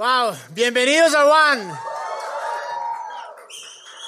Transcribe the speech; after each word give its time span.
Wow, 0.00 0.34
bienvenidos 0.52 1.14
a 1.14 1.26
Juan. 1.26 1.78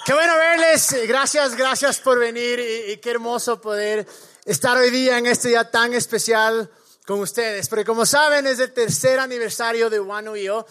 Qué 0.07 0.15
bueno 0.15 0.35
verles. 0.37 0.97
Gracias, 1.07 1.55
gracias 1.55 1.99
por 1.99 2.19
venir 2.19 2.61
y, 2.61 2.93
y, 2.93 2.97
qué 2.97 3.11
hermoso 3.11 3.61
poder 3.61 4.07
estar 4.47 4.79
hoy 4.79 4.89
día 4.89 5.19
en 5.19 5.27
este 5.27 5.49
día 5.49 5.71
tan 5.71 5.93
especial 5.93 6.71
con 7.07 7.21
ustedes. 7.21 7.69
Porque 7.69 7.85
como 7.85 8.07
saben 8.07 8.47
es 8.47 8.59
el 8.59 8.73
tercer 8.73 9.21
aniversario 9.21 9.91
de 9.91 9.99
Juan 9.99 10.29
UIO 10.29 10.67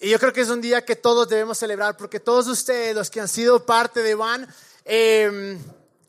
y 0.00 0.08
yo 0.08 0.18
creo 0.18 0.32
que 0.32 0.40
es 0.40 0.48
un 0.48 0.62
día 0.62 0.82
que 0.82 0.96
todos 0.96 1.28
debemos 1.28 1.58
celebrar 1.58 1.98
porque 1.98 2.18
todos 2.18 2.46
ustedes, 2.48 2.96
los 2.96 3.10
que 3.10 3.20
han 3.20 3.28
sido 3.28 3.66
parte 3.66 4.02
de 4.02 4.14
Juan, 4.14 4.48
eh, 4.86 5.58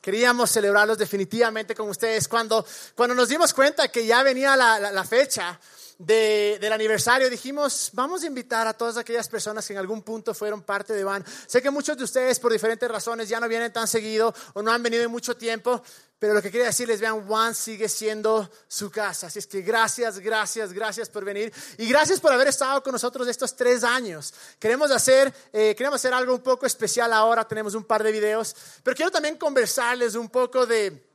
queríamos 0.00 0.50
celebrarlos 0.50 0.96
definitivamente 0.96 1.74
con 1.74 1.90
ustedes. 1.90 2.26
Cuando, 2.26 2.64
cuando 2.94 3.14
nos 3.14 3.28
dimos 3.28 3.52
cuenta 3.52 3.88
que 3.88 4.06
ya 4.06 4.22
venía 4.22 4.56
la, 4.56 4.80
la, 4.80 4.92
la 4.92 5.04
fecha, 5.04 5.60
de, 5.98 6.58
del 6.60 6.72
aniversario 6.72 7.30
dijimos, 7.30 7.90
vamos 7.94 8.22
a 8.22 8.26
invitar 8.26 8.66
a 8.66 8.74
todas 8.74 8.96
aquellas 8.96 9.28
personas 9.28 9.66
que 9.66 9.72
en 9.72 9.78
algún 9.78 10.02
punto 10.02 10.34
fueron 10.34 10.62
parte 10.62 10.92
de 10.92 11.04
Van. 11.04 11.24
Sé 11.46 11.62
que 11.62 11.70
muchos 11.70 11.96
de 11.96 12.04
ustedes 12.04 12.38
por 12.38 12.52
diferentes 12.52 12.90
razones 12.90 13.28
ya 13.28 13.40
no 13.40 13.48
vienen 13.48 13.72
tan 13.72 13.88
seguido 13.88 14.34
o 14.54 14.62
no 14.62 14.70
han 14.70 14.82
venido 14.82 15.04
en 15.04 15.10
mucho 15.10 15.36
tiempo, 15.36 15.82
pero 16.18 16.34
lo 16.34 16.42
que 16.42 16.50
quería 16.50 16.66
decirles, 16.66 17.00
vean, 17.00 17.26
Juan 17.26 17.54
sigue 17.54 17.88
siendo 17.88 18.50
su 18.68 18.90
casa. 18.90 19.28
Así 19.28 19.38
es 19.38 19.46
que 19.46 19.62
gracias, 19.62 20.18
gracias, 20.18 20.72
gracias 20.72 21.08
por 21.08 21.24
venir 21.24 21.52
y 21.78 21.88
gracias 21.88 22.20
por 22.20 22.32
haber 22.32 22.48
estado 22.48 22.82
con 22.82 22.92
nosotros 22.92 23.26
estos 23.28 23.56
tres 23.56 23.82
años. 23.84 24.34
Queremos 24.58 24.90
hacer, 24.90 25.32
eh, 25.52 25.74
queremos 25.76 25.96
hacer 25.96 26.12
algo 26.12 26.34
un 26.34 26.42
poco 26.42 26.66
especial 26.66 27.12
ahora, 27.12 27.46
tenemos 27.46 27.74
un 27.74 27.84
par 27.84 28.02
de 28.02 28.12
videos, 28.12 28.54
pero 28.82 28.94
quiero 28.94 29.10
también 29.10 29.36
conversarles 29.36 30.14
un 30.14 30.28
poco 30.28 30.66
de, 30.66 31.06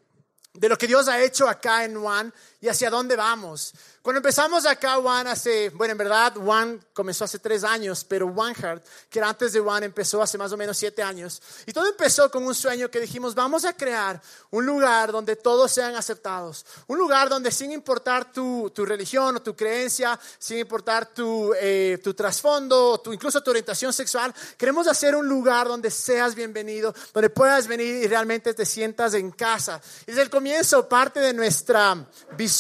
de 0.53 0.69
lo 0.69 0.77
que 0.77 0.87
Dios 0.87 1.07
ha 1.07 1.21
hecho 1.21 1.47
acá 1.47 1.83
en 1.83 1.99
Juan 1.99 2.33
y 2.61 2.69
hacia 2.69 2.91
dónde 2.91 3.15
vamos. 3.15 3.73
Cuando 4.03 4.17
empezamos 4.17 4.65
acá, 4.65 4.95
Juan 4.95 5.27
hace, 5.27 5.69
bueno, 5.69 5.91
en 5.91 5.97
verdad, 5.97 6.33
Juan 6.35 6.79
comenzó 6.93 7.25
hace 7.25 7.39
tres 7.39 7.63
años, 7.63 8.03
pero 8.03 8.27
One 8.27 8.55
Heart, 8.55 8.83
que 9.09 9.19
era 9.19 9.29
antes 9.29 9.53
de 9.53 9.59
Juan, 9.59 9.83
empezó 9.83 10.21
hace 10.21 10.37
más 10.37 10.51
o 10.51 10.57
menos 10.57 10.77
siete 10.77 11.03
años. 11.03 11.41
Y 11.65 11.73
todo 11.73 11.87
empezó 11.87 12.29
con 12.31 12.43
un 12.43 12.55
sueño 12.55 12.89
que 12.89 12.99
dijimos, 12.99 13.35
vamos 13.35 13.65
a 13.65 13.73
crear 13.73 14.19
un 14.51 14.65
lugar 14.65 15.11
donde 15.11 15.35
todos 15.35 15.71
sean 15.71 15.95
aceptados. 15.95 16.65
Un 16.87 16.97
lugar 16.97 17.29
donde 17.29 17.51
sin 17.51 17.71
importar 17.71 18.31
tu, 18.31 18.71
tu 18.73 18.85
religión 18.85 19.35
o 19.35 19.41
tu 19.41 19.55
creencia, 19.55 20.19
sin 20.39 20.59
importar 20.59 21.07
tu, 21.13 21.53
eh, 21.59 21.99
tu 22.03 22.13
trasfondo, 22.13 22.99
tu, 22.99 23.13
incluso 23.13 23.41
tu 23.41 23.51
orientación 23.51 23.93
sexual, 23.93 24.33
queremos 24.57 24.87
hacer 24.87 25.15
un 25.15 25.27
lugar 25.27 25.67
donde 25.67 25.91
seas 25.91 26.33
bienvenido, 26.33 26.93
donde 27.13 27.29
puedas 27.29 27.67
venir 27.67 28.03
y 28.03 28.07
realmente 28.07 28.55
te 28.55 28.65
sientas 28.65 29.13
en 29.13 29.31
casa. 29.31 29.79
Y 30.03 30.11
desde 30.11 30.23
el 30.23 30.29
comienzo, 30.31 30.89
parte 30.89 31.19
de 31.19 31.33
nuestra 31.33 31.95
visión 32.35 32.50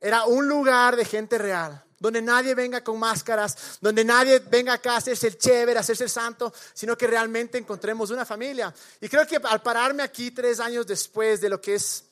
era 0.00 0.24
un 0.24 0.48
lugar 0.48 0.96
de 0.96 1.04
gente 1.04 1.38
real, 1.38 1.82
donde 1.98 2.20
nadie 2.20 2.54
venga 2.54 2.82
con 2.82 2.98
máscaras, 2.98 3.78
donde 3.80 4.04
nadie 4.04 4.40
venga 4.40 4.74
acá 4.74 4.94
a 4.94 4.96
hacerse 4.96 5.28
el 5.28 5.38
chévere, 5.38 5.78
a 5.78 5.80
hacerse 5.80 6.04
el 6.04 6.10
santo, 6.10 6.52
sino 6.74 6.98
que 6.98 7.06
realmente 7.06 7.58
encontremos 7.58 8.10
una 8.10 8.26
familia. 8.26 8.74
Y 9.00 9.08
creo 9.08 9.26
que 9.26 9.36
al 9.36 9.62
pararme 9.62 10.02
aquí 10.02 10.32
tres 10.32 10.58
años 10.58 10.86
después 10.86 11.40
de 11.40 11.48
lo 11.48 11.60
que 11.60 11.74
es 11.74 12.04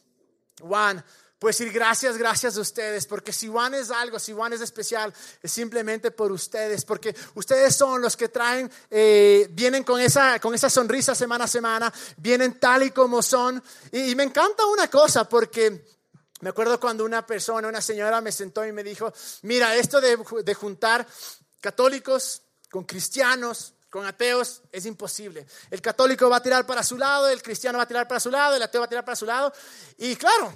Juan, 0.60 1.04
pues 1.40 1.56
decir 1.56 1.72
gracias, 1.72 2.18
gracias 2.18 2.58
a 2.58 2.60
ustedes, 2.60 3.06
porque 3.06 3.32
si 3.32 3.48
Juan 3.48 3.72
es 3.72 3.90
algo, 3.90 4.18
si 4.18 4.34
Juan 4.34 4.52
es 4.52 4.60
especial, 4.60 5.10
es 5.42 5.50
simplemente 5.50 6.10
por 6.10 6.30
ustedes, 6.30 6.84
porque 6.84 7.16
ustedes 7.34 7.74
son 7.74 8.02
los 8.02 8.14
que 8.14 8.28
traen, 8.28 8.70
eh, 8.90 9.48
vienen 9.50 9.82
con 9.82 9.98
esa, 10.02 10.38
con 10.38 10.54
esa 10.54 10.68
sonrisa 10.68 11.14
semana 11.14 11.46
a 11.46 11.48
semana, 11.48 11.90
vienen 12.18 12.60
tal 12.60 12.82
y 12.82 12.90
como 12.90 13.22
son. 13.22 13.62
Y 13.90 14.14
me 14.14 14.24
encanta 14.24 14.66
una 14.66 14.88
cosa, 14.88 15.26
porque 15.26 15.82
me 16.40 16.50
acuerdo 16.50 16.80
cuando 16.80 17.04
una 17.04 17.26
persona, 17.26 17.68
una 17.68 17.80
señora 17.80 18.20
me 18.20 18.32
sentó 18.32 18.64
y 18.64 18.72
me 18.72 18.82
dijo, 18.82 19.12
mira, 19.42 19.74
esto 19.76 20.00
de, 20.00 20.18
de, 20.42 20.54
juntar 20.54 21.06
católicos 21.60 22.42
con 22.70 22.84
cristianos, 22.84 23.74
con 23.90 24.06
ateos, 24.06 24.62
es 24.72 24.86
imposible. 24.86 25.46
El 25.70 25.82
católico 25.82 26.30
va 26.30 26.36
a 26.36 26.42
tirar 26.42 26.66
para 26.66 26.82
su 26.82 26.96
lado, 26.96 27.28
el 27.28 27.42
cristiano 27.42 27.78
va 27.78 27.84
a 27.84 27.88
tirar 27.88 28.08
para 28.08 28.20
su 28.20 28.30
lado, 28.30 28.56
el 28.56 28.62
ateo 28.62 28.80
va 28.80 28.86
a 28.86 28.88
tirar 28.88 29.04
para 29.04 29.16
su 29.16 29.26
lado. 29.26 29.52
Y 29.98 30.16
claro, 30.16 30.54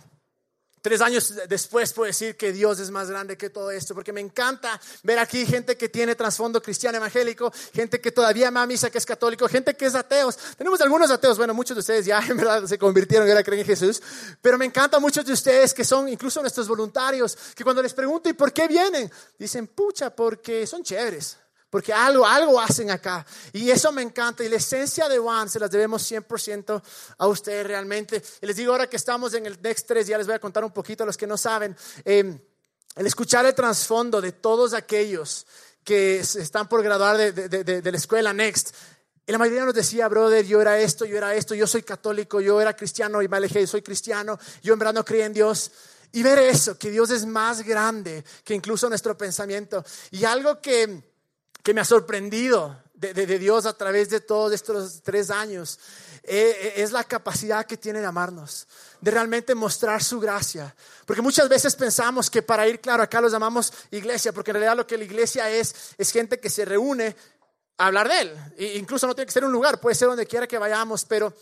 Tres 0.84 1.00
años 1.00 1.32
después 1.48 1.94
puedo 1.94 2.08
decir 2.08 2.36
que 2.36 2.52
Dios 2.52 2.78
es 2.78 2.90
más 2.90 3.08
grande 3.08 3.38
que 3.38 3.48
todo 3.48 3.70
esto, 3.70 3.94
porque 3.94 4.12
me 4.12 4.20
encanta 4.20 4.78
ver 5.02 5.18
aquí 5.18 5.46
gente 5.46 5.78
que 5.78 5.88
tiene 5.88 6.14
trasfondo 6.14 6.60
cristiano 6.60 6.98
evangélico, 6.98 7.50
gente 7.72 8.02
que 8.02 8.12
todavía 8.12 8.48
ama 8.48 8.66
misa, 8.66 8.90
que 8.90 8.98
es 8.98 9.06
católico, 9.06 9.48
gente 9.48 9.74
que 9.74 9.86
es 9.86 9.94
ateos. 9.94 10.36
Tenemos 10.58 10.78
algunos 10.82 11.10
ateos, 11.10 11.38
bueno, 11.38 11.54
muchos 11.54 11.74
de 11.74 11.80
ustedes 11.80 12.04
ya 12.04 12.18
en 12.28 12.36
verdad 12.36 12.66
se 12.66 12.76
convirtieron 12.76 13.26
y 13.26 13.30
ahora 13.30 13.42
creen 13.42 13.60
en 13.60 13.66
Jesús, 13.66 14.02
pero 14.42 14.58
me 14.58 14.66
encanta 14.66 14.98
muchos 14.98 15.24
de 15.24 15.32
ustedes 15.32 15.72
que 15.72 15.86
son 15.86 16.06
incluso 16.06 16.42
nuestros 16.42 16.68
voluntarios, 16.68 17.34
que 17.54 17.64
cuando 17.64 17.80
les 17.80 17.94
pregunto, 17.94 18.28
¿y 18.28 18.34
por 18.34 18.52
qué 18.52 18.68
vienen? 18.68 19.10
Dicen, 19.38 19.68
pucha, 19.68 20.14
porque 20.14 20.66
son 20.66 20.82
chéveres 20.82 21.38
porque 21.74 21.92
algo, 21.92 22.24
algo 22.24 22.60
hacen 22.60 22.88
acá. 22.92 23.26
Y 23.52 23.68
eso 23.68 23.90
me 23.90 24.00
encanta. 24.00 24.44
Y 24.44 24.48
la 24.48 24.58
esencia 24.58 25.08
de 25.08 25.18
One 25.18 25.50
se 25.50 25.58
las 25.58 25.68
debemos 25.72 26.08
100% 26.08 26.80
a 27.18 27.26
ustedes 27.26 27.66
realmente. 27.66 28.22
Y 28.40 28.46
les 28.46 28.54
digo 28.54 28.70
ahora 28.70 28.88
que 28.88 28.94
estamos 28.94 29.34
en 29.34 29.44
el 29.44 29.60
Next 29.60 29.88
3, 29.88 30.06
ya 30.06 30.16
les 30.16 30.28
voy 30.28 30.36
a 30.36 30.38
contar 30.38 30.62
un 30.62 30.70
poquito 30.70 31.02
a 31.02 31.06
los 31.06 31.16
que 31.16 31.26
no 31.26 31.36
saben. 31.36 31.76
Eh, 32.04 32.38
el 32.94 33.06
escuchar 33.06 33.44
el 33.44 33.56
trasfondo 33.56 34.20
de 34.20 34.30
todos 34.30 34.72
aquellos 34.72 35.48
que 35.82 36.20
están 36.20 36.68
por 36.68 36.80
graduar 36.80 37.16
de, 37.16 37.32
de 37.32 37.90
la 37.90 37.98
escuela 37.98 38.32
Next. 38.32 38.72
Y 39.26 39.32
la 39.32 39.38
mayoría 39.38 39.64
nos 39.64 39.74
decía, 39.74 40.06
brother, 40.06 40.46
yo 40.46 40.60
era 40.60 40.78
esto, 40.78 41.04
yo 41.04 41.16
era 41.16 41.34
esto, 41.34 41.56
yo 41.56 41.66
soy 41.66 41.82
católico, 41.82 42.40
yo 42.40 42.60
era 42.60 42.76
cristiano 42.76 43.20
y 43.20 43.26
me 43.26 43.38
alejé, 43.38 43.66
soy 43.66 43.82
cristiano, 43.82 44.38
yo 44.62 44.74
en 44.74 44.78
verdad 44.78 44.94
no 44.94 45.04
creía 45.04 45.26
en 45.26 45.32
Dios. 45.32 45.72
Y 46.12 46.22
ver 46.22 46.38
eso, 46.38 46.78
que 46.78 46.92
Dios 46.92 47.10
es 47.10 47.26
más 47.26 47.64
grande 47.64 48.24
que 48.44 48.54
incluso 48.54 48.88
nuestro 48.88 49.18
pensamiento. 49.18 49.84
Y 50.12 50.24
algo 50.24 50.60
que 50.60 51.13
que 51.64 51.74
me 51.74 51.80
ha 51.80 51.84
sorprendido 51.84 52.78
de, 52.92 53.14
de, 53.14 53.38
Dios 53.38 53.66
a 53.66 53.72
través 53.72 54.10
de 54.10 54.20
todos 54.20 54.52
estos 54.52 55.02
tres 55.02 55.30
años 55.30 55.80
eh, 56.22 56.74
es 56.76 56.92
la 56.92 57.04
capacidad 57.04 57.66
que 57.66 57.78
tiene 57.78 58.00
de 58.00 58.06
amarnos, 58.06 58.68
de 59.00 59.10
realmente 59.10 59.54
mostrar 59.54 60.02
su 60.02 60.20
gracia. 60.20 60.74
Porque 61.06 61.22
muchas 61.22 61.48
veces 61.48 61.74
pensamos 61.74 62.30
que 62.30 62.42
para 62.42 62.68
ir, 62.68 62.80
claro, 62.80 63.02
acá 63.02 63.20
los 63.20 63.32
llamamos 63.32 63.72
iglesia, 63.90 64.32
porque 64.32 64.50
en 64.50 64.56
realidad 64.56 64.76
lo 64.76 64.86
que 64.86 64.98
la 64.98 65.04
iglesia 65.04 65.50
es, 65.50 65.74
es 65.96 66.12
gente 66.12 66.38
que 66.38 66.50
se 66.50 66.66
reúne 66.66 67.16
a 67.78 67.86
hablar 67.86 68.08
de 68.08 68.20
Él. 68.20 68.36
E 68.58 68.78
incluso 68.78 69.06
no 69.06 69.14
tiene 69.14 69.26
que 69.26 69.32
ser 69.32 69.44
un 69.44 69.52
lugar, 69.52 69.80
puede 69.80 69.96
ser 69.96 70.08
donde 70.08 70.26
quiera 70.26 70.46
que 70.46 70.58
vayamos, 70.58 71.06
pero 71.06 71.34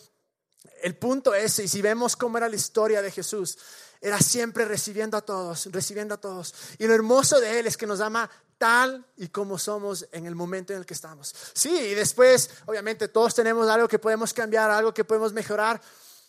el 0.82 0.94
punto 0.96 1.34
es, 1.34 1.58
y 1.58 1.66
si 1.66 1.82
vemos 1.82 2.16
cómo 2.16 2.38
era 2.38 2.48
la 2.48 2.56
historia 2.56 3.02
de 3.02 3.10
Jesús, 3.10 3.58
era 4.00 4.18
siempre 4.20 4.64
recibiendo 4.64 5.16
a 5.16 5.20
todos, 5.20 5.68
recibiendo 5.70 6.14
a 6.14 6.20
todos. 6.20 6.54
Y 6.78 6.86
lo 6.86 6.94
hermoso 6.94 7.40
de 7.40 7.60
Él 7.60 7.66
es 7.68 7.76
que 7.76 7.86
nos 7.86 8.00
ama 8.00 8.28
tal 8.62 9.04
y 9.16 9.26
como 9.26 9.58
somos 9.58 10.06
en 10.12 10.24
el 10.24 10.36
momento 10.36 10.72
en 10.72 10.78
el 10.78 10.86
que 10.86 10.94
estamos. 10.94 11.34
Sí, 11.52 11.76
y 11.76 11.94
después, 11.96 12.48
obviamente, 12.66 13.08
todos 13.08 13.34
tenemos 13.34 13.68
algo 13.68 13.88
que 13.88 13.98
podemos 13.98 14.32
cambiar, 14.32 14.70
algo 14.70 14.94
que 14.94 15.02
podemos 15.02 15.32
mejorar, 15.32 15.82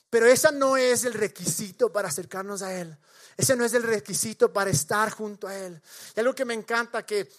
pero 0.10 0.26
ese 0.26 0.52
no 0.52 0.76
es 0.76 1.06
el 1.06 1.14
requisito 1.14 1.94
para 1.94 2.08
acercarnos 2.08 2.64
a 2.64 2.74
Él. 2.74 2.98
Ese 3.38 3.56
no 3.56 3.64
es 3.64 3.76
el 3.76 3.84
requisito 3.84 4.52
para 4.52 4.72
estar 4.72 5.12
junto 5.12 5.48
a 5.48 5.56
Él. 5.56 5.80
Y 6.16 6.20
algo 6.22 6.34
que 6.34 6.44
me 6.44 6.56
encanta 6.56 7.06
que 7.06 7.30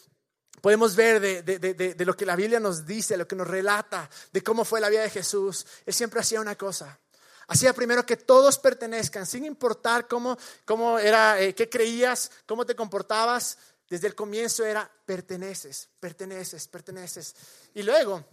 podemos 0.60 0.94
ver 0.94 1.20
de, 1.20 2.04
lo 2.04 2.16
que 2.16 2.24
la 2.24 2.36
Biblia 2.36 2.60
nos 2.60 2.86
dice, 2.86 3.16
lo 3.16 3.26
que 3.26 3.34
nos 3.34 3.48
relata 3.48 4.08
de 4.32 4.44
cómo 4.44 4.64
fue 4.64 4.80
la 4.80 4.90
vida 4.90 5.02
de 5.02 5.10
Jesús, 5.10 5.66
Él 5.84 5.92
siempre 5.92 6.20
hacía 6.20 6.40
una 6.40 6.54
cosa. 6.54 7.00
Hacía 7.48 7.72
primero 7.72 8.06
que 8.06 8.16
todos 8.16 8.60
pertenezcan, 8.60 9.26
sin 9.26 9.44
importar 9.44 10.06
cómo, 10.06 10.38
cómo 10.64 11.00
era, 11.00 11.40
eh, 11.40 11.52
qué 11.52 11.68
creías, 11.68 12.30
cómo 12.46 12.64
te 12.64 12.76
comportabas. 12.76 13.58
Desde 13.88 14.06
el 14.06 14.14
comienzo 14.14 14.64
era 14.64 14.90
perteneces, 15.04 15.88
perteneces, 16.00 16.66
perteneces. 16.68 17.34
Y 17.74 17.82
luego, 17.82 18.24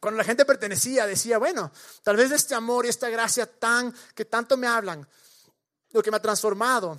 cuando 0.00 0.18
la 0.18 0.24
gente 0.24 0.44
pertenecía, 0.44 1.06
decía, 1.06 1.38
bueno, 1.38 1.70
tal 2.02 2.16
vez 2.16 2.30
este 2.32 2.54
amor 2.54 2.86
y 2.86 2.88
esta 2.88 3.08
gracia 3.08 3.46
tan 3.46 3.94
que 4.14 4.24
tanto 4.24 4.56
me 4.56 4.66
hablan, 4.66 5.06
lo 5.90 6.02
que 6.02 6.10
me 6.10 6.16
ha 6.16 6.22
transformado, 6.22 6.98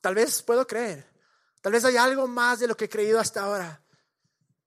tal 0.00 0.14
vez 0.14 0.42
puedo 0.42 0.66
creer. 0.66 1.10
Tal 1.60 1.72
vez 1.72 1.84
hay 1.84 1.96
algo 1.96 2.26
más 2.26 2.58
de 2.58 2.66
lo 2.66 2.76
que 2.76 2.86
he 2.86 2.88
creído 2.88 3.20
hasta 3.20 3.42
ahora. 3.42 3.81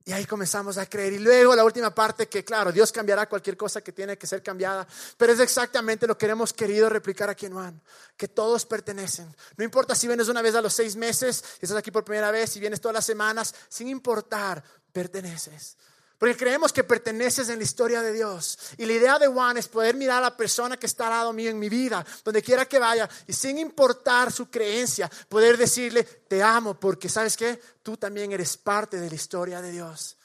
Y 0.08 0.12
ahí 0.12 0.26
comenzamos 0.26 0.78
a 0.78 0.86
creer. 0.86 1.14
Y 1.14 1.20
luego 1.20 1.56
la 1.56 1.64
última 1.64 1.94
parte 1.94 2.28
que, 2.30 2.46
claro, 2.46 2.72
Dios 2.72 2.92
cambiará 2.92 3.28
cualquier 3.28 3.58
cosa 3.58 3.82
que 3.82 3.92
tiene 3.92 4.20
que 4.20 4.28
ser 4.28 4.44
cambiada. 4.44 4.88
Pero 5.18 5.34
es 5.34 5.40
exactamente 5.40 6.06
lo 6.06 6.16
que 6.16 6.28
hemos 6.28 6.54
querido 6.54 6.90
replicar 6.90 7.28
aquí 7.28 7.48
en 7.48 7.54
Juan. 7.54 7.82
Que 8.16 8.28
todos 8.28 8.68
pertenecen. 8.68 9.36
No 9.58 9.64
importa 9.64 9.96
si 9.96 10.06
vienes 10.06 10.28
una 10.28 10.44
vez 10.44 10.54
a 10.54 10.62
los 10.62 10.74
seis 10.74 10.96
meses, 10.96 11.44
y 11.60 11.66
estás 11.66 11.80
aquí 11.80 11.90
por 11.90 12.06
primera 12.06 12.30
vez, 12.30 12.52
si 12.52 12.60
vienes 12.60 12.80
todas 12.80 12.94
las 12.94 13.06
semanas, 13.06 13.56
sin 13.68 13.88
importar, 13.88 14.64
perteneces. 14.94 15.76
Porque 16.18 16.38
creemos 16.38 16.72
que 16.72 16.84
perteneces 16.84 17.50
en 17.50 17.58
la 17.58 17.64
historia 17.64 18.02
de 18.02 18.14
Dios. 18.14 18.58
Y 18.78 18.86
la 18.86 18.94
idea 18.94 19.20
de 19.20 19.28
Juan 19.28 19.58
es 19.58 19.68
poder 19.68 19.96
mirar 19.96 20.20
a 20.20 20.30
la 20.30 20.38
persona 20.38 20.78
que 20.78 20.86
está 20.86 21.06
al 21.06 21.12
lado 21.12 21.34
mío 21.34 21.50
en 21.50 21.60
mi 21.60 21.70
vida, 21.70 22.06
donde 22.24 22.42
quiera 22.42 22.66
que 22.66 22.80
vaya, 22.80 23.10
y 23.28 23.34
sin 23.34 23.58
importar 23.58 24.32
su 24.32 24.50
creencia, 24.50 25.10
poder 25.28 25.58
decirle, 25.58 26.04
te 26.04 26.42
amo, 26.42 26.80
porque 26.80 27.10
sabes 27.10 27.36
que 27.36 27.60
tú 27.84 27.98
también 27.98 28.32
eres 28.32 28.56
parte 28.58 29.00
de 29.00 29.10
la 29.10 29.16
historia 29.16 29.62
de 29.62 29.72
Dios. 29.72 30.16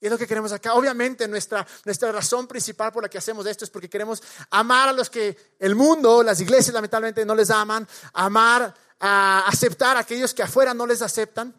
Y 0.00 0.06
es 0.06 0.10
lo 0.10 0.18
que 0.18 0.26
queremos 0.26 0.50
acá. 0.50 0.74
Obviamente 0.74 1.28
nuestra, 1.28 1.64
nuestra 1.84 2.10
razón 2.10 2.48
principal 2.48 2.92
por 2.92 3.04
la 3.04 3.08
que 3.08 3.18
hacemos 3.18 3.46
esto 3.46 3.64
es 3.64 3.70
porque 3.70 3.88
queremos 3.88 4.20
amar 4.50 4.88
a 4.88 4.92
los 4.92 5.08
que 5.08 5.54
el 5.60 5.76
mundo, 5.76 6.24
las 6.24 6.40
iglesias 6.40 6.74
lamentablemente 6.74 7.24
no 7.24 7.36
les 7.36 7.50
aman, 7.50 7.86
amar, 8.12 8.74
a 8.98 9.46
aceptar 9.48 9.96
a 9.96 10.00
aquellos 10.00 10.32
que 10.34 10.42
afuera 10.42 10.74
no 10.74 10.86
les 10.86 11.02
aceptan. 11.02 11.54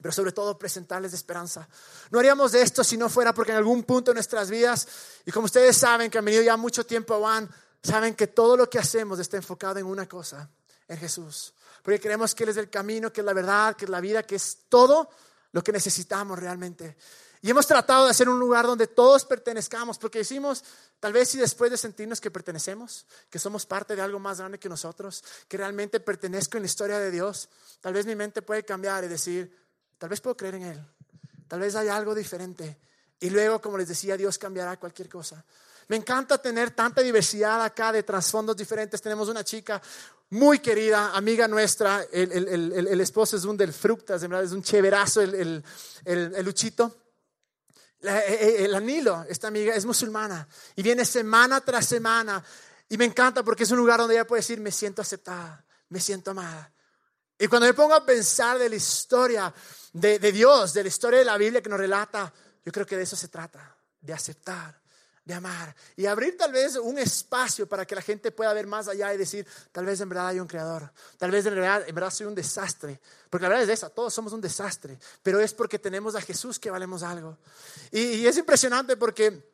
Pero 0.00 0.12
sobre 0.12 0.32
todo 0.32 0.58
presentarles 0.58 1.12
esperanza. 1.12 1.68
No 2.10 2.18
haríamos 2.18 2.52
de 2.52 2.62
esto 2.62 2.82
si 2.82 2.96
no 2.96 3.08
fuera 3.08 3.34
porque 3.34 3.52
en 3.52 3.58
algún 3.58 3.82
punto 3.84 4.10
de 4.10 4.14
nuestras 4.14 4.50
vidas, 4.50 4.88
y 5.24 5.30
como 5.30 5.46
ustedes 5.46 5.76
saben 5.76 6.10
que 6.10 6.18
han 6.18 6.24
venido 6.24 6.42
ya 6.42 6.56
mucho 6.56 6.84
tiempo 6.84 7.14
a 7.14 7.18
Juan, 7.18 7.50
saben 7.82 8.14
que 8.14 8.28
todo 8.28 8.56
lo 8.56 8.68
que 8.68 8.78
hacemos 8.78 9.18
está 9.18 9.36
enfocado 9.36 9.78
en 9.78 9.86
una 9.86 10.08
cosa, 10.08 10.48
en 10.88 10.98
Jesús. 10.98 11.54
Porque 11.82 12.00
creemos 12.00 12.34
que 12.34 12.44
Él 12.44 12.50
es 12.50 12.56
el 12.56 12.70
camino, 12.70 13.12
que 13.12 13.20
es 13.20 13.24
la 13.24 13.32
verdad, 13.32 13.76
que 13.76 13.84
es 13.84 13.90
la 13.90 14.00
vida, 14.00 14.22
que 14.22 14.36
es 14.36 14.58
todo 14.68 15.08
lo 15.52 15.62
que 15.62 15.72
necesitamos 15.72 16.38
realmente. 16.38 16.96
Y 17.42 17.50
hemos 17.50 17.66
tratado 17.66 18.04
de 18.04 18.10
hacer 18.10 18.28
un 18.28 18.38
lugar 18.38 18.66
donde 18.66 18.86
todos 18.86 19.24
pertenezcamos, 19.24 19.96
porque 19.96 20.18
decimos, 20.18 20.62
tal 20.98 21.14
vez 21.14 21.30
si 21.30 21.38
después 21.38 21.70
de 21.70 21.78
sentirnos 21.78 22.20
que 22.20 22.30
pertenecemos, 22.30 23.06
que 23.30 23.38
somos 23.38 23.64
parte 23.64 23.96
de 23.96 24.02
algo 24.02 24.18
más 24.18 24.38
grande 24.38 24.58
que 24.58 24.68
nosotros, 24.68 25.24
que 25.48 25.56
realmente 25.56 26.00
pertenezco 26.00 26.58
en 26.58 26.64
la 26.64 26.66
historia 26.66 26.98
de 26.98 27.10
Dios, 27.10 27.48
tal 27.80 27.94
vez 27.94 28.04
mi 28.04 28.14
mente 28.14 28.42
puede 28.42 28.62
cambiar 28.62 29.04
y 29.04 29.08
decir, 29.08 29.56
tal 30.00 30.08
vez 30.08 30.22
puedo 30.22 30.34
creer 30.34 30.54
en 30.54 30.62
Él, 30.62 30.86
tal 31.46 31.60
vez 31.60 31.76
hay 31.76 31.88
algo 31.88 32.14
diferente. 32.14 32.78
Y 33.20 33.28
luego, 33.28 33.60
como 33.60 33.76
les 33.76 33.86
decía, 33.86 34.16
Dios 34.16 34.38
cambiará 34.38 34.78
cualquier 34.78 35.10
cosa. 35.10 35.44
Me 35.88 35.96
encanta 35.96 36.38
tener 36.38 36.70
tanta 36.70 37.02
diversidad 37.02 37.62
acá 37.62 37.92
de 37.92 38.02
trasfondos 38.02 38.56
diferentes. 38.56 39.02
Tenemos 39.02 39.28
una 39.28 39.44
chica 39.44 39.82
muy 40.30 40.60
querida, 40.60 41.14
amiga 41.14 41.46
nuestra, 41.46 42.06
el, 42.12 42.32
el, 42.32 42.48
el, 42.48 42.86
el 42.88 43.00
esposo 43.00 43.36
es 43.36 43.44
un 43.44 43.58
del 43.58 43.74
Fructas, 43.74 44.22
es 44.22 44.52
un 44.52 44.62
chéverazo, 44.62 45.20
el, 45.20 45.62
Luchito. 46.42 46.96
La, 48.00 48.20
eh, 48.20 48.62
eh, 48.62 48.64
el 48.64 48.74
Anilo, 48.74 49.26
esta 49.28 49.48
amiga, 49.48 49.74
es 49.74 49.84
musulmana 49.84 50.48
y 50.74 50.82
viene 50.82 51.04
semana 51.04 51.60
tras 51.60 51.84
semana. 51.84 52.42
Y 52.88 52.96
me 52.96 53.04
encanta 53.04 53.42
porque 53.42 53.64
es 53.64 53.70
un 53.70 53.76
lugar 53.76 53.98
donde 53.98 54.14
ella 54.14 54.26
puede 54.26 54.40
decir, 54.40 54.58
me 54.60 54.72
siento 54.72 55.02
aceptada, 55.02 55.62
me 55.90 56.00
siento 56.00 56.30
amada. 56.30 56.72
Y 57.40 57.48
cuando 57.48 57.66
me 57.66 57.74
pongo 57.74 57.94
a 57.94 58.04
pensar 58.04 58.58
de 58.58 58.68
la 58.68 58.76
historia 58.76 59.52
de, 59.94 60.18
de 60.18 60.30
Dios, 60.30 60.74
de 60.74 60.82
la 60.82 60.88
historia 60.88 61.20
de 61.20 61.24
la 61.24 61.38
Biblia 61.38 61.62
que 61.62 61.70
nos 61.70 61.80
relata, 61.80 62.30
yo 62.62 62.70
creo 62.70 62.84
que 62.84 62.98
de 62.98 63.04
eso 63.04 63.16
se 63.16 63.28
trata, 63.28 63.74
de 63.98 64.12
aceptar, 64.12 64.78
de 65.24 65.32
amar 65.32 65.74
y 65.96 66.04
abrir 66.04 66.36
tal 66.36 66.52
vez 66.52 66.76
un 66.76 66.98
espacio 66.98 67.66
para 67.66 67.86
que 67.86 67.94
la 67.94 68.02
gente 68.02 68.30
pueda 68.30 68.52
ver 68.52 68.66
más 68.66 68.88
allá 68.88 69.14
y 69.14 69.16
decir, 69.16 69.46
tal 69.72 69.86
vez 69.86 69.98
en 70.02 70.10
verdad 70.10 70.28
hay 70.28 70.38
un 70.38 70.46
creador, 70.46 70.92
tal 71.16 71.30
vez 71.30 71.46
en 71.46 71.54
verdad, 71.54 71.84
en 71.88 71.94
verdad 71.94 72.10
soy 72.10 72.26
un 72.26 72.34
desastre, 72.34 73.00
porque 73.30 73.44
la 73.44 73.48
verdad 73.48 73.64
es 73.64 73.70
esa, 73.70 73.88
todos 73.88 74.12
somos 74.12 74.34
un 74.34 74.42
desastre, 74.42 74.98
pero 75.22 75.40
es 75.40 75.54
porque 75.54 75.78
tenemos 75.78 76.14
a 76.16 76.20
Jesús 76.20 76.58
que 76.58 76.70
valemos 76.70 77.02
algo. 77.02 77.38
Y, 77.90 78.00
y 78.00 78.26
es 78.26 78.36
impresionante 78.36 78.98
porque 78.98 79.50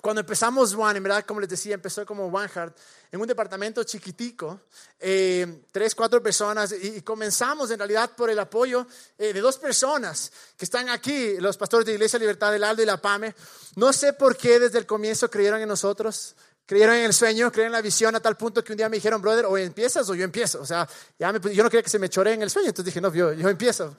cuando 0.00 0.20
empezamos 0.20 0.72
One, 0.74 0.98
en 0.98 1.02
verdad, 1.02 1.24
como 1.26 1.40
les 1.40 1.48
decía, 1.48 1.74
empezó 1.74 2.06
como 2.06 2.26
One 2.26 2.48
Heart, 2.48 2.76
en 3.10 3.20
un 3.20 3.26
departamento 3.26 3.82
chiquitico, 3.82 4.60
eh, 5.00 5.62
tres, 5.72 5.94
cuatro 5.94 6.22
personas, 6.22 6.72
y, 6.72 7.02
comenzamos 7.02 7.70
en 7.70 7.78
realidad 7.78 8.12
por 8.16 8.30
el 8.30 8.38
apoyo 8.38 8.86
eh, 9.18 9.32
de 9.32 9.40
dos 9.40 9.58
personas 9.58 10.30
que 10.56 10.64
están 10.64 10.88
aquí, 10.88 11.36
los 11.38 11.56
pastores 11.56 11.84
de 11.86 11.94
Iglesia 11.94 12.18
Libertad 12.18 12.52
del 12.52 12.64
Aldo 12.64 12.82
y 12.82 12.86
la 12.86 13.00
PAME. 13.00 13.34
No 13.76 13.92
sé 13.92 14.12
por 14.12 14.36
qué 14.36 14.60
desde 14.60 14.78
el 14.78 14.86
comienzo 14.86 15.28
creyeron 15.28 15.60
en 15.60 15.68
nosotros, 15.68 16.36
creyeron 16.64 16.94
en 16.94 17.06
el 17.06 17.12
sueño, 17.12 17.50
creyeron 17.50 17.74
en 17.74 17.78
la 17.78 17.82
visión 17.82 18.14
a 18.14 18.20
tal 18.20 18.36
punto 18.36 18.62
que 18.62 18.72
un 18.72 18.78
día 18.78 18.88
me 18.88 18.96
dijeron, 18.96 19.20
brother, 19.20 19.44
o 19.46 19.58
empiezas 19.58 20.08
o 20.08 20.14
yo 20.14 20.24
empiezo. 20.24 20.60
O 20.60 20.66
sea, 20.66 20.88
ya 21.18 21.32
yo 21.32 21.62
no 21.64 21.68
quería 21.68 21.82
que 21.82 21.90
se 21.90 21.98
me 21.98 22.08
choree 22.08 22.34
en 22.34 22.42
el 22.42 22.50
sueño, 22.50 22.68
entonces 22.68 22.86
dije, 22.86 23.00
no, 23.00 23.12
yo, 23.12 23.32
yo 23.32 23.48
empiezo. 23.48 23.96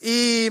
Y, 0.00 0.46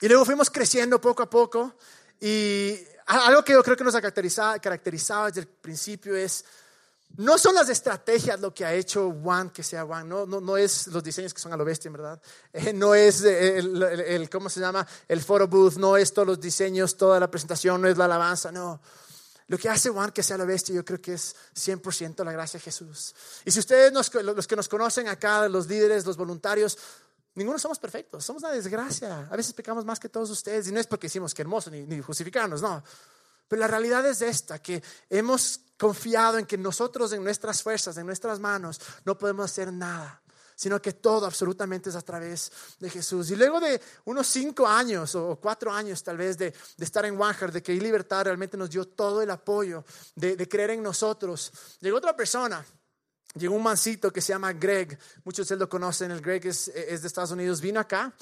y 0.00 0.08
luego 0.08 0.24
fuimos 0.24 0.50
creciendo 0.50 0.98
poco 0.98 1.22
a 1.22 1.30
poco 1.30 1.74
y 2.20 2.78
algo 3.06 3.44
que 3.44 3.52
yo 3.52 3.62
creo 3.62 3.76
que 3.76 3.84
nos 3.84 3.94
ha 3.94 4.00
caracterizado, 4.00 5.26
desde 5.26 5.40
el 5.40 5.48
principio 5.48 6.14
es, 6.16 6.44
no 7.16 7.36
son 7.36 7.54
las 7.54 7.68
estrategias 7.68 8.40
lo 8.40 8.54
que 8.54 8.64
ha 8.64 8.72
hecho 8.72 9.08
One 9.08 9.50
que 9.52 9.62
sea 9.62 9.84
One, 9.84 10.04
no, 10.04 10.26
no, 10.26 10.40
no 10.40 10.56
es 10.56 10.86
los 10.86 11.02
diseños 11.02 11.34
que 11.34 11.40
son 11.40 11.52
a 11.52 11.56
lo 11.56 11.64
bestia, 11.64 11.88
en 11.88 11.92
verdad. 11.92 12.20
Eh, 12.52 12.72
no 12.72 12.94
es 12.94 13.22
el, 13.22 13.82
el, 13.82 14.30
¿cómo 14.30 14.48
se 14.48 14.60
llama? 14.60 14.86
El 15.08 15.20
photo 15.20 15.46
booth, 15.46 15.74
no 15.74 15.96
es 15.96 16.12
todos 16.12 16.28
los 16.28 16.40
diseños, 16.40 16.96
toda 16.96 17.20
la 17.20 17.30
presentación, 17.30 17.82
no 17.82 17.88
es 17.88 17.98
la 17.98 18.06
alabanza, 18.06 18.50
no. 18.50 18.80
Lo 19.48 19.58
que 19.58 19.68
hace 19.68 19.90
One 19.90 20.12
que 20.12 20.22
sea 20.22 20.38
lo 20.38 20.46
bestia, 20.46 20.74
yo 20.74 20.84
creo 20.84 21.00
que 21.00 21.14
es 21.14 21.36
100% 21.54 22.24
la 22.24 22.32
gracia 22.32 22.58
de 22.58 22.64
Jesús. 22.64 23.14
Y 23.44 23.50
si 23.50 23.58
ustedes, 23.58 23.92
los 23.92 24.46
que 24.46 24.56
nos 24.56 24.68
conocen 24.68 25.08
acá, 25.08 25.46
los 25.48 25.66
líderes, 25.66 26.06
los 26.06 26.16
voluntarios, 26.16 26.78
Ninguno 27.34 27.58
somos 27.58 27.78
perfectos, 27.78 28.24
somos 28.24 28.42
una 28.42 28.52
desgracia. 28.52 29.28
A 29.30 29.36
veces 29.36 29.54
pecamos 29.54 29.84
más 29.84 29.98
que 29.98 30.08
todos 30.08 30.28
ustedes 30.30 30.68
y 30.68 30.72
no 30.72 30.80
es 30.80 30.86
porque 30.86 31.06
decimos 31.06 31.32
que 31.32 31.42
hermoso 31.42 31.70
ni, 31.70 31.82
ni 31.82 32.00
justificarnos, 32.00 32.60
no. 32.60 32.82
Pero 33.48 33.60
la 33.60 33.66
realidad 33.66 34.06
es 34.06 34.22
esta, 34.22 34.60
que 34.60 34.82
hemos 35.10 35.60
confiado 35.78 36.38
en 36.38 36.46
que 36.46 36.56
nosotros 36.56 37.12
en 37.12 37.24
nuestras 37.24 37.62
fuerzas, 37.62 37.96
en 37.96 38.06
nuestras 38.06 38.38
manos, 38.38 38.80
no 39.04 39.18
podemos 39.18 39.46
hacer 39.46 39.72
nada, 39.72 40.22
sino 40.54 40.80
que 40.80 40.92
todo 40.92 41.26
absolutamente 41.26 41.90
es 41.90 41.96
a 41.96 42.02
través 42.02 42.52
de 42.78 42.88
Jesús. 42.88 43.30
Y 43.30 43.36
luego 43.36 43.60
de 43.60 43.80
unos 44.04 44.26
cinco 44.26 44.66
años 44.66 45.14
o 45.14 45.38
cuatro 45.40 45.72
años 45.72 46.02
tal 46.02 46.18
vez 46.18 46.38
de, 46.38 46.54
estar 46.78 47.04
en 47.04 47.18
Wanhar, 47.18 47.50
de 47.50 47.62
que 47.62 47.72
Libertad 47.74 48.24
realmente 48.24 48.56
nos 48.56 48.70
dio 48.70 48.86
todo 48.86 49.22
el 49.22 49.30
apoyo, 49.30 49.84
de, 50.14 50.36
de 50.36 50.48
creer 50.48 50.70
en 50.70 50.82
nosotros, 50.82 51.52
llegó 51.80 51.96
otra 51.96 52.14
persona 52.14 52.64
Llegó 53.34 53.54
un 53.54 53.62
mancito 53.62 54.12
que 54.12 54.20
se 54.20 54.32
llama 54.32 54.52
Greg, 54.52 54.98
muchos 55.24 55.38
de 55.38 55.42
ustedes 55.42 55.60
lo 55.60 55.68
conocen, 55.68 56.10
el 56.10 56.20
Greg 56.20 56.46
es, 56.46 56.66
de 56.66 57.06
Estados 57.06 57.30
Unidos, 57.30 57.60
vino 57.60 57.80
acá 57.80 58.14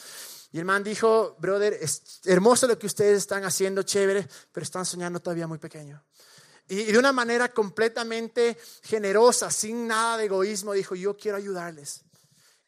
y 0.52 0.58
el 0.58 0.64
man 0.64 0.82
dijo, 0.82 1.36
brother, 1.38 1.74
es 1.80 2.20
hermoso 2.24 2.66
lo 2.66 2.78
que 2.78 2.86
ustedes 2.86 3.18
están 3.18 3.44
haciendo, 3.44 3.82
chévere, 3.82 4.28
pero 4.52 4.64
están 4.64 4.84
soñando 4.84 5.20
todavía 5.20 5.46
muy 5.46 5.58
pequeño. 5.58 6.02
Y 6.68 6.84
de 6.84 6.98
una 6.98 7.12
manera 7.12 7.48
completamente 7.48 8.56
generosa, 8.82 9.50
sin 9.50 9.88
nada 9.88 10.16
de 10.16 10.26
egoísmo, 10.26 10.72
dijo, 10.72 10.94
yo 10.94 11.16
quiero 11.16 11.36
ayudarles. 11.36 12.02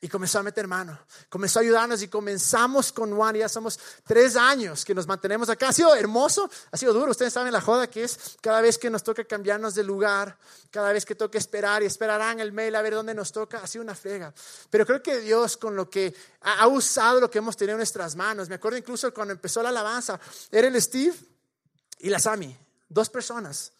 Y 0.04 0.08
comenzó 0.08 0.40
a 0.40 0.42
meter 0.42 0.66
mano, 0.66 0.98
comenzó 1.28 1.60
a 1.60 1.62
ayudarnos 1.62 2.02
y 2.02 2.08
comenzamos 2.08 2.90
con 2.90 3.14
Juan. 3.14 3.36
Ya 3.36 3.48
somos 3.48 3.78
tres 4.04 4.34
años 4.34 4.84
que 4.84 4.96
nos 4.96 5.06
mantenemos 5.06 5.48
acá. 5.48 5.68
Ha 5.68 5.72
sido 5.72 5.94
hermoso, 5.94 6.50
ha 6.72 6.76
sido 6.76 6.92
duro. 6.92 7.12
Ustedes 7.12 7.32
saben 7.32 7.52
la 7.52 7.60
joda 7.60 7.86
que 7.86 8.02
es 8.02 8.36
cada 8.40 8.60
vez 8.60 8.78
que 8.78 8.90
nos 8.90 9.04
toca 9.04 9.22
cambiarnos 9.22 9.76
de 9.76 9.84
lugar, 9.84 10.36
cada 10.72 10.92
vez 10.92 11.06
que 11.06 11.14
toca 11.14 11.38
esperar 11.38 11.84
y 11.84 11.86
esperarán 11.86 12.40
el 12.40 12.50
mail 12.50 12.74
a 12.74 12.82
ver 12.82 12.94
dónde 12.94 13.14
nos 13.14 13.30
toca. 13.30 13.58
Ha 13.58 13.66
sido 13.68 13.84
una 13.84 13.94
frega. 13.94 14.34
Pero 14.70 14.84
creo 14.84 15.00
que 15.00 15.20
Dios 15.20 15.56
con 15.56 15.76
lo 15.76 15.88
que 15.88 16.12
ha 16.40 16.66
usado 16.66 17.20
lo 17.20 17.30
que 17.30 17.38
hemos 17.38 17.56
tenido 17.56 17.74
en 17.74 17.78
nuestras 17.78 18.16
manos. 18.16 18.48
Me 18.48 18.56
acuerdo 18.56 18.78
incluso 18.78 19.14
cuando 19.14 19.34
empezó 19.34 19.62
la 19.62 19.68
alabanza, 19.68 20.18
era 20.50 20.66
el 20.66 20.82
Steve 20.82 21.14
y 22.00 22.10
la 22.10 22.18
Sami, 22.18 22.58
dos 22.88 23.08
personas. 23.08 23.70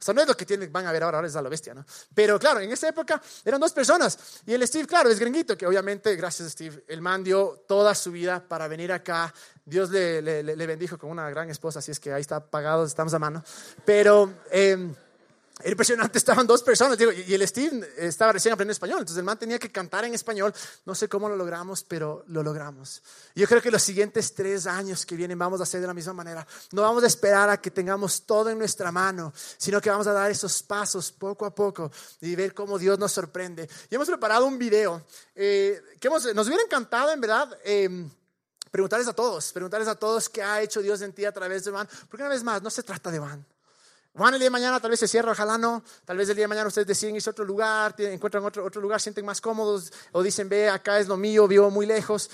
O 0.00 0.04
sea, 0.04 0.14
no 0.14 0.20
es 0.20 0.28
lo 0.28 0.36
que 0.36 0.46
tienen, 0.46 0.72
van 0.72 0.86
a 0.86 0.92
ver 0.92 1.02
ahora, 1.02 1.18
ahora 1.18 1.28
es 1.28 1.34
a 1.34 1.42
la 1.42 1.48
bestia, 1.48 1.74
¿no? 1.74 1.84
Pero 2.14 2.38
claro, 2.38 2.60
en 2.60 2.70
esa 2.70 2.88
época 2.88 3.20
eran 3.44 3.60
dos 3.60 3.72
personas. 3.72 4.18
Y 4.46 4.54
el 4.54 4.66
Steve, 4.66 4.86
claro, 4.86 5.10
es 5.10 5.18
gringuito, 5.18 5.56
que 5.56 5.66
obviamente, 5.66 6.14
gracias 6.14 6.48
a 6.48 6.50
Steve, 6.50 6.84
el 6.86 7.00
man 7.00 7.24
dio 7.24 7.64
toda 7.66 7.94
su 7.94 8.12
vida 8.12 8.42
para 8.46 8.68
venir 8.68 8.92
acá. 8.92 9.34
Dios 9.64 9.90
le, 9.90 10.22
le, 10.22 10.66
bendijo 10.66 10.98
con 10.98 11.10
una 11.10 11.28
gran 11.30 11.50
esposa, 11.50 11.80
así 11.80 11.90
es 11.90 12.00
que 12.00 12.12
ahí 12.12 12.20
está 12.20 12.44
pagado, 12.44 12.84
estamos 12.84 13.12
a 13.14 13.18
mano. 13.18 13.42
Pero... 13.84 14.32
Eh, 14.50 14.94
era 15.60 15.70
impresionante, 15.70 16.18
estaban 16.18 16.46
dos 16.46 16.62
personas, 16.62 16.98
y 17.00 17.34
el 17.34 17.46
Steve 17.46 17.88
estaba 17.96 18.32
recién 18.32 18.52
aprendiendo 18.52 18.72
español, 18.72 19.00
entonces 19.00 19.18
el 19.18 19.24
man 19.24 19.38
tenía 19.38 19.58
que 19.58 19.70
cantar 19.70 20.04
en 20.04 20.14
español. 20.14 20.54
No 20.84 20.94
sé 20.94 21.08
cómo 21.08 21.28
lo 21.28 21.36
logramos, 21.36 21.82
pero 21.84 22.24
lo 22.28 22.42
logramos. 22.42 23.02
Yo 23.34 23.46
creo 23.46 23.60
que 23.60 23.70
los 23.70 23.82
siguientes 23.82 24.34
tres 24.34 24.66
años 24.66 25.04
que 25.04 25.16
vienen 25.16 25.38
vamos 25.38 25.60
a 25.60 25.64
hacer 25.64 25.80
de 25.80 25.86
la 25.86 25.94
misma 25.94 26.12
manera. 26.12 26.46
No 26.72 26.82
vamos 26.82 27.02
a 27.04 27.06
esperar 27.06 27.50
a 27.50 27.60
que 27.60 27.70
tengamos 27.70 28.22
todo 28.22 28.50
en 28.50 28.58
nuestra 28.58 28.92
mano, 28.92 29.32
sino 29.56 29.80
que 29.80 29.90
vamos 29.90 30.06
a 30.06 30.12
dar 30.12 30.30
esos 30.30 30.62
pasos 30.62 31.12
poco 31.12 31.46
a 31.46 31.54
poco 31.54 31.90
y 32.20 32.34
ver 32.34 32.54
cómo 32.54 32.78
Dios 32.78 32.98
nos 32.98 33.12
sorprende. 33.12 33.68
Y 33.90 33.94
hemos 33.94 34.08
preparado 34.08 34.46
un 34.46 34.58
video 34.58 35.02
eh, 35.34 35.82
que 36.00 36.08
nos 36.08 36.46
hubiera 36.46 36.62
encantado, 36.62 37.12
en 37.12 37.20
verdad. 37.20 37.58
Em, 37.64 38.08
preguntarles 38.70 39.08
a 39.08 39.12
todos, 39.12 39.52
preguntarles 39.52 39.88
a 39.88 39.94
todos 39.94 40.28
qué 40.28 40.42
ha 40.42 40.60
hecho 40.62 40.82
Dios 40.82 41.00
en 41.02 41.12
ti 41.12 41.24
a 41.24 41.32
través 41.32 41.64
de 41.64 41.70
Van, 41.70 41.88
porque 42.08 42.22
una 42.22 42.30
vez 42.30 42.42
más, 42.42 42.62
no 42.62 42.70
se 42.70 42.82
trata 42.82 43.10
de 43.10 43.18
Van, 43.18 43.44
Juan, 44.18 44.34
el 44.34 44.40
día 44.40 44.46
de 44.46 44.50
mañana 44.50 44.80
tal 44.80 44.90
vez 44.90 44.98
se 44.98 45.06
cierra, 45.06 45.30
ojalá 45.30 45.56
no. 45.56 45.84
Tal 46.04 46.16
vez 46.16 46.28
el 46.28 46.34
día 46.34 46.42
de 46.42 46.48
mañana 46.48 46.66
ustedes 46.66 46.88
deciden 46.88 47.14
irse 47.14 47.30
a 47.30 47.32
otro 47.32 47.44
lugar, 47.44 47.94
encuentran 47.98 48.44
otro, 48.44 48.64
otro 48.64 48.82
lugar, 48.82 49.00
sienten 49.00 49.24
más 49.24 49.40
cómodos 49.40 49.92
o 50.10 50.24
dicen, 50.24 50.48
ve, 50.48 50.68
acá 50.68 50.98
es 50.98 51.06
lo 51.06 51.16
mío, 51.16 51.46
vivo 51.46 51.70
muy 51.70 51.86
lejos. 51.86 52.28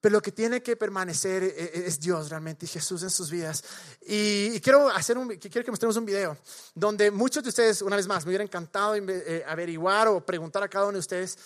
Pero 0.00 0.14
lo 0.14 0.22
que 0.22 0.32
tiene 0.32 0.62
que 0.62 0.74
permanecer 0.74 1.42
e, 1.42 1.48
e, 1.48 1.86
es 1.86 2.00
Dios 2.00 2.30
realmente 2.30 2.64
y 2.64 2.68
Jesús 2.68 3.02
en 3.02 3.10
sus 3.10 3.30
vidas. 3.30 3.62
Y, 4.06 4.58
quiero, 4.60 4.88
hacer 4.88 5.18
un, 5.18 5.28
quiero 5.36 5.66
que 5.66 5.70
mostremos 5.70 5.98
un 5.98 6.06
video 6.06 6.34
donde 6.74 7.10
muchos 7.10 7.42
de 7.42 7.50
ustedes, 7.50 7.82
una 7.82 7.96
vez 7.96 8.06
más, 8.06 8.24
me 8.24 8.30
hubiera 8.30 8.44
encantado 8.44 8.96
eh, 8.96 9.44
averiguar 9.46 10.08
o 10.08 10.24
preguntar 10.24 10.62
a 10.62 10.68
cada 10.68 10.86
uno 10.86 10.94
de 10.94 11.00
ustedes. 11.00 11.36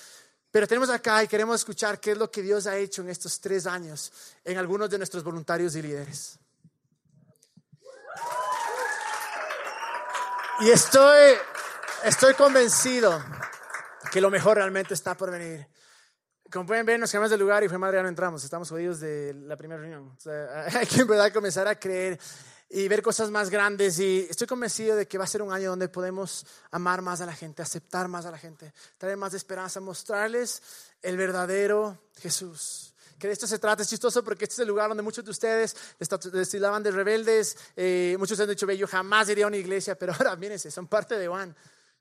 Pero 0.53 0.69
tenemos 0.69 0.91
acá 0.91 1.25
y 1.25 1.27
queremos 1.27 1.57
escuchar 1.57 1.99
qué 1.99 2.13
es 2.13 2.19
lo 2.19 2.31
que 2.31 2.43
Dios 2.43 2.69
ha 2.69 2.77
hecho 2.77 3.03
en 3.03 3.09
estos 3.09 3.41
tres 3.41 3.67
años 3.67 4.13
en 4.45 4.59
algunos 4.59 4.89
de 4.91 4.99
nuestros 4.99 5.25
voluntarios 5.25 5.75
y 5.75 5.83
líderes. 5.83 6.39
Y 10.61 10.71
estoy, 10.71 11.33
estoy 12.05 12.35
convencido 12.35 13.23
que 14.13 14.21
lo 14.21 14.31
mejor 14.31 14.59
realmente 14.59 14.95
está 14.95 15.17
por 15.17 15.31
venir. 15.31 15.67
Como 16.53 16.67
pueden 16.67 16.85
ver, 16.85 17.01
nos 17.01 17.11
quedamos 17.11 17.31
del 17.31 17.41
lugar 17.41 17.65
y 17.65 17.69
fue 17.69 17.79
madre, 17.79 17.97
ya 17.97 18.03
no 18.03 18.09
entramos. 18.09 18.45
Estamos 18.45 18.69
jodidos 18.69 19.01
de 19.01 19.35
la 19.35 19.57
primera 19.57 19.81
reunión. 19.81 20.17
hay 20.75 20.87
que 20.87 21.01
en 21.01 21.07
verdad 21.07 21.33
comenzar 21.33 21.67
a 21.67 21.79
creer 21.79 22.19
y 22.69 22.87
ver 22.87 23.03
cosas 23.03 23.31
más 23.31 23.49
grandes. 23.49 23.99
Y 23.99 24.27
estoy 24.29 24.47
convencido 24.47 24.95
de 24.95 25.09
que 25.09 25.19
va 25.19 25.25
a 25.25 25.27
ser 25.27 25.43
un 25.43 25.53
año 25.53 25.71
donde 25.71 25.89
podemos 25.89 26.47
amar 26.71 27.01
más 27.01 27.23
a 27.23 27.27
la 27.27 27.35
gente, 27.35 27.63
aceptar 27.63 28.07
más 28.09 28.27
a 28.27 28.31
la 28.31 28.39
gente, 28.39 28.73
traer 28.99 29.17
más 29.17 29.35
esperanza, 29.35 29.81
mostrarles 29.81 30.63
el 31.01 31.17
verdadero 31.17 31.99
Jesús 32.19 32.92
que 33.23 33.29
de 33.29 33.35
esto 33.35 33.47
se 33.47 33.61
trata. 33.61 33.85
Es 33.85 33.89
chistoso 33.89 34.25
porque 34.25 34.47
este 34.47 34.55
es 34.55 34.59
el 34.59 34.69
lugar 34.69 34.89
donde 34.89 35.05
muchos 35.05 35.25
de 35.25 35.31
ustedes 35.31 35.77
destilaban 36.33 36.83
de 36.83 36.91
rebeldes. 36.91 37.57
Eh, 37.77 38.17
muchos 38.19 38.41
han 38.41 38.49
dicho, 38.49 38.69
yo 38.73 38.89
jamás 38.89 39.29
iría 39.29 39.45
a 39.45 39.49
una 39.49 39.59
iglesia, 39.59 39.95
pero 39.97 40.13
ahora 40.13 40.35
mírense, 40.35 40.73
son 40.73 40.89
parte 40.89 41.17
de 41.17 41.29
Juan. 41.29 41.55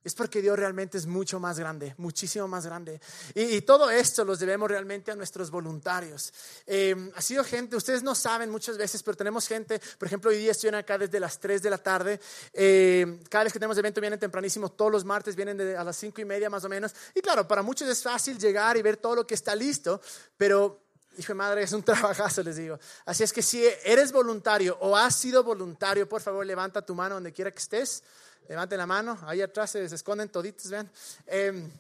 Es 0.03 0.15
porque 0.15 0.41
Dios 0.41 0.57
realmente 0.57 0.97
es 0.97 1.05
mucho 1.05 1.39
más 1.39 1.59
grande, 1.59 1.93
muchísimo 1.99 2.47
más 2.47 2.65
grande. 2.65 2.99
Y, 3.35 3.61
todo 3.61 3.91
esto 3.91 4.25
los 4.25 4.39
debemos 4.39 4.67
realmente 4.67 5.11
a 5.11 5.15
nuestros 5.15 5.51
voluntarios. 5.51 6.33
Eh, 6.65 7.11
ha 7.15 7.21
sido 7.21 7.43
gente, 7.43 7.75
ustedes 7.75 8.01
no 8.01 8.15
saben 8.15 8.49
muchas 8.49 8.79
veces, 8.79 9.03
pero 9.03 9.15
tenemos 9.15 9.47
gente, 9.47 9.79
por 9.99 10.07
ejemplo, 10.07 10.31
hoy 10.31 10.37
día 10.37 10.53
estoy 10.53 10.71
acá 10.71 10.97
desde 10.97 11.19
las 11.19 11.39
3 11.39 11.61
de 11.61 11.69
la 11.69 11.77
tarde. 11.77 12.19
Eh, 12.51 13.19
cada 13.29 13.43
vez 13.43 13.53
que 13.53 13.59
tenemos 13.59 13.77
evento 13.77 14.01
vienen 14.01 14.19
tempranísimo, 14.19 14.71
todos 14.71 14.91
los 14.91 15.05
martes 15.05 15.35
vienen 15.35 15.61
a 15.77 15.83
las 15.83 15.97
5 15.97 16.19
y 16.19 16.25
media 16.25 16.49
más 16.49 16.63
o 16.63 16.69
menos. 16.69 16.95
Y 17.13 17.21
claro, 17.21 17.47
para 17.47 17.61
muchos 17.61 17.87
es 17.87 18.01
fácil 18.01 18.39
llegar 18.39 18.77
y 18.77 18.81
ver 18.81 18.97
todo 18.97 19.13
lo 19.13 19.27
que 19.27 19.35
está 19.35 19.55
listo, 19.55 20.01
pero 20.35 20.90
Hijo 21.17 21.29
de 21.29 21.35
madre, 21.35 21.63
es 21.63 21.73
un 21.73 21.83
trabajazo, 21.85 22.43
les 22.43 22.55
digo. 22.55 22.79
Así 23.05 23.23
es 23.23 23.33
que 23.33 23.41
si 23.41 23.65
eres 23.83 24.11
voluntario 24.11 24.77
o 24.81 24.95
has 24.95 25.15
sido 25.15 25.43
voluntario, 25.43 26.07
por 26.07 26.21
favor, 26.21 26.45
levanta 26.45 26.85
tu 26.85 26.95
mano 26.95 27.15
donde 27.15 27.33
quiera 27.33 27.51
que 27.51 27.59
estés. 27.59 28.03
Levanten 28.47 28.77
la 28.77 28.85
mano, 28.85 29.17
ahí 29.27 29.41
atrás 29.41 29.71
se, 29.71 29.83
esconden 29.85 30.29
toditos, 30.29 30.69
vean. 30.69 30.91
Em, 31.27 31.71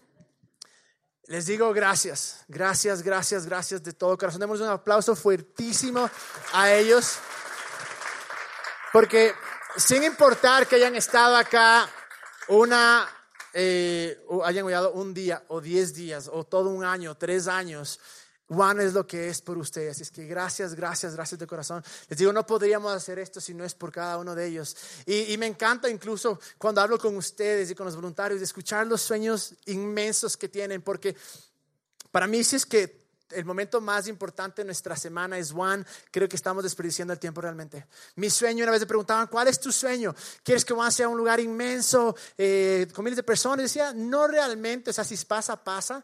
les 1.25 1.45
digo 1.45 1.73
gracias, 1.73 2.43
gracias, 2.47 3.01
gracias, 3.01 3.45
gracias 3.45 3.83
de 3.83 3.93
todo 3.93 4.17
corazón. 4.17 4.41
Demos 4.41 4.59
un 4.59 4.67
aplauso 4.67 5.15
fuertísimo 5.15 6.09
a 6.53 6.71
ellos. 6.71 7.17
Porque 8.91 9.33
sin 9.77 10.03
importar 10.03 10.67
que 10.67 10.75
hayan 10.75 10.95
estado 10.95 11.35
acá 11.37 11.89
una, 12.49 13.07
eh, 13.53 14.21
o 14.27 14.43
hayan 14.43 14.63
cuidado 14.63 14.91
un 14.91 15.13
día 15.13 15.43
o 15.47 15.61
diez 15.61 15.93
días 15.93 16.29
o 16.31 16.43
todo 16.43 16.69
un 16.69 16.83
año, 16.83 17.15
tres 17.15 17.47
años, 17.47 17.99
Juan 18.53 18.81
es 18.81 18.93
lo 18.93 19.07
que 19.07 19.29
es 19.29 19.41
por 19.41 19.57
ustedes. 19.57 19.91
Así 19.91 20.03
es 20.03 20.11
que 20.11 20.25
gracias, 20.25 20.75
gracias, 20.75 21.15
gracias 21.15 21.39
de 21.39 21.47
corazón. 21.47 21.81
Les 22.09 22.19
digo, 22.19 22.33
no 22.33 22.45
podríamos 22.45 22.91
hacer 22.91 23.17
esto 23.17 23.39
si 23.39 23.53
no 23.53 23.63
es 23.63 23.73
por 23.73 23.93
cada 23.93 24.17
uno 24.17 24.35
de 24.35 24.45
ellos. 24.45 24.75
Y, 25.05 25.37
me 25.37 25.47
encanta 25.47 25.89
incluso 25.89 26.37
cuando 26.57 26.81
hablo 26.81 26.99
con 26.99 27.15
ustedes 27.15 27.71
y 27.71 27.75
con 27.75 27.85
los 27.85 27.95
voluntarios, 27.95 28.41
de 28.41 28.45
escuchar 28.45 28.85
los 28.87 29.01
sueños 29.01 29.53
inmensos 29.67 30.35
que 30.35 30.49
tienen, 30.49 30.81
porque 30.81 31.15
para 32.11 32.27
mí 32.27 32.43
si 32.43 32.57
es 32.57 32.65
que 32.65 32.99
el 33.29 33.45
momento 33.45 33.79
más 33.79 34.07
importante 34.07 34.61
de 34.61 34.65
nuestra 34.65 34.97
semana 34.97 35.37
es 35.37 35.53
Juan, 35.53 35.87
creo 36.11 36.27
que 36.27 36.35
estamos 36.35 36.61
desperdiciando 36.63 37.13
el 37.13 37.19
tiempo 37.19 37.39
realmente. 37.39 37.87
Mi 38.15 38.29
sueño, 38.29 38.63
una 38.63 38.73
vez 38.73 38.81
me 38.81 38.87
preguntaban, 38.87 39.27
¿cuál 39.27 39.47
es 39.47 39.61
tu 39.61 39.71
sueño? 39.71 40.13
¿Quieres 40.43 40.65
que 40.65 40.73
Juan 40.73 40.91
sea 40.91 41.07
un 41.07 41.17
lugar 41.17 41.39
inmenso 41.39 42.13
eh, 42.37 42.85
con 42.93 43.05
miles 43.05 43.15
de 43.15 43.23
personas? 43.23 43.59
Y 43.59 43.63
decía, 43.63 43.93
no 43.93 44.27
realmente, 44.27 44.89
o 44.89 44.93
sea, 44.93 45.05
si 45.05 45.15
pasa, 45.25 45.55
pasa. 45.55 46.03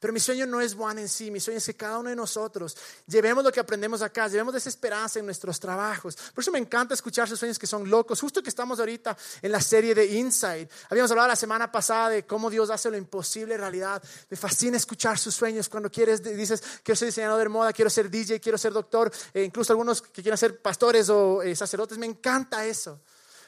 Pero 0.00 0.12
mi 0.12 0.20
sueño 0.20 0.46
no 0.46 0.60
es 0.60 0.74
Juan 0.74 0.98
en 0.98 1.08
sí, 1.08 1.30
mi 1.30 1.40
sueño 1.40 1.58
es 1.58 1.66
que 1.66 1.74
cada 1.74 1.98
uno 1.98 2.08
de 2.08 2.14
nosotros 2.14 2.76
llevemos 3.06 3.42
lo 3.42 3.50
que 3.50 3.58
aprendemos 3.58 4.00
acá, 4.00 4.28
llevemos 4.28 4.54
esa 4.54 4.68
esperanza 4.68 5.18
en 5.18 5.24
nuestros 5.24 5.58
trabajos. 5.58 6.16
Por 6.32 6.42
eso 6.42 6.52
me 6.52 6.60
encanta 6.60 6.94
escuchar 6.94 7.28
sus 7.28 7.38
sueños 7.38 7.58
que 7.58 7.66
son 7.66 7.90
locos. 7.90 8.20
Justo 8.20 8.40
que 8.40 8.48
estamos 8.48 8.78
ahorita 8.78 9.16
en 9.42 9.50
la 9.50 9.60
serie 9.60 9.96
de 9.96 10.06
Inside. 10.06 10.68
Habíamos 10.88 11.10
hablado 11.10 11.28
la 11.28 11.36
semana 11.36 11.72
pasada 11.72 12.10
de 12.10 12.24
cómo 12.24 12.48
Dios 12.48 12.70
hace 12.70 12.90
lo 12.90 12.96
imposible 12.96 13.56
realidad. 13.56 14.00
Me 14.30 14.36
fascina 14.36 14.76
escuchar 14.76 15.18
sus 15.18 15.34
sueños 15.34 15.68
cuando 15.68 15.90
quieres, 15.90 16.22
dices, 16.22 16.62
quiero 16.84 16.96
ser 16.96 17.06
diseñador 17.06 17.40
de 17.40 17.48
moda, 17.48 17.72
quiero 17.72 17.90
ser 17.90 18.08
DJ, 18.08 18.40
quiero 18.40 18.56
ser 18.56 18.72
doctor, 18.72 19.10
e 19.34 19.42
incluso 19.42 19.72
algunos 19.72 20.00
que 20.00 20.22
quieran 20.22 20.38
ser 20.38 20.62
pastores 20.62 21.08
o 21.08 21.42
eh, 21.42 21.56
sacerdotes. 21.56 21.98
Me 21.98 22.06
encanta 22.06 22.64
eso. 22.64 23.00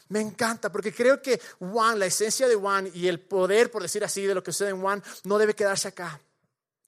Me 0.09 0.21
encanta 0.21 0.73
porque 0.73 0.93
creo 0.93 1.23
que 1.23 1.41
Juan, 1.61 2.01
la 2.01 2.07
esencia 2.07 2.49
de 2.49 2.57
Juan 2.57 2.91
y 2.93 3.07
el 3.07 3.21
poder, 3.21 3.71
por 3.71 3.83
decir 3.83 4.03
así, 4.03 4.27
de 4.27 4.35
lo 4.35 4.43
que 4.43 4.51
sucede 4.51 4.71
en 4.71 4.81
Juan, 4.81 5.01
no 5.23 5.39
debe 5.39 5.55
quedarse 5.55 5.87
acá. 5.87 6.21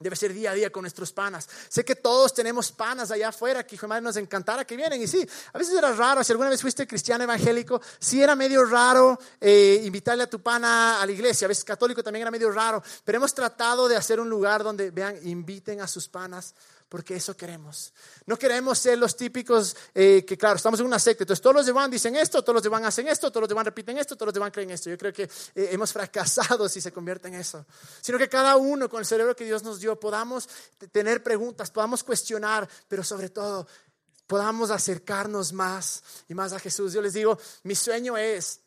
Debe 0.03 0.17
ser 0.17 0.33
día 0.33 0.51
a 0.51 0.55
día 0.55 0.71
con 0.71 0.83
nuestros 0.83 1.13
panas. 1.13 1.49
Sé 1.69 1.85
que 1.85 1.95
todos 1.95 2.35
tenemos 2.35 2.73
panas 2.73 3.11
allá 3.11 3.29
afuera 3.29 3.65
que 3.67 3.77
hijo 3.77 3.89
madre 3.89 4.03
nos 4.03 4.17
encantara 4.17 4.65
que 4.65 4.77
vienen. 4.77 5.01
Y 5.01 5.07
sí, 5.07 5.27
a 5.53 5.59
veces 5.59 5.75
era 5.75 5.93
raro. 5.93 6.25
Si 6.25 6.33
alguna 6.33 6.51
vez 6.51 6.61
fuiste 6.61 6.87
cristiano 6.87 7.25
evangélico, 7.25 7.81
sí 7.99 8.23
era 8.23 8.35
medio 8.35 8.65
raro 8.65 9.19
eh, 9.41 9.81
invitarle 9.85 10.25
a 10.25 10.31
tu 10.31 10.41
pana 10.41 11.01
a 11.01 11.07
la 11.07 11.13
iglesia. 11.13 11.47
A 11.47 11.49
veces 11.49 11.65
católico 11.65 12.03
también 12.03 12.23
era 12.23 12.31
medio 12.31 12.51
raro. 12.51 12.83
Pero 13.05 13.17
hemos 13.17 13.35
tratado 13.35 13.89
de 13.89 13.97
hacer 13.97 14.21
un 14.21 14.29
lugar 14.29 14.63
donde 14.63 14.91
vean, 14.91 15.19
inviten 15.23 15.81
a 15.81 15.87
sus 15.87 16.09
panas 16.09 16.55
porque 16.93 17.17
eso 17.17 17.35
queremos. 17.35 17.91
No 18.27 18.39
queremos 18.39 18.79
ser 18.79 18.99
los 18.99 19.17
típicos 19.17 19.75
eh, 19.95 20.27
que, 20.27 20.37
claro, 20.37 20.57
estamos 20.57 20.79
en 20.79 20.85
una 20.85 20.99
secta, 20.99 21.25
entonces 21.25 21.41
todos 21.41 21.57
los 21.57 21.65
de 21.65 21.73
Van 21.73 21.91
dicen 21.91 22.15
esto, 22.17 22.43
todos 22.43 22.57
los 22.57 22.63
de 22.63 22.69
Van 22.69 22.85
hacen 22.85 23.09
esto, 23.09 23.31
todos 23.31 23.41
los 23.41 23.49
de 23.49 23.55
Van 23.55 23.65
repiten 23.65 23.97
esto, 23.97 24.15
todos 24.15 24.27
los 24.27 24.35
de 24.35 24.41
Van 24.41 24.51
creen 24.51 24.73
esto. 24.73 24.91
Yo 24.91 24.99
creo 24.99 25.11
que 25.11 25.23
eh, 25.23 25.31
hemos 25.73 25.91
fracasado 25.91 26.69
si 26.69 26.83
se 26.83 26.93
convierte 26.93 27.29
en 27.29 27.37
eso. 27.37 27.65
Sino 28.03 28.19
que 28.19 28.29
cada 28.29 28.57
uno 28.57 28.91
con 28.91 29.01
el 29.01 29.07
cerebro 29.07 29.35
que 29.35 29.47
Dios 29.47 29.63
nos 29.63 29.81
dio 29.81 29.99
podamos 29.99 30.47
tener 30.93 31.23
preguntas, 31.23 31.71
podamos 31.71 32.05
cuestionar, 32.05 32.69
pero 32.89 33.03
sobre 33.03 33.31
todo 33.31 33.67
podamos 34.27 34.71
acercarnos 34.71 35.55
más 35.55 36.03
y 36.29 36.35
más 36.35 36.53
a 36.53 36.59
Jesús. 36.59 36.93
Yo 36.93 37.01
les 37.01 37.15
digo, 37.15 37.39
mi 37.63 37.75
sueño 37.75 38.19
es, 38.19 38.61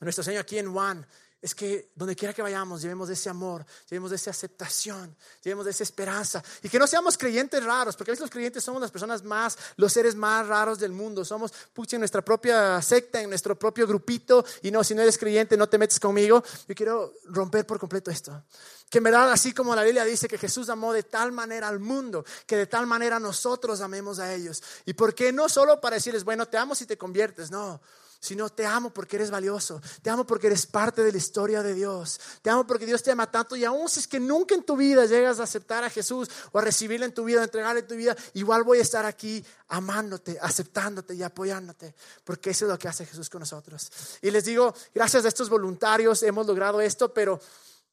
nuestro 0.00 0.22
sueño 0.22 0.40
aquí 0.40 0.58
en 0.58 0.70
Juan, 0.70 1.06
es 1.42 1.56
que 1.56 1.90
donde 1.96 2.14
quiera 2.14 2.32
que 2.32 2.40
vayamos, 2.40 2.80
llevemos 2.80 3.10
ese 3.10 3.28
amor, 3.28 3.66
llevemos 3.90 4.12
esa 4.12 4.30
aceptación, 4.30 5.16
llevemos 5.42 5.66
esa 5.66 5.82
esperanza. 5.82 6.40
Y 6.62 6.68
que 6.68 6.78
no 6.78 6.86
seamos 6.86 7.18
creyentes 7.18 7.64
raros, 7.64 7.96
porque 7.96 8.12
a 8.12 8.12
veces 8.12 8.20
los 8.20 8.30
creyentes 8.30 8.62
somos 8.62 8.80
las 8.80 8.92
personas 8.92 9.24
más, 9.24 9.58
los 9.74 9.92
seres 9.92 10.14
más 10.14 10.46
raros 10.46 10.78
del 10.78 10.92
mundo. 10.92 11.24
Somos, 11.24 11.52
pucha, 11.72 11.96
en 11.96 12.00
nuestra 12.00 12.22
propia 12.24 12.80
secta, 12.80 13.20
en 13.20 13.28
nuestro 13.28 13.58
propio 13.58 13.88
grupito. 13.88 14.44
Y 14.62 14.70
no, 14.70 14.84
si 14.84 14.94
no 14.94 15.02
eres 15.02 15.18
creyente, 15.18 15.56
no 15.56 15.68
te 15.68 15.78
metes 15.78 15.98
conmigo. 15.98 16.44
Yo 16.68 16.74
quiero 16.76 17.12
romper 17.24 17.66
por 17.66 17.80
completo 17.80 18.12
esto. 18.12 18.44
Que 18.88 18.98
en 18.98 19.04
verdad, 19.04 19.32
así 19.32 19.52
como 19.52 19.74
la 19.74 19.82
Biblia 19.82 20.04
dice 20.04 20.28
que 20.28 20.38
Jesús 20.38 20.68
amó 20.68 20.92
de 20.92 21.02
tal 21.02 21.32
manera 21.32 21.66
al 21.66 21.80
mundo, 21.80 22.24
que 22.46 22.56
de 22.56 22.68
tal 22.68 22.86
manera 22.86 23.18
nosotros 23.18 23.80
amemos 23.80 24.20
a 24.20 24.32
ellos. 24.32 24.62
¿Y 24.86 24.92
por 24.92 25.12
qué 25.12 25.32
no 25.32 25.48
solo 25.48 25.80
para 25.80 25.96
decirles, 25.96 26.22
bueno, 26.22 26.46
te 26.46 26.56
amo 26.56 26.76
si 26.76 26.86
te 26.86 26.96
conviertes? 26.96 27.50
No 27.50 27.80
sino 28.22 28.48
te 28.48 28.64
amo 28.64 28.90
porque 28.90 29.16
eres 29.16 29.32
valioso, 29.32 29.82
te 30.00 30.08
amo 30.08 30.24
porque 30.24 30.46
eres 30.46 30.64
parte 30.64 31.02
de 31.02 31.10
la 31.10 31.18
historia 31.18 31.60
de 31.60 31.74
Dios, 31.74 32.20
te 32.40 32.50
amo 32.50 32.64
porque 32.64 32.86
Dios 32.86 33.02
te 33.02 33.10
ama 33.10 33.28
tanto 33.28 33.56
y 33.56 33.64
aún 33.64 33.88
si 33.88 33.98
es 33.98 34.06
que 34.06 34.20
nunca 34.20 34.54
en 34.54 34.62
tu 34.62 34.76
vida 34.76 35.04
llegas 35.06 35.40
a 35.40 35.42
aceptar 35.42 35.82
a 35.82 35.90
Jesús 35.90 36.30
o 36.52 36.60
a 36.60 36.62
recibirle 36.62 37.04
en 37.06 37.12
tu 37.12 37.24
vida, 37.24 37.40
a 37.40 37.44
entregarle 37.44 37.80
en 37.80 37.86
tu 37.88 37.96
vida, 37.96 38.16
igual 38.34 38.62
voy 38.62 38.78
a 38.78 38.82
estar 38.82 39.04
aquí 39.04 39.44
amándote, 39.66 40.38
aceptándote 40.40 41.16
y 41.16 41.24
apoyándote, 41.24 41.96
porque 42.22 42.50
eso 42.50 42.66
es 42.66 42.70
lo 42.70 42.78
que 42.78 42.86
hace 42.86 43.04
Jesús 43.04 43.28
con 43.28 43.40
nosotros. 43.40 43.90
Y 44.22 44.30
les 44.30 44.44
digo, 44.44 44.72
gracias 44.94 45.24
a 45.24 45.28
estos 45.28 45.50
voluntarios 45.50 46.22
hemos 46.22 46.46
logrado 46.46 46.80
esto, 46.80 47.12
pero... 47.12 47.40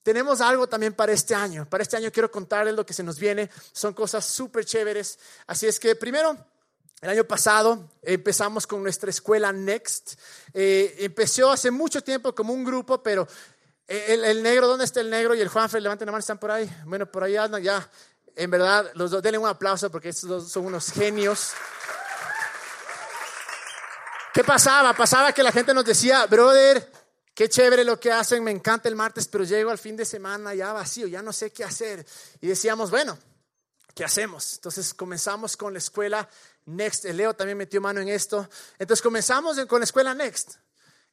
Tenemos 0.01 0.39
algo 0.39 0.65
también 0.65 0.93
para 0.93 1.11
este 1.11 1.35
año. 1.35 1.69
Para 1.69 1.83
este 1.83 1.97
año 1.97 2.09
quiero 2.09 2.31
contarles 2.31 2.73
lo 2.73 2.85
que 2.85 2.93
se 2.93 3.03
nos 3.03 3.19
viene. 3.19 3.49
Son 3.73 3.93
cosas 3.93 4.25
súper 4.25 4.63
chéveres. 4.63 5.19
Así 5.45 5.67
es 5.67 5.77
que 5.77 5.93
primero 5.93 6.37
el 7.01 7.09
año 7.09 7.23
pasado 7.23 7.89
empezamos 8.01 8.67
con 8.67 8.83
nuestra 8.83 9.09
escuela 9.09 9.53
Next. 9.53 10.19
Eh, 10.53 10.95
empezó 10.99 11.51
hace 11.51 11.71
mucho 11.71 12.01
tiempo 12.03 12.35
como 12.35 12.53
un 12.53 12.63
grupo, 12.63 13.01
pero 13.01 13.27
el, 13.87 14.43
negro, 14.43 14.67
¿dónde 14.67 14.85
está 14.85 15.01
el 15.01 15.09
negro? 15.09 15.33
Y 15.33 15.41
el 15.41 15.47
Juanfer, 15.47 15.81
levanten 15.81 16.05
la 16.05 16.11
mano, 16.11 16.19
¿están 16.19 16.37
por 16.37 16.51
ahí? 16.51 16.69
Bueno, 16.85 17.05
por 17.05 17.23
ahí 17.23 17.35
andan 17.37 17.63
ya. 17.63 17.89
En 18.35 18.51
verdad, 18.51 18.91
los 18.93 19.11
dos, 19.11 19.23
denle 19.23 19.39
un 19.39 19.47
aplauso 19.47 19.89
porque 19.89 20.09
estos 20.09 20.29
dos 20.29 20.51
son 20.51 20.65
unos 20.65 20.91
genios. 20.91 21.53
¿Qué 24.33 24.43
pasaba? 24.43 24.93
Pasaba 24.93 25.33
que 25.33 25.41
la 25.41 25.51
gente 25.51 25.73
nos 25.73 25.85
decía, 25.85 26.25
brother, 26.27 26.91
qué 27.33 27.49
chévere 27.49 27.83
lo 27.83 27.99
que 27.99 28.11
hacen, 28.11 28.43
me 28.43 28.51
encanta 28.51 28.87
el 28.89 28.95
martes, 28.95 29.27
pero 29.27 29.43
llego 29.43 29.71
al 29.71 29.79
fin 29.79 29.95
de 29.95 30.05
semana 30.05 30.53
ya 30.53 30.71
vacío, 30.71 31.07
ya 31.07 31.21
no 31.21 31.33
sé 31.33 31.51
qué 31.51 31.63
hacer. 31.63 32.05
Y 32.41 32.47
decíamos, 32.47 32.91
bueno, 32.91 33.17
¿qué 33.99 34.05
hacemos? 34.05 34.53
Entonces 34.53 34.93
comenzamos 34.93 35.57
con 35.57 35.73
la 35.73 35.79
escuela 35.79 36.29
Next. 36.67 37.03
El 37.03 37.17
Leo 37.17 37.33
también 37.33 37.57
metió 37.57 37.81
mano 37.81 37.99
en 37.99 38.07
esto. 38.07 38.47
Entonces 38.77 39.03
comenzamos 39.03 39.59
con 39.65 39.81
la 39.81 39.83
escuela 39.83 40.13
Next. 40.13 40.55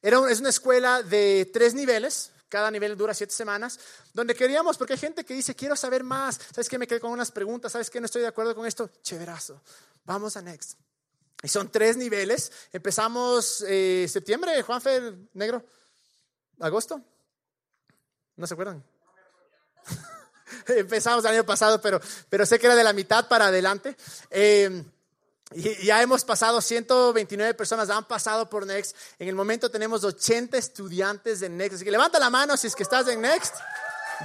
Era, 0.01 0.21
es 0.31 0.39
una 0.39 0.47
escuela 0.47 1.03
de 1.03 1.49
tres 1.51 1.73
niveles. 1.73 2.31
Cada 2.47 2.71
nivel 2.71 2.95
dura 2.95 3.13
siete 3.13 3.33
semanas, 3.33 3.77
donde 4.13 4.33
queríamos, 4.33 4.77
porque 4.77 4.93
hay 4.93 4.99
gente 4.99 5.25
que 5.25 5.33
dice, 5.33 5.53
quiero 5.53 5.75
saber 5.75 6.05
más, 6.05 6.39
¿sabes 6.53 6.69
qué? 6.69 6.77
Me 6.77 6.87
quedé 6.87 7.01
con 7.01 7.11
unas 7.11 7.29
preguntas, 7.29 7.73
¿sabes 7.73 7.89
qué? 7.89 7.99
No 7.99 8.05
estoy 8.05 8.21
de 8.21 8.29
acuerdo 8.29 8.55
con 8.55 8.65
esto. 8.65 8.89
Chéverazo. 9.01 9.61
Vamos 10.05 10.37
a 10.37 10.41
Next. 10.41 10.79
Y 11.43 11.49
son 11.49 11.69
tres 11.69 11.97
niveles. 11.97 12.53
Empezamos 12.71 13.65
eh, 13.67 14.07
septiembre, 14.09 14.61
Juanfer 14.61 15.13
Negro. 15.33 15.61
¿Agosto? 16.61 17.01
¿No 18.37 18.47
se 18.47 18.53
acuerdan? 18.53 18.81
Empezamos 20.67 21.23
el 21.25 21.31
año 21.31 21.45
pasado, 21.45 21.81
pero, 21.81 21.99
pero 22.29 22.45
sé 22.45 22.59
que 22.59 22.67
era 22.67 22.75
de 22.75 22.83
la 22.83 22.93
mitad 22.93 23.27
para 23.27 23.47
adelante. 23.47 23.95
Eh, 24.29 24.83
y 25.53 25.85
ya 25.85 26.01
hemos 26.01 26.25
pasado 26.25 26.59
129 26.59 27.53
personas, 27.53 27.89
han 27.89 28.05
pasado 28.05 28.49
por 28.49 28.65
Next. 28.65 28.95
En 29.17 29.29
el 29.29 29.35
momento 29.35 29.71
tenemos 29.71 30.03
80 30.03 30.57
estudiantes 30.57 31.39
de 31.39 31.49
Next. 31.49 31.75
Así 31.75 31.85
que 31.85 31.91
levanta 31.91 32.19
la 32.19 32.29
mano 32.29 32.57
si 32.57 32.67
es 32.67 32.75
que 32.75 32.83
estás 32.83 33.07
en 33.07 33.21
Next. 33.21 33.55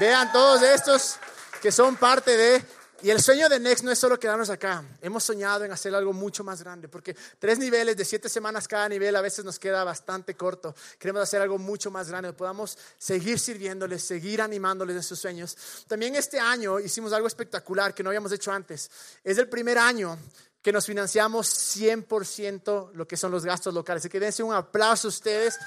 Vean 0.00 0.32
todos 0.32 0.62
estos 0.62 1.16
que 1.60 1.70
son 1.70 1.96
parte 1.96 2.36
de... 2.36 2.81
Y 3.02 3.10
el 3.10 3.20
sueño 3.20 3.48
de 3.48 3.58
Next 3.58 3.82
no 3.82 3.90
es 3.90 3.98
solo 3.98 4.16
quedarnos 4.16 4.48
acá. 4.48 4.84
Hemos 5.00 5.24
soñado 5.24 5.64
en 5.64 5.72
hacer 5.72 5.92
algo 5.92 6.12
mucho 6.12 6.44
más 6.44 6.62
grande, 6.62 6.86
porque 6.86 7.16
tres 7.40 7.58
niveles 7.58 7.96
de 7.96 8.04
siete 8.04 8.28
semanas 8.28 8.68
cada 8.68 8.88
nivel 8.88 9.16
a 9.16 9.20
veces 9.20 9.44
nos 9.44 9.58
queda 9.58 9.82
bastante 9.82 10.36
corto. 10.36 10.72
Queremos 11.00 11.20
hacer 11.22 11.42
algo 11.42 11.58
mucho 11.58 11.90
más 11.90 12.08
grande, 12.08 12.32
podamos 12.32 12.78
seguir 12.98 13.40
sirviéndoles, 13.40 14.04
seguir 14.04 14.40
animándoles 14.40 14.94
en 14.94 15.02
sus 15.02 15.18
sueños. 15.18 15.56
También 15.88 16.14
este 16.14 16.38
año 16.38 16.78
hicimos 16.78 17.12
algo 17.12 17.26
espectacular 17.26 17.92
que 17.92 18.04
no 18.04 18.10
habíamos 18.10 18.30
hecho 18.30 18.52
antes. 18.52 18.88
Es 19.24 19.36
el 19.36 19.48
primer 19.48 19.78
año 19.78 20.16
que 20.62 20.70
nos 20.70 20.86
financiamos 20.86 21.48
100% 21.76 22.92
lo 22.92 23.08
que 23.08 23.16
son 23.16 23.32
los 23.32 23.44
gastos 23.44 23.74
locales. 23.74 24.02
Así 24.02 24.10
que 24.10 24.20
dense 24.20 24.44
un 24.44 24.54
aplauso 24.54 25.08
a 25.08 25.10
ustedes, 25.10 25.58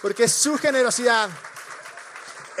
porque 0.00 0.24
es 0.24 0.32
su 0.32 0.56
generosidad. 0.56 1.30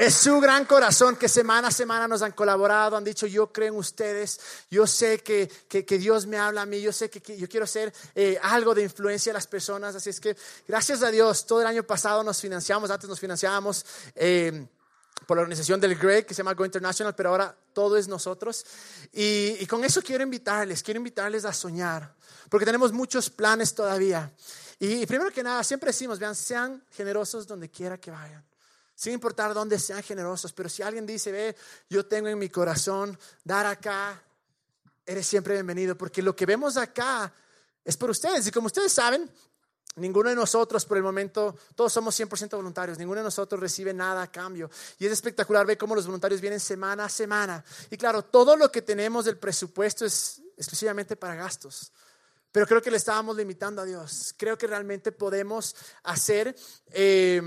Es 0.00 0.14
su 0.14 0.40
gran 0.40 0.64
corazón 0.64 1.16
que 1.16 1.28
semana 1.28 1.68
a 1.68 1.70
semana 1.70 2.08
nos 2.08 2.22
han 2.22 2.32
colaborado, 2.32 2.96
han 2.96 3.04
dicho, 3.04 3.26
yo 3.26 3.52
creo 3.52 3.68
en 3.68 3.78
ustedes, 3.78 4.40
yo 4.70 4.86
sé 4.86 5.18
que, 5.18 5.46
que, 5.68 5.98
Dios 5.98 6.24
me 6.26 6.38
habla 6.38 6.62
a 6.62 6.64
mí, 6.64 6.80
yo 6.80 6.90
sé 6.90 7.10
que, 7.10 7.36
yo 7.36 7.46
quiero 7.46 7.66
ser 7.66 7.92
eh, 8.14 8.38
algo 8.42 8.74
de 8.74 8.82
influencia 8.82 9.30
a 9.30 9.34
las 9.34 9.46
personas. 9.46 9.94
Así 9.94 10.08
es 10.08 10.18
que 10.18 10.34
gracias 10.66 11.02
a 11.02 11.10
Dios, 11.10 11.44
todo 11.44 11.60
el 11.60 11.66
año 11.66 11.82
pasado 11.82 12.24
nos 12.24 12.40
financiamos, 12.40 12.90
antes 12.90 13.10
nos 13.10 13.20
financiábamos. 13.20 13.84
Eh, 14.14 14.66
por 15.26 15.36
la 15.36 15.42
organización 15.42 15.78
del 15.78 15.96
GREG, 15.96 16.24
que 16.24 16.32
se 16.32 16.38
llama 16.38 16.54
Go 16.54 16.64
International, 16.64 17.14
pero 17.14 17.28
ahora 17.28 17.54
todo 17.74 17.98
es 17.98 18.08
nosotros. 18.08 18.64
Y, 19.12 19.66
con 19.66 19.84
eso 19.84 20.00
quiero 20.00 20.24
invitarles, 20.24 20.82
quiero 20.82 20.96
invitarles 20.96 21.44
a 21.44 21.52
soñar, 21.52 22.14
porque 22.48 22.64
tenemos 22.64 22.90
muchos 22.90 23.28
planes 23.28 23.74
todavía. 23.74 24.32
Y, 24.78 25.02
y 25.02 25.06
primero 25.06 25.30
que 25.30 25.42
nada, 25.42 25.62
siempre 25.62 25.88
decimos, 25.88 26.18
vean, 26.18 26.34
sean 26.34 26.82
generosos 26.90 27.46
donde 27.46 27.68
quiera 27.68 27.98
que 27.98 28.10
vayan 28.10 28.49
sin 29.00 29.14
importar 29.14 29.54
dónde 29.54 29.78
sean 29.78 30.02
generosos, 30.02 30.52
pero 30.52 30.68
si 30.68 30.82
alguien 30.82 31.06
dice, 31.06 31.32
ve, 31.32 31.56
yo 31.88 32.04
tengo 32.04 32.28
en 32.28 32.38
mi 32.38 32.50
corazón 32.50 33.18
dar 33.42 33.64
acá, 33.64 34.22
eres 35.06 35.26
siempre 35.26 35.54
bienvenido, 35.54 35.96
porque 35.96 36.20
lo 36.20 36.36
que 36.36 36.44
vemos 36.44 36.76
acá 36.76 37.32
es 37.82 37.96
por 37.96 38.10
ustedes. 38.10 38.46
Y 38.46 38.50
como 38.50 38.66
ustedes 38.66 38.92
saben, 38.92 39.30
ninguno 39.96 40.28
de 40.28 40.36
nosotros 40.36 40.84
por 40.84 40.98
el 40.98 41.02
momento, 41.02 41.56
todos 41.74 41.94
somos 41.94 42.20
100% 42.20 42.50
voluntarios, 42.56 42.98
ninguno 42.98 43.20
de 43.20 43.24
nosotros 43.24 43.58
recibe 43.58 43.94
nada 43.94 44.20
a 44.20 44.30
cambio. 44.30 44.70
Y 44.98 45.06
es 45.06 45.12
espectacular 45.12 45.64
ver 45.64 45.78
cómo 45.78 45.94
los 45.94 46.04
voluntarios 46.04 46.42
vienen 46.42 46.60
semana 46.60 47.06
a 47.06 47.08
semana. 47.08 47.64
Y 47.88 47.96
claro, 47.96 48.22
todo 48.22 48.54
lo 48.54 48.70
que 48.70 48.82
tenemos 48.82 49.24
del 49.24 49.38
presupuesto 49.38 50.04
es 50.04 50.42
exclusivamente 50.58 51.16
para 51.16 51.36
gastos. 51.36 51.90
Pero 52.52 52.66
creo 52.66 52.82
que 52.82 52.90
le 52.90 52.98
estábamos 52.98 53.34
limitando 53.34 53.80
a 53.80 53.86
Dios. 53.86 54.34
Creo 54.36 54.58
que 54.58 54.66
realmente 54.66 55.10
podemos 55.10 55.74
hacer... 56.02 56.54
Eh, 56.90 57.40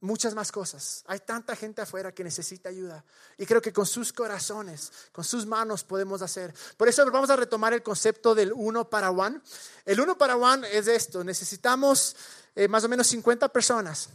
muchas 0.00 0.34
más 0.34 0.52
cosas. 0.52 1.04
Hay 1.06 1.20
tanta 1.20 1.56
gente 1.56 1.82
afuera 1.82 2.12
que 2.12 2.24
necesita 2.24 2.68
ayuda. 2.68 3.04
Y 3.36 3.46
creo 3.46 3.60
que 3.60 3.72
con 3.72 3.86
sus 3.86 4.12
corazones, 4.12 4.92
con 5.12 5.24
sus 5.24 5.46
manos 5.46 5.84
podemos 5.84 6.22
hacer. 6.22 6.54
Por 6.76 6.88
eso 6.88 7.08
vamos 7.10 7.30
a 7.30 7.36
retomar 7.36 7.72
el 7.72 7.82
concepto 7.82 8.34
del 8.34 8.52
uno 8.52 8.88
para 8.88 9.10
one. 9.10 9.40
El 9.84 10.00
uno 10.00 10.16
para 10.16 10.36
one 10.36 10.66
es 10.70 10.88
esto. 10.88 11.24
Necesitamos 11.24 12.16
eh, 12.54 12.68
más 12.68 12.84
o 12.84 12.88
menos 12.88 13.06
50 13.08 13.48
personas 13.48 14.10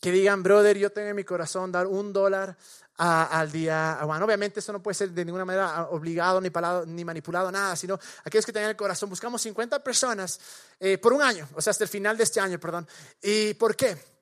que 0.00 0.12
digan, 0.12 0.42
brother, 0.42 0.76
yo 0.76 0.90
tengo 0.90 1.08
en 1.08 1.16
mi 1.16 1.24
corazón 1.24 1.72
dar 1.72 1.86
un 1.86 2.12
dólar 2.12 2.56
al 2.98 3.52
día. 3.52 3.98
Bueno, 4.04 4.24
obviamente 4.24 4.60
eso 4.60 4.72
no 4.72 4.82
puede 4.82 4.94
ser 4.94 5.10
de 5.10 5.24
ninguna 5.24 5.44
manera 5.44 5.88
obligado 5.90 6.40
ni, 6.40 6.50
ni 6.86 7.04
manipulado, 7.04 7.50
nada, 7.52 7.76
sino 7.76 7.98
aquellos 8.24 8.46
que 8.46 8.52
tengan 8.52 8.70
el 8.70 8.76
corazón. 8.76 9.10
Buscamos 9.10 9.42
50 9.42 9.82
personas 9.82 10.40
eh, 10.80 10.98
por 10.98 11.12
un 11.12 11.22
año, 11.22 11.48
o 11.54 11.60
sea, 11.60 11.70
hasta 11.70 11.84
el 11.84 11.90
final 11.90 12.16
de 12.16 12.24
este 12.24 12.40
año, 12.40 12.58
perdón. 12.58 12.86
¿Y 13.22 13.54
por 13.54 13.76
qué? 13.76 14.15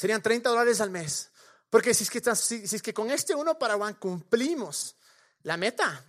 Serían 0.00 0.22
30 0.22 0.48
dólares 0.48 0.80
al 0.80 0.88
mes. 0.88 1.28
Porque 1.68 1.92
si 1.92 2.04
es 2.04 2.10
que, 2.10 2.22
si, 2.34 2.64
es 2.74 2.80
que 2.80 2.94
con 2.94 3.10
este 3.10 3.34
uno 3.34 3.58
para 3.58 3.76
one 3.76 3.96
cumplimos 3.96 4.96
la 5.42 5.58
meta 5.58 6.02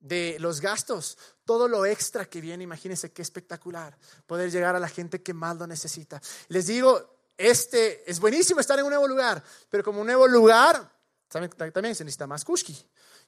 de 0.00 0.36
los 0.38 0.60
gastos, 0.60 1.16
todo 1.46 1.66
lo 1.66 1.86
extra 1.86 2.26
que 2.26 2.42
viene, 2.42 2.64
imagínense 2.64 3.10
qué 3.10 3.22
espectacular 3.22 3.96
poder 4.26 4.50
llegar 4.50 4.76
a 4.76 4.78
la 4.78 4.88
gente 4.90 5.22
que 5.22 5.32
más 5.32 5.56
lo 5.56 5.66
necesita. 5.66 6.20
Les 6.48 6.66
digo, 6.66 7.22
este 7.38 8.08
es 8.10 8.20
buenísimo 8.20 8.60
estar 8.60 8.78
en 8.80 8.84
un 8.84 8.90
nuevo 8.90 9.08
lugar, 9.08 9.42
pero 9.70 9.82
como 9.82 10.02
un 10.02 10.08
nuevo 10.08 10.28
lugar 10.28 10.92
también, 11.28 11.72
también 11.72 11.94
se 11.94 12.04
necesita 12.04 12.26
más 12.26 12.44
kushki. 12.44 12.76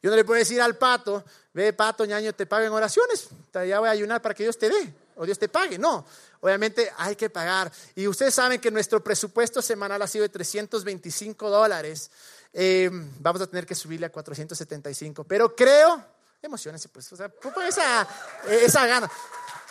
Yo 0.03 0.11
no 0.11 0.17
le 0.17 0.25
puedo 0.27 0.39
decir 0.39 0.61
al 0.61 0.77
pato, 0.77 1.25
ve 1.55 1.73
pato, 1.73 2.05
ñaño, 2.05 2.35
te 2.35 2.45
paguen 2.45 2.73
oraciones, 2.73 3.31
ya 3.55 3.81
voy 3.81 3.89
a 3.89 3.93
ayunar 3.93 4.21
para 4.21 4.35
que 4.35 4.43
Dios 4.43 4.59
te 4.59 4.69
dé 4.69 4.95
o 5.21 5.27
Dios 5.27 5.39
te 5.39 5.49
pague. 5.49 5.79
No, 5.79 6.07
obviamente 6.41 6.91
hay 6.97 7.15
que 7.15 7.29
pagar. 7.29 7.71
Y 7.95 8.09
ustedes 8.09 8.33
saben 8.33 8.59
que 8.59 8.71
nuestro 8.71 9.05
presupuesto 9.05 9.61
semanal 9.61 10.01
ha 10.01 10.07
sido 10.07 10.23
de 10.23 10.31
325 10.31 11.51
dólares. 11.51 12.11
Eh, 12.55 12.89
vamos 13.19 13.43
a 13.43 13.47
tener 13.47 13.67
que 13.67 13.75
subirle 13.75 14.07
a 14.07 14.11
475. 14.11 15.25
Pero 15.25 15.55
creo, 15.55 16.03
emociones, 16.41 16.89
pues, 16.91 17.13
o 17.13 17.17
sea, 17.17 17.31
esa, 17.69 18.09
esa 18.49 18.87
gana. 18.87 19.11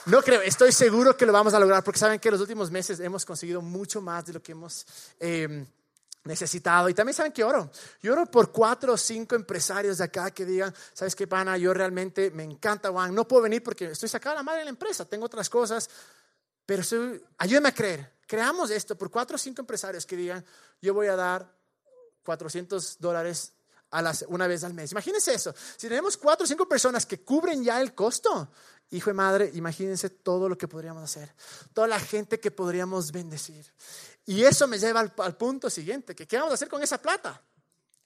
No 0.06 0.22
creo, 0.22 0.42
estoy 0.42 0.72
seguro 0.72 1.18
que 1.18 1.26
lo 1.26 1.34
vamos 1.34 1.56
a 1.56 1.60
lograr 1.60 1.84
porque 1.84 2.00
saben 2.00 2.20
que 2.20 2.30
los 2.30 2.42
últimos 2.42 2.70
meses 2.70 3.00
hemos 3.00 3.26
conseguido 3.26 3.64
mucho 3.64 4.02
más 4.02 4.28
de 4.28 4.34
lo 4.34 4.44
que 4.44 4.52
hemos 4.52 4.86
eh, 5.20 5.66
necesitado. 6.30 6.88
Y 6.90 6.94
también 6.94 7.16
saben 7.16 7.34
que 7.34 7.44
oro. 7.44 7.70
Yo 8.02 8.14
oro 8.14 8.26
por 8.28 8.52
cuatro 8.52 8.94
o 8.94 8.98
cinco 8.98 9.36
empresarios 9.36 9.98
de 9.98 10.04
acá 10.06 10.32
que 10.32 10.46
digan, 10.46 10.74
¿sabes 10.94 11.16
qué, 11.16 11.28
pana? 11.28 11.58
Yo 11.58 11.74
realmente 11.74 12.30
me 12.32 12.44
encanta 12.44 12.92
Juan. 12.92 13.14
No 13.14 13.28
puedo 13.28 13.44
venir 13.44 13.64
porque 13.64 13.86
estoy 13.86 14.08
sacada 14.08 14.36
la 14.36 14.44
madre 14.44 14.60
de 14.60 14.66
la 14.66 14.70
empresa, 14.70 15.06
tengo 15.06 15.26
otras 15.26 15.50
cosas, 15.50 15.90
pero 16.66 16.84
ayúdame 17.38 17.70
a 17.70 17.74
creer. 17.74 18.14
Creamos 18.28 18.70
esto 18.70 18.96
por 18.96 19.10
cuatro 19.10 19.36
o 19.36 19.40
cinco 19.40 19.62
empresarios 19.62 20.06
que 20.06 20.16
digan, 20.16 20.46
yo 20.80 20.94
voy 20.94 21.08
a 21.08 21.16
dar 21.16 21.52
400 22.24 23.00
dólares 23.00 23.54
a 23.90 24.04
las, 24.04 24.24
una 24.28 24.46
vez 24.46 24.64
al 24.64 24.76
mes. 24.76 24.92
Imagínense 24.92 25.34
eso. 25.34 25.54
Si 25.78 25.88
tenemos 25.90 26.16
cuatro 26.16 26.44
o 26.44 26.48
cinco 26.48 26.70
personas 26.70 27.08
que 27.08 27.22
cubren 27.22 27.64
ya 27.64 27.82
el 27.82 27.96
costo, 27.96 28.50
hijo 28.92 29.10
de 29.10 29.16
madre, 29.16 29.52
imagínense 29.56 30.12
todo 30.12 30.48
lo 30.48 30.56
que 30.56 30.68
podríamos 30.68 31.04
hacer. 31.04 31.34
Toda 31.74 31.88
la 31.88 32.00
gente 32.00 32.40
que 32.40 32.52
podríamos 32.52 33.12
bendecir. 33.12 33.66
Y 34.30 34.46
eso 34.46 34.68
me 34.68 34.78
lleva 34.78 35.00
al, 35.00 35.36
punto 35.38 35.72
siguiente, 35.72 36.16
que 36.16 36.28
¿qué 36.28 36.38
vamos 36.38 36.52
a 36.52 36.54
hacer 36.54 36.70
con 36.70 36.84
esa 36.84 37.02
plata? 37.02 37.42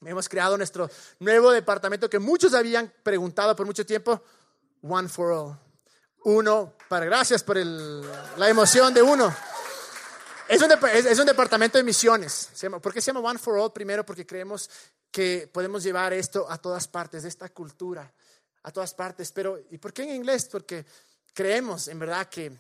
Hemos 0.06 0.30
creado 0.30 0.56
nuestro 0.56 0.90
nuevo 1.20 1.52
departamento 1.52 2.10
que 2.10 2.18
muchos 2.18 2.54
habían 2.54 2.94
preguntado 3.04 3.54
por 3.58 3.66
mucho 3.66 3.86
tiempo, 3.86 4.24
One 4.84 5.10
for 5.10 5.34
All. 5.34 5.60
Uno, 6.24 6.76
para 6.88 7.06
gracias 7.08 7.44
por 7.44 7.58
la 7.58 8.48
emoción 8.48 8.94
de 8.94 9.02
uno. 9.02 9.36
Es 10.48 10.62
un, 10.62 10.72
es 10.94 11.20
un, 11.20 11.26
departamento 11.26 11.78
de 11.78 11.84
misiones. 11.84 12.52
¿Por 12.82 12.94
qué 12.94 13.02
se 13.02 13.12
llama 13.12 13.28
One 13.30 13.38
for 13.38 13.60
All? 13.60 13.74
Primero 13.74 14.06
porque 14.06 14.26
creemos 14.26 14.70
que 15.12 15.50
podemos 15.52 15.84
llevar 15.84 16.14
esto 16.14 16.50
a 16.50 16.58
todas 16.58 16.88
partes, 16.88 17.24
de 17.24 17.30
esta 17.30 17.50
cultura, 17.50 18.10
a 18.64 18.72
todas 18.72 18.94
partes. 18.94 19.30
Pero, 19.34 19.60
¿y 19.72 19.78
por 19.78 19.92
qué 19.92 20.04
en 20.04 20.16
inglés? 20.16 20.48
Porque 20.50 20.86
creemos 21.34 21.90
en 21.90 22.00
verdad 22.00 22.30
que 22.30 22.58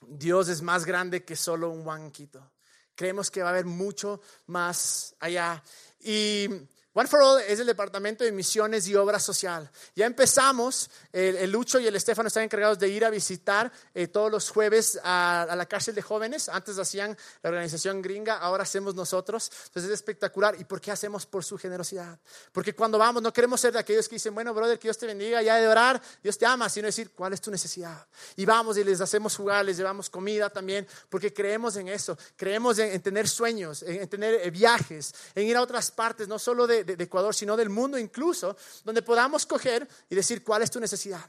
Dios 0.00 0.48
es 0.48 0.62
más 0.62 0.84
grande 0.84 1.24
que 1.24 1.34
solo 1.34 1.70
un 1.70 1.82
Juanquito. 1.82 2.53
Creemos 2.94 3.30
que 3.30 3.42
va 3.42 3.48
a 3.48 3.52
haber 3.52 3.64
mucho 3.64 4.20
más 4.46 5.14
allá. 5.20 5.62
Y 6.00 6.48
One 6.96 7.08
for 7.08 7.20
All 7.20 7.40
es 7.40 7.58
el 7.58 7.66
departamento 7.66 8.22
de 8.22 8.30
misiones 8.30 8.86
y 8.86 8.94
obra 8.94 9.18
social. 9.18 9.68
Ya 9.96 10.06
empezamos, 10.06 10.88
el, 11.12 11.50
Lucho 11.50 11.80
y 11.80 11.88
el 11.88 11.96
Estefano 11.96 12.28
están 12.28 12.44
encargados 12.44 12.78
de 12.78 12.88
ir 12.88 13.04
a 13.04 13.10
visitar 13.10 13.72
eh, 13.92 14.06
todos 14.06 14.30
los 14.30 14.48
jueves 14.48 15.00
a, 15.02 15.52
la 15.56 15.66
cárcel 15.66 15.96
de 15.96 16.02
jóvenes. 16.02 16.48
Antes 16.48 16.78
hacían 16.78 17.18
la 17.42 17.50
organización 17.50 18.00
gringa, 18.00 18.38
ahora 18.38 18.62
hacemos 18.62 18.94
nosotros. 18.94 19.50
Entonces 19.66 19.90
es 19.90 19.94
espectacular. 19.94 20.54
¿Y 20.60 20.64
por 20.66 20.80
qué 20.80 20.92
hacemos? 20.92 21.26
Por 21.26 21.42
su 21.42 21.58
generosidad. 21.58 22.16
Porque 22.52 22.76
cuando 22.76 22.96
vamos 22.96 23.24
no 23.24 23.32
queremos 23.32 23.60
ser 23.60 23.72
de 23.72 23.80
aquellos 23.80 24.08
que 24.08 24.14
dicen, 24.14 24.32
bueno, 24.32 24.54
brother, 24.54 24.78
que 24.78 24.86
Dios 24.86 24.96
te 24.96 25.08
bendiga, 25.08 25.42
ya 25.42 25.56
de 25.56 25.66
orar, 25.66 26.00
Dios 26.22 26.38
te 26.38 26.46
ama, 26.46 26.68
sino 26.68 26.86
decir, 26.86 27.10
¿cuál 27.10 27.32
es 27.32 27.40
tu 27.40 27.50
necesidad? 27.50 28.06
Y 28.36 28.44
vamos 28.44 28.78
y 28.78 28.84
les 28.84 29.00
hacemos 29.00 29.34
jugar, 29.34 29.64
les 29.64 29.76
llevamos 29.76 30.08
comida 30.08 30.48
también, 30.48 30.86
porque 31.08 31.34
creemos 31.34 31.74
en 31.74 31.88
eso. 31.88 32.16
Creemos 32.36 32.78
en, 32.78 33.02
tener 33.02 33.28
sueños, 33.28 33.82
en, 33.82 34.08
tener 34.08 34.34
eh, 34.34 34.50
viajes, 34.52 35.12
en 35.34 35.48
ir 35.48 35.56
a 35.56 35.62
otras 35.62 35.90
partes, 35.90 36.28
no 36.28 36.38
solo 36.38 36.68
de 36.68 36.83
de, 36.84 37.02
Ecuador, 37.04 37.34
sino 37.34 37.56
del 37.56 37.70
mundo 37.70 37.98
incluso, 37.98 38.56
donde 38.84 39.02
podamos 39.02 39.46
coger 39.46 39.88
y 40.08 40.14
decir 40.14 40.42
cuál 40.44 40.62
es 40.62 40.70
tu 40.70 40.80
necesidad. 40.80 41.24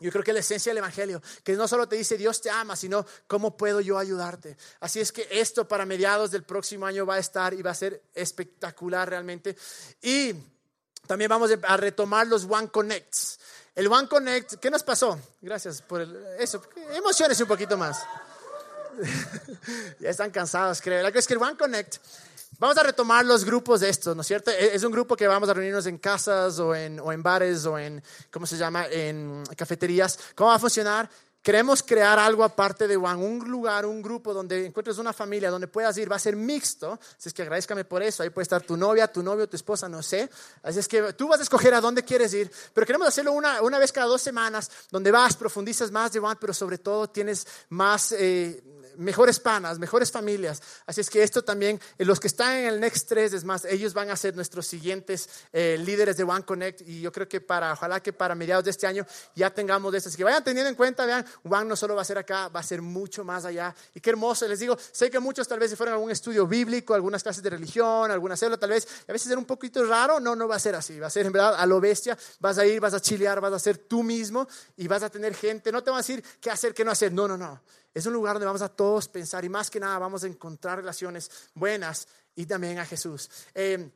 Yo 0.00 0.10
creo 0.10 0.24
que 0.24 0.32
la 0.32 0.40
esencia 0.40 0.70
del 0.70 0.78
Evangelio, 0.78 1.22
que 1.44 1.52
no 1.52 1.68
solo 1.68 1.86
te 1.86 1.96
dice 1.96 2.16
Dios 2.16 2.40
te 2.40 2.48
ama, 2.48 2.74
sino 2.74 3.04
cómo 3.26 3.56
puedo 3.56 3.82
yo 3.82 3.98
ayudarte. 3.98 4.56
Así 4.80 4.98
es 4.98 5.12
que 5.12 5.28
esto 5.30 5.68
para 5.68 5.84
mediados 5.84 6.30
del 6.30 6.42
próximo 6.42 6.86
año 6.86 7.04
va 7.04 7.16
a 7.16 7.18
estar 7.18 7.52
y 7.52 7.60
va 7.60 7.72
a 7.72 7.74
ser 7.74 8.02
espectacular 8.14 9.10
realmente. 9.10 9.56
Y 10.00 10.34
también 11.06 11.28
vamos 11.28 11.50
a 11.62 11.76
retomar 11.76 12.26
los 12.26 12.44
One 12.44 12.68
Connects. 12.68 13.38
El 13.74 13.88
One 13.88 14.08
Connect, 14.08 14.54
¿qué 14.54 14.70
nos 14.70 14.82
pasó? 14.82 15.18
Gracias 15.42 15.82
por 15.82 16.00
eso. 16.38 16.62
Emociones 16.92 17.38
un 17.40 17.48
poquito 17.48 17.76
más. 17.76 18.02
ya 20.00 20.10
están 20.10 20.30
cansados, 20.30 20.80
creo. 20.80 21.02
La 21.02 21.12
que 21.12 21.18
es 21.18 21.26
que 21.26 21.34
el 21.34 21.42
One 21.42 21.56
Connect 21.56 21.96
Vamos 22.58 22.76
a 22.76 22.82
retomar 22.82 23.24
los 23.24 23.44
grupos 23.44 23.80
de 23.80 23.88
estos, 23.88 24.14
¿no 24.14 24.22
es 24.22 24.28
cierto? 24.28 24.50
E-, 24.50 24.74
es 24.74 24.84
un 24.84 24.92
grupo 24.92 25.16
que 25.16 25.26
vamos 25.26 25.48
a 25.48 25.54
reunirnos 25.54 25.86
en 25.86 25.98
casas 25.98 26.58
o 26.58 26.74
en, 26.74 27.00
o 27.00 27.12
en 27.12 27.22
bares 27.22 27.64
o 27.64 27.78
en, 27.78 28.02
¿cómo 28.30 28.46
se 28.46 28.56
llama?, 28.56 28.86
en 28.86 29.42
cafeterías. 29.56 30.18
¿Cómo 30.34 30.50
va 30.50 30.56
a 30.56 30.58
funcionar? 30.58 31.08
Queremos 31.42 31.82
crear 31.82 32.18
algo 32.18 32.44
aparte 32.44 32.86
de 32.86 32.98
One, 32.98 33.24
un 33.24 33.50
lugar, 33.50 33.86
un 33.86 34.02
grupo 34.02 34.34
donde 34.34 34.66
encuentres 34.66 34.98
una 34.98 35.14
familia, 35.14 35.48
donde 35.48 35.68
puedas 35.68 35.96
ir, 35.96 36.12
va 36.12 36.16
a 36.16 36.18
ser 36.18 36.36
mixto, 36.36 37.00
así 37.16 37.30
es 37.30 37.32
que 37.32 37.40
agradezcame 37.40 37.86
por 37.86 38.02
eso, 38.02 38.22
ahí 38.22 38.28
puede 38.28 38.42
estar 38.42 38.60
tu 38.60 38.76
novia, 38.76 39.10
tu 39.10 39.22
novio, 39.22 39.48
tu 39.48 39.56
esposa, 39.56 39.88
no 39.88 40.02
sé, 40.02 40.28
así 40.62 40.80
es 40.80 40.86
que 40.86 41.14
tú 41.14 41.28
vas 41.28 41.40
a 41.40 41.42
escoger 41.42 41.72
a 41.72 41.80
dónde 41.80 42.04
quieres 42.04 42.34
ir, 42.34 42.52
pero 42.74 42.86
queremos 42.86 43.08
hacerlo 43.08 43.32
una, 43.32 43.62
una 43.62 43.78
vez 43.78 43.90
cada 43.90 44.06
dos 44.06 44.20
semanas, 44.20 44.70
donde 44.90 45.10
vas, 45.10 45.34
profundizas 45.34 45.90
más 45.90 46.12
de 46.12 46.18
One, 46.18 46.36
pero 46.38 46.52
sobre 46.52 46.76
todo 46.76 47.08
tienes 47.08 47.46
más... 47.70 48.12
Eh, 48.12 48.62
mejores 48.96 49.40
panas, 49.40 49.78
mejores 49.78 50.10
familias. 50.10 50.62
Así 50.86 51.00
es 51.00 51.10
que 51.10 51.22
esto 51.22 51.42
también, 51.42 51.80
eh, 51.98 52.04
los 52.04 52.20
que 52.20 52.26
están 52.26 52.56
en 52.56 52.66
el 52.66 52.80
Next 52.80 53.08
3, 53.08 53.32
es 53.32 53.44
más, 53.44 53.64
ellos 53.64 53.94
van 53.94 54.10
a 54.10 54.16
ser 54.16 54.34
nuestros 54.36 54.66
siguientes 54.66 55.28
eh, 55.52 55.78
líderes 55.84 56.16
de 56.16 56.24
One 56.24 56.44
Connect 56.44 56.82
y 56.82 57.00
yo 57.00 57.12
creo 57.12 57.28
que 57.28 57.40
para, 57.40 57.72
ojalá 57.72 58.00
que 58.00 58.12
para 58.12 58.34
mediados 58.34 58.64
de 58.64 58.70
este 58.70 58.86
año 58.86 59.06
ya 59.34 59.50
tengamos 59.50 59.92
de 59.92 59.98
estas. 59.98 60.16
Que 60.16 60.24
vayan 60.24 60.44
teniendo 60.44 60.68
en 60.68 60.74
cuenta, 60.74 61.06
vean, 61.06 61.24
One 61.44 61.64
no 61.64 61.76
solo 61.76 61.94
va 61.94 62.02
a 62.02 62.04
ser 62.04 62.18
acá, 62.18 62.48
va 62.48 62.60
a 62.60 62.64
ser 62.64 62.82
mucho 62.82 63.24
más 63.24 63.44
allá. 63.44 63.74
Y 63.94 64.00
qué 64.00 64.10
hermoso, 64.10 64.46
les 64.48 64.58
digo, 64.58 64.76
sé 64.92 65.10
que 65.10 65.20
muchos 65.20 65.46
tal 65.48 65.58
vez 65.58 65.70
se 65.70 65.76
fueron 65.76 65.94
a 65.94 65.96
algún 65.96 66.10
estudio 66.10 66.46
bíblico, 66.46 66.94
algunas 66.94 67.22
clases 67.22 67.42
de 67.42 67.50
religión, 67.50 68.10
alguna 68.10 68.36
célula 68.36 68.58
tal 68.58 68.70
vez, 68.70 68.86
a 69.08 69.12
veces 69.12 69.28
era 69.30 69.38
un 69.38 69.44
poquito 69.44 69.84
raro, 69.84 70.20
no, 70.20 70.36
no 70.36 70.48
va 70.48 70.56
a 70.56 70.58
ser 70.58 70.74
así, 70.74 70.98
va 70.98 71.06
a 71.06 71.10
ser 71.10 71.26
en 71.26 71.32
verdad 71.32 71.54
a 71.56 71.66
lo 71.66 71.80
bestia, 71.80 72.16
vas 72.38 72.58
a 72.58 72.66
ir, 72.66 72.80
vas 72.80 72.94
a 72.94 73.00
chilear, 73.00 73.40
vas 73.40 73.52
a 73.52 73.58
ser 73.58 73.78
tú 73.78 74.02
mismo 74.02 74.46
y 74.76 74.88
vas 74.88 75.02
a 75.02 75.10
tener 75.10 75.34
gente, 75.34 75.72
no 75.72 75.82
te 75.82 75.90
van 75.90 75.98
a 75.98 76.02
decir 76.02 76.22
qué 76.40 76.50
hacer, 76.50 76.74
qué 76.74 76.84
no 76.84 76.90
hacer, 76.90 77.12
no, 77.12 77.26
no, 77.26 77.36
no. 77.36 77.60
Es 77.92 78.06
un 78.06 78.12
lugar 78.12 78.34
donde 78.34 78.46
vamos 78.46 78.62
a 78.62 78.68
todos 78.68 79.08
pensar 79.08 79.44
y 79.44 79.48
más 79.48 79.70
que 79.70 79.80
nada 79.80 79.98
vamos 79.98 80.22
a 80.24 80.26
encontrar 80.26 80.78
relaciones 80.78 81.30
buenas 81.54 82.06
y 82.36 82.46
también 82.46 82.78
a 82.78 82.86
Jesús. 82.86 83.28
Eh, 83.54 83.90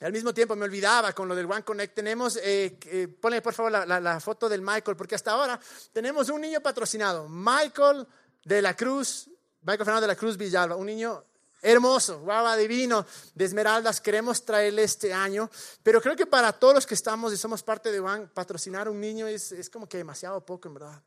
al 0.00 0.12
mismo 0.12 0.34
tiempo 0.34 0.56
me 0.56 0.64
olvidaba 0.64 1.12
con 1.12 1.28
lo 1.28 1.34
del 1.34 1.50
One 1.50 1.62
Connect. 1.62 1.94
Tenemos, 1.94 2.36
eh, 2.36 2.78
eh 2.86 3.08
ponle 3.08 3.42
por 3.42 3.54
favor 3.54 3.70
la, 3.72 4.00
la, 4.00 4.20
foto 4.20 4.48
del 4.48 4.60
Michael, 4.60 4.96
porque 4.96 5.14
hasta 5.14 5.32
ahora 5.32 5.60
tenemos 5.92 6.28
un 6.30 6.40
niño 6.40 6.60
patrocinado, 6.60 7.28
Michael 7.28 8.06
de 8.44 8.60
la 8.60 8.74
Cruz, 8.74 9.30
Michael 9.60 9.84
Fernando 9.84 10.02
de 10.02 10.08
la 10.08 10.16
Cruz 10.16 10.36
Villalba, 10.36 10.76
un 10.76 10.86
niño 10.86 11.24
hermoso, 11.64 12.20
guava 12.20 12.56
divino, 12.56 13.04
de 13.34 13.44
Esmeraldas, 13.44 14.00
queremos 14.00 14.44
traerle 14.44 14.84
este 14.84 15.12
año, 15.12 15.50
pero 15.82 16.00
creo 16.00 16.14
que 16.14 16.26
para 16.26 16.52
todos 16.52 16.74
los 16.74 16.86
que 16.86 16.94
estamos 16.94 17.32
y 17.32 17.36
somos 17.36 17.62
parte 17.62 17.90
de 17.90 17.98
One, 17.98 18.28
patrocinar 18.32 18.88
un 18.88 19.00
niño 19.00 19.26
es, 19.26 19.50
es 19.52 19.70
como 19.70 19.88
que 19.88 19.96
demasiado 19.96 20.44
poco, 20.44 20.68
en 20.68 20.74
verdad. 20.74 21.02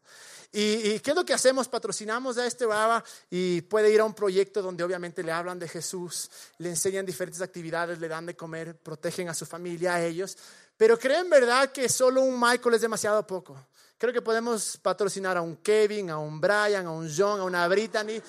¿Y, 0.52 1.00
qué 1.02 1.12
es 1.12 1.16
lo 1.16 1.26
que 1.26 1.34
hacemos? 1.34 1.68
Patrocinamos 1.68 2.38
a 2.38 2.46
este 2.46 2.66
Baba 2.66 3.04
y 3.30 3.62
puede 3.62 3.92
ir 3.92 4.00
a 4.00 4.06
un 4.06 4.14
proyecto 4.14 4.62
donde 4.62 4.84
obviamente 4.84 5.22
le 5.22 5.32
hablan 5.32 5.60
de 5.60 5.68
Jesús, 5.68 6.30
le 6.58 6.70
enseñan 6.70 7.06
diferentes 7.06 7.42
actividades, 7.42 8.00
le 8.00 8.08
dan 8.08 8.26
de 8.26 8.36
comer, 8.36 8.76
protegen 8.78 9.28
a 9.30 9.34
su 9.34 9.46
familia, 9.46 9.96
a 9.96 10.04
ellos. 10.04 10.38
Pero 10.78 10.98
creen 10.98 11.30
verdad 11.30 11.72
que 11.72 11.90
solo 11.90 12.22
un 12.22 12.40
Michael 12.40 12.76
es 12.76 12.82
demasiado 12.82 13.26
poco. 13.28 13.58
Creo 13.98 14.14
que 14.14 14.22
podemos 14.22 14.78
patrocinar 14.78 15.38
a 15.38 15.42
un 15.42 15.58
Kevin, 15.58 16.12
a 16.12 16.18
un 16.18 16.40
Brian, 16.40 16.86
a 16.86 16.92
un 16.92 17.12
John, 17.16 17.42
a 17.42 17.44
una 17.44 17.68
Brittany, 17.68 18.22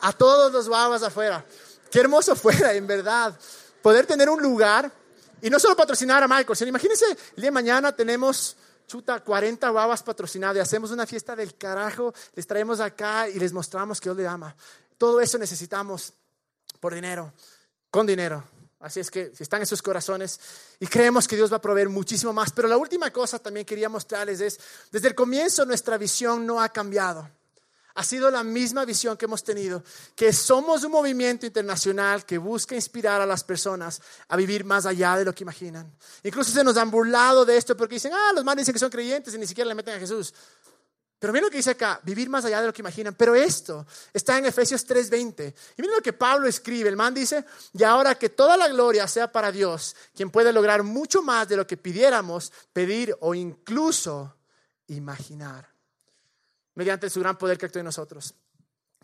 a 0.00 0.12
todos 0.12 0.52
los 0.52 0.68
babas 0.68 1.02
afuera. 1.02 1.44
Qué 1.96 2.00
hermoso 2.00 2.36
fuera, 2.36 2.74
en 2.74 2.86
verdad, 2.86 3.34
poder 3.80 4.04
tener 4.04 4.28
un 4.28 4.42
lugar 4.42 4.92
y 5.40 5.48
no 5.48 5.58
solo 5.58 5.74
patrocinar 5.74 6.22
a 6.22 6.28
Michael, 6.28 6.54
sino 6.54 6.68
imagínense, 6.68 7.06
el 7.06 7.36
día 7.36 7.46
de 7.46 7.50
mañana 7.52 7.90
tenemos 7.96 8.54
chuta, 8.86 9.20
40 9.20 9.70
babas 9.70 10.02
patrocinadas 10.02 10.58
y 10.58 10.60
hacemos 10.60 10.90
una 10.90 11.06
fiesta 11.06 11.34
del 11.34 11.56
carajo, 11.56 12.12
les 12.34 12.46
traemos 12.46 12.80
acá 12.80 13.30
y 13.30 13.38
les 13.38 13.50
mostramos 13.54 13.98
que 13.98 14.10
Dios 14.10 14.18
le 14.18 14.26
ama. 14.26 14.54
Todo 14.98 15.22
eso 15.22 15.38
necesitamos 15.38 16.12
por 16.80 16.92
dinero, 16.92 17.32
con 17.90 18.06
dinero. 18.06 18.44
Así 18.80 19.00
es 19.00 19.10
que 19.10 19.32
si 19.34 19.42
están 19.42 19.62
en 19.62 19.66
sus 19.66 19.80
corazones 19.80 20.38
y 20.78 20.86
creemos 20.88 21.26
que 21.26 21.36
Dios 21.36 21.50
va 21.50 21.56
a 21.56 21.62
proveer 21.62 21.88
muchísimo 21.88 22.30
más. 22.34 22.52
Pero 22.52 22.68
la 22.68 22.76
última 22.76 23.10
cosa 23.10 23.38
también 23.38 23.64
quería 23.64 23.88
mostrarles 23.88 24.42
es, 24.42 24.60
desde 24.92 25.08
el 25.08 25.14
comienzo 25.14 25.64
nuestra 25.64 25.96
visión 25.96 26.44
no 26.44 26.60
ha 26.60 26.68
cambiado 26.68 27.26
ha 27.96 28.04
sido 28.04 28.30
la 28.30 28.44
misma 28.44 28.84
visión 28.84 29.16
que 29.16 29.24
hemos 29.24 29.42
tenido, 29.42 29.82
que 30.14 30.30
somos 30.32 30.84
un 30.84 30.92
movimiento 30.92 31.46
internacional 31.46 32.26
que 32.26 32.36
busca 32.36 32.74
inspirar 32.74 33.22
a 33.22 33.26
las 33.26 33.42
personas 33.42 34.02
a 34.28 34.36
vivir 34.36 34.64
más 34.64 34.84
allá 34.84 35.16
de 35.16 35.24
lo 35.24 35.34
que 35.34 35.44
imaginan. 35.44 35.90
Incluso 36.22 36.50
se 36.50 36.62
nos 36.62 36.76
han 36.76 36.90
burlado 36.90 37.46
de 37.46 37.56
esto 37.56 37.74
porque 37.74 37.94
dicen, 37.94 38.12
ah, 38.14 38.32
los 38.34 38.44
manes 38.44 38.62
dicen 38.62 38.74
que 38.74 38.78
son 38.78 38.90
creyentes 38.90 39.32
y 39.32 39.38
ni 39.38 39.46
siquiera 39.46 39.66
le 39.66 39.74
meten 39.74 39.94
a 39.94 39.98
Jesús. 39.98 40.34
Pero 41.18 41.32
miren 41.32 41.46
lo 41.46 41.50
que 41.50 41.56
dice 41.56 41.70
acá, 41.70 41.98
vivir 42.02 42.28
más 42.28 42.44
allá 42.44 42.60
de 42.60 42.66
lo 42.66 42.72
que 42.74 42.82
imaginan. 42.82 43.14
Pero 43.14 43.34
esto 43.34 43.86
está 44.12 44.36
en 44.36 44.44
Efesios 44.44 44.86
3:20. 44.86 45.54
Y 45.78 45.80
miren 45.80 45.96
lo 45.96 46.02
que 46.02 46.12
Pablo 46.12 46.46
escribe. 46.46 46.90
El 46.90 46.96
man 46.96 47.14
dice, 47.14 47.46
y 47.72 47.82
ahora 47.82 48.14
que 48.16 48.28
toda 48.28 48.58
la 48.58 48.68
gloria 48.68 49.08
sea 49.08 49.32
para 49.32 49.50
Dios, 49.50 49.96
quien 50.14 50.30
puede 50.30 50.52
lograr 50.52 50.82
mucho 50.82 51.22
más 51.22 51.48
de 51.48 51.56
lo 51.56 51.66
que 51.66 51.78
pidiéramos, 51.78 52.52
pedir 52.74 53.16
o 53.20 53.34
incluso 53.34 54.36
imaginar 54.88 55.75
mediante 56.76 57.10
su 57.10 57.20
gran 57.20 57.36
poder 57.36 57.58
que 57.58 57.66
actúa 57.66 57.80
en 57.80 57.86
nosotros. 57.86 58.34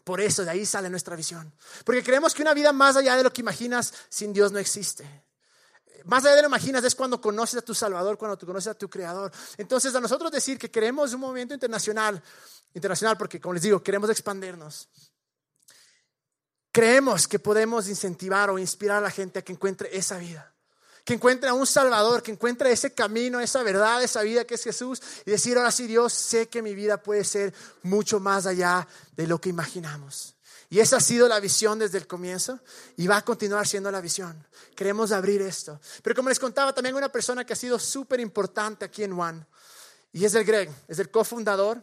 Por 0.04 0.20
eso 0.20 0.44
de 0.44 0.50
ahí 0.50 0.64
sale 0.64 0.88
nuestra 0.88 1.16
visión. 1.16 1.52
Porque 1.84 2.02
creemos 2.02 2.34
que 2.34 2.42
una 2.42 2.54
vida 2.54 2.72
más 2.72 2.96
allá 2.96 3.16
de 3.16 3.24
lo 3.24 3.32
que 3.32 3.40
imaginas 3.40 3.92
sin 4.08 4.32
Dios 4.32 4.52
no 4.52 4.58
existe. 4.58 5.04
Más 6.04 6.24
allá 6.24 6.36
de 6.36 6.42
lo 6.42 6.48
que 6.48 6.54
imaginas 6.54 6.84
es 6.84 6.94
cuando 6.94 7.20
conoces 7.20 7.58
a 7.58 7.62
tu 7.62 7.74
Salvador, 7.74 8.18
cuando 8.18 8.36
tú 8.36 8.46
conoces 8.46 8.68
a 8.68 8.74
tu 8.74 8.90
Creador. 8.90 9.32
Entonces, 9.56 9.94
a 9.94 10.00
nosotros 10.00 10.30
decir 10.30 10.58
que 10.58 10.70
queremos 10.70 11.12
un 11.14 11.20
movimiento 11.20 11.54
internacional, 11.54 12.22
internacional 12.74 13.16
porque, 13.16 13.40
como 13.40 13.54
les 13.54 13.62
digo, 13.62 13.82
queremos 13.82 14.10
expandirnos. 14.10 14.88
Creemos 16.72 17.28
que 17.28 17.38
podemos 17.38 17.88
incentivar 17.88 18.50
o 18.50 18.58
inspirar 18.58 18.98
a 18.98 19.02
la 19.02 19.10
gente 19.10 19.38
a 19.38 19.42
que 19.42 19.52
encuentre 19.52 19.96
esa 19.96 20.18
vida 20.18 20.51
que 21.04 21.14
encuentre 21.14 21.48
a 21.48 21.54
un 21.54 21.66
Salvador, 21.66 22.22
que 22.22 22.30
encuentre 22.30 22.70
ese 22.70 22.94
camino, 22.94 23.40
esa 23.40 23.62
verdad, 23.62 24.02
esa 24.02 24.22
vida 24.22 24.44
que 24.44 24.54
es 24.54 24.62
Jesús 24.62 25.02
y 25.26 25.30
decir, 25.30 25.56
ahora 25.56 25.70
sí 25.70 25.86
Dios, 25.86 26.12
sé 26.12 26.48
que 26.48 26.62
mi 26.62 26.74
vida 26.74 27.02
puede 27.02 27.24
ser 27.24 27.52
mucho 27.82 28.20
más 28.20 28.46
allá 28.46 28.86
de 29.16 29.26
lo 29.26 29.40
que 29.40 29.48
imaginamos. 29.48 30.36
Y 30.70 30.80
esa 30.80 30.96
ha 30.96 31.00
sido 31.00 31.28
la 31.28 31.38
visión 31.38 31.78
desde 31.78 31.98
el 31.98 32.06
comienzo 32.06 32.60
y 32.96 33.06
va 33.06 33.18
a 33.18 33.24
continuar 33.24 33.66
siendo 33.66 33.90
la 33.90 34.00
visión. 34.00 34.46
Queremos 34.74 35.12
abrir 35.12 35.42
esto. 35.42 35.78
Pero 36.02 36.16
como 36.16 36.30
les 36.30 36.38
contaba, 36.38 36.72
también 36.72 36.94
una 36.94 37.10
persona 37.10 37.44
que 37.44 37.52
ha 37.52 37.56
sido 37.56 37.78
súper 37.78 38.20
importante 38.20 38.84
aquí 38.84 39.04
en 39.04 39.12
One 39.12 39.44
y 40.12 40.24
es 40.24 40.34
el 40.34 40.44
Greg, 40.44 40.70
es 40.88 40.98
el 40.98 41.10
cofundador. 41.10 41.82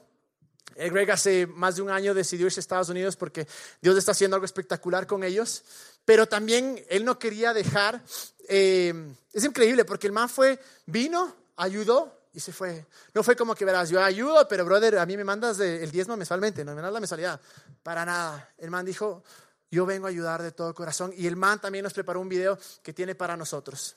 El 0.75 0.91
Greg 0.91 1.11
hace 1.11 1.45
más 1.45 1.75
de 1.75 1.81
un 1.81 1.89
año 1.89 2.13
decidió 2.13 2.45
irse 2.45 2.59
a 2.59 2.61
Estados 2.61 2.89
Unidos 2.89 3.15
porque 3.15 3.47
Dios 3.81 3.97
está 3.97 4.11
haciendo 4.11 4.35
algo 4.35 4.45
espectacular 4.45 5.05
con 5.05 5.23
ellos 5.23 5.63
pero 6.09 6.27
también 6.27 6.83
él 6.89 7.05
no 7.05 7.19
quería 7.19 7.53
dejar. 7.53 8.01
Eh, 8.49 9.13
es 9.31 9.45
increíble 9.45 9.85
porque 9.85 10.07
el 10.07 10.13
man 10.13 10.27
fue, 10.27 10.59
vino, 10.87 11.35
ayudó 11.55 12.19
y 12.33 12.39
se 12.39 12.51
fue. 12.51 12.85
No 13.13 13.23
fue 13.23 13.35
como 13.35 13.53
que 13.53 13.63
verás, 13.63 13.89
yo 13.89 14.03
ayudo, 14.03 14.47
pero 14.47 14.65
brother, 14.65 14.97
a 14.97 15.05
mí 15.05 15.15
me 15.15 15.23
mandas 15.23 15.59
el 15.59 15.91
diezmo 15.91 16.17
mensualmente, 16.17 16.65
no 16.65 16.71
me 16.71 16.77
mandas 16.77 16.93
la 16.93 16.99
mensualidad. 16.99 17.41
Para 17.83 18.05
nada. 18.05 18.49
El 18.57 18.71
man 18.71 18.85
dijo, 18.85 19.23
yo 19.69 19.85
vengo 19.85 20.07
a 20.07 20.09
ayudar 20.09 20.41
de 20.41 20.51
todo 20.51 20.73
corazón. 20.73 21.13
Y 21.15 21.27
el 21.27 21.35
man 21.35 21.59
también 21.59 21.83
nos 21.83 21.93
preparó 21.93 22.19
un 22.19 22.29
video 22.29 22.57
que 22.81 22.91
tiene 22.91 23.13
para 23.13 23.37
nosotros. 23.37 23.95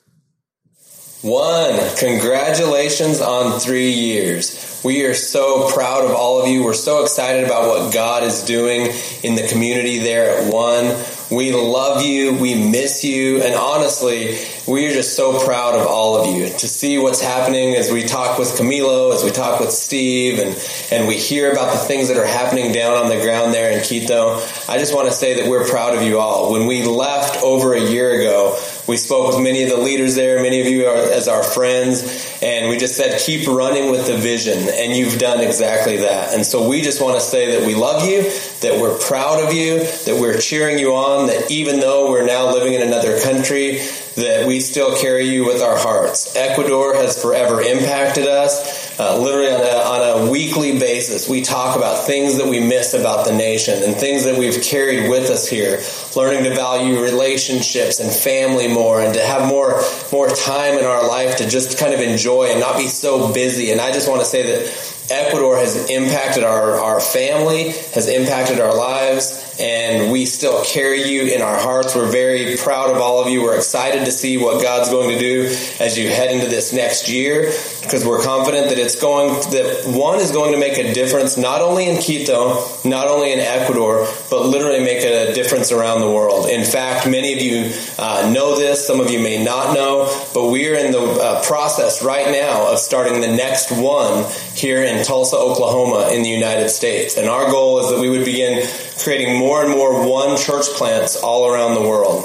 One, 1.23 1.79
congratulations 1.95 3.21
on 3.21 3.57
three 3.57 3.91
years. 3.91 4.81
We 4.83 5.05
are 5.05 5.13
so 5.13 5.71
proud 5.71 6.03
of 6.03 6.11
all 6.11 6.41
of 6.41 6.49
you. 6.49 6.65
We're 6.65 6.73
so 6.73 7.01
excited 7.01 7.45
about 7.45 7.69
what 7.69 7.93
God 7.93 8.23
is 8.23 8.43
doing 8.43 8.91
in 9.23 9.35
the 9.35 9.47
community 9.47 9.99
there 9.99 10.37
at 10.37 10.51
One. 10.51 11.01
We 11.31 11.53
love 11.53 12.03
you. 12.03 12.33
We 12.33 12.69
miss 12.69 13.05
you. 13.05 13.41
And 13.41 13.55
honestly, 13.55 14.37
we 14.67 14.85
are 14.87 14.91
just 14.91 15.15
so 15.15 15.43
proud 15.45 15.75
of 15.75 15.87
all 15.87 16.17
of 16.17 16.35
you 16.35 16.47
to 16.47 16.67
see 16.67 16.97
what's 16.97 17.21
happening 17.21 17.75
as 17.75 17.89
we 17.89 18.03
talk 18.03 18.37
with 18.37 18.49
Camilo, 18.49 19.13
as 19.13 19.23
we 19.23 19.31
talk 19.31 19.61
with 19.61 19.71
Steve, 19.71 20.39
and, 20.39 20.57
and 20.91 21.07
we 21.07 21.15
hear 21.15 21.53
about 21.53 21.71
the 21.71 21.79
things 21.79 22.09
that 22.09 22.17
are 22.17 22.25
happening 22.25 22.73
down 22.73 22.97
on 22.97 23.07
the 23.07 23.21
ground 23.21 23.53
there 23.53 23.71
in 23.71 23.81
Quito. 23.83 24.35
I 24.67 24.77
just 24.77 24.93
want 24.93 25.07
to 25.07 25.13
say 25.13 25.41
that 25.41 25.49
we're 25.49 25.67
proud 25.67 25.95
of 25.95 26.03
you 26.03 26.19
all. 26.19 26.51
When 26.51 26.67
we 26.67 26.83
left 26.83 27.41
over 27.41 27.73
a 27.73 27.81
year 27.81 28.19
ago, 28.19 28.59
we 28.87 28.97
spoke 28.97 29.33
with 29.33 29.41
many 29.41 29.63
of 29.63 29.69
the 29.69 29.77
leaders 29.77 30.15
there, 30.15 30.41
many 30.41 30.59
of 30.59 30.67
you 30.67 30.85
are, 30.85 30.95
as 30.95 31.27
our 31.27 31.43
friends, 31.43 32.37
and 32.41 32.69
we 32.69 32.77
just 32.77 32.97
said, 32.97 33.21
keep 33.21 33.47
running 33.47 33.91
with 33.91 34.07
the 34.07 34.17
vision. 34.17 34.57
And 34.73 34.93
you've 34.93 35.17
done 35.17 35.39
exactly 35.39 35.97
that. 35.97 36.33
And 36.33 36.45
so 36.45 36.67
we 36.67 36.81
just 36.81 37.01
want 37.01 37.15
to 37.15 37.21
say 37.21 37.57
that 37.57 37.65
we 37.65 37.75
love 37.75 38.07
you, 38.07 38.23
that 38.59 38.79
we're 38.81 38.97
proud 38.97 39.41
of 39.41 39.53
you, 39.53 39.79
that 39.79 40.17
we're 40.19 40.37
cheering 40.37 40.79
you 40.79 40.93
on, 40.95 41.27
that 41.27 41.49
even 41.49 41.79
though 41.79 42.11
we're 42.11 42.25
now 42.25 42.51
living 42.51 42.73
in 42.73 42.81
another 42.81 43.21
country, 43.21 43.79
that 44.15 44.45
we 44.47 44.59
still 44.59 44.97
carry 44.97 45.29
you 45.29 45.45
with 45.45 45.61
our 45.61 45.77
hearts. 45.77 46.35
Ecuador 46.35 46.93
has 46.95 47.19
forever 47.19 47.61
impacted 47.61 48.27
us. 48.27 48.99
Uh, 48.99 49.17
literally 49.17 49.49
on 49.49 49.61
a, 49.61 49.65
on 49.65 50.27
a 50.27 50.31
weekly 50.31 50.77
basis, 50.77 51.27
we 51.27 51.41
talk 51.41 51.75
about 51.75 52.05
things 52.05 52.37
that 52.37 52.47
we 52.47 52.59
miss 52.59 52.93
about 52.93 53.25
the 53.25 53.33
nation 53.33 53.81
and 53.81 53.95
things 53.95 54.25
that 54.25 54.37
we've 54.37 54.61
carried 54.61 55.09
with 55.09 55.31
us 55.31 55.47
here, 55.47 55.77
learning 56.15 56.43
to 56.43 56.55
value 56.55 57.01
relationships 57.01 57.99
and 57.99 58.11
family 58.11 58.67
more 58.67 59.01
and 59.01 59.13
to 59.13 59.21
have 59.21 59.47
more, 59.47 59.81
more 60.11 60.29
time 60.29 60.77
in 60.77 60.85
our 60.85 61.07
life 61.07 61.37
to 61.37 61.49
just 61.49 61.77
kind 61.77 61.93
of 61.93 61.99
enjoy 61.99 62.45
and 62.45 62.59
not 62.59 62.77
be 62.77 62.87
so 62.87 63.33
busy. 63.33 63.71
And 63.71 63.81
I 63.81 63.91
just 63.91 64.09
want 64.09 64.21
to 64.21 64.25
say 64.25 64.43
that 64.43 64.93
Ecuador 65.11 65.57
has 65.57 65.89
impacted 65.89 66.43
our, 66.43 66.79
our 66.79 66.99
family, 66.99 67.69
has 67.93 68.07
impacted 68.07 68.59
our 68.59 68.75
lives, 68.75 69.52
and 69.59 70.11
we 70.11 70.25
still 70.25 70.63
carry 70.63 71.03
you 71.03 71.33
in 71.33 71.41
our 71.41 71.59
hearts. 71.59 71.95
We're 71.95 72.11
very 72.11 72.57
proud 72.57 72.89
of 72.89 72.97
all 72.97 73.23
of 73.23 73.29
you. 73.29 73.43
We're 73.43 73.55
excited 73.55 74.05
to 74.05 74.11
see 74.11 74.37
what 74.37 74.61
God's 74.61 74.89
going 74.89 75.09
to 75.09 75.19
do 75.19 75.43
as 75.79 75.97
you 75.97 76.09
head 76.09 76.31
into 76.31 76.47
this 76.47 76.73
next 76.73 77.09
year. 77.09 77.51
because 77.83 78.05
we're 78.05 78.23
confident 78.23 78.69
that 78.69 78.79
it's 78.79 78.99
going 78.99 79.29
that 79.51 79.83
one 79.85 80.19
is 80.19 80.31
going 80.31 80.53
to 80.53 80.57
make 80.57 80.77
a 80.77 80.93
difference 80.93 81.37
not 81.37 81.61
only 81.61 81.87
in 81.87 82.01
Quito, 82.01 82.65
not 82.85 83.07
only 83.07 83.33
in 83.33 83.39
Ecuador, 83.39 84.07
but 84.29 84.45
literally 84.45 84.83
make 84.83 85.03
a 85.03 85.33
difference 85.33 85.71
around 85.71 85.99
the 85.99 86.09
world. 86.09 86.49
In 86.49 86.63
fact, 86.63 87.07
many 87.07 87.33
of 87.33 87.41
you 87.41 87.73
uh, 87.99 88.31
know 88.33 88.57
this, 88.57 88.85
some 88.87 88.99
of 88.99 89.11
you 89.11 89.19
may 89.19 89.43
not 89.43 89.73
know, 89.73 90.05
but 90.33 90.49
we 90.49 90.67
are 90.69 90.75
in 90.75 90.91
the 90.91 91.01
uh, 91.01 91.43
process 91.43 92.01
right 92.03 92.31
now 92.31 92.71
of 92.71 92.79
starting 92.79 93.21
the 93.21 93.27
next 93.27 93.71
one 93.71 94.25
here 94.55 94.81
in 94.83 95.03
Tulsa, 95.03 95.35
Oklahoma, 95.35 96.09
in 96.13 96.23
the 96.23 96.29
United 96.29 96.69
States. 96.69 97.17
And 97.17 97.27
our 97.27 97.51
goal 97.51 97.79
is 97.79 97.89
that 97.89 97.99
we 97.99 98.09
would 98.09 98.25
begin 98.25 98.67
creating 99.03 99.39
more 99.43 99.61
and 99.63 99.71
more 99.71 100.07
one 100.07 100.37
church 100.37 100.67
plants 100.77 101.15
all 101.17 101.51
around 101.51 101.75
the 101.75 101.81
world. 101.81 102.23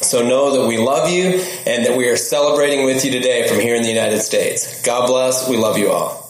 So 0.00 0.22
know 0.22 0.56
that 0.56 0.66
we 0.66 0.78
love 0.78 1.10
you 1.10 1.40
and 1.66 1.84
that 1.84 1.96
we 1.96 2.08
are 2.08 2.16
celebrating 2.16 2.84
with 2.84 3.04
you 3.04 3.10
today 3.10 3.48
from 3.48 3.60
here 3.60 3.76
in 3.76 3.82
the 3.82 3.88
United 3.88 4.20
States. 4.20 4.82
God 4.82 5.06
bless. 5.06 5.48
We 5.48 5.56
love 5.56 5.78
you 5.78 5.90
all. 5.90 6.22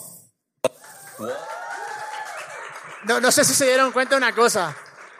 No, 3.07 3.19
no 3.21 3.31
sé 3.31 3.45
si 3.45 3.53
se 3.53 3.65
dieron 3.65 3.93
cuenta 3.93 4.15
de 4.15 4.17
una 4.17 4.33
cosa. 4.33 4.75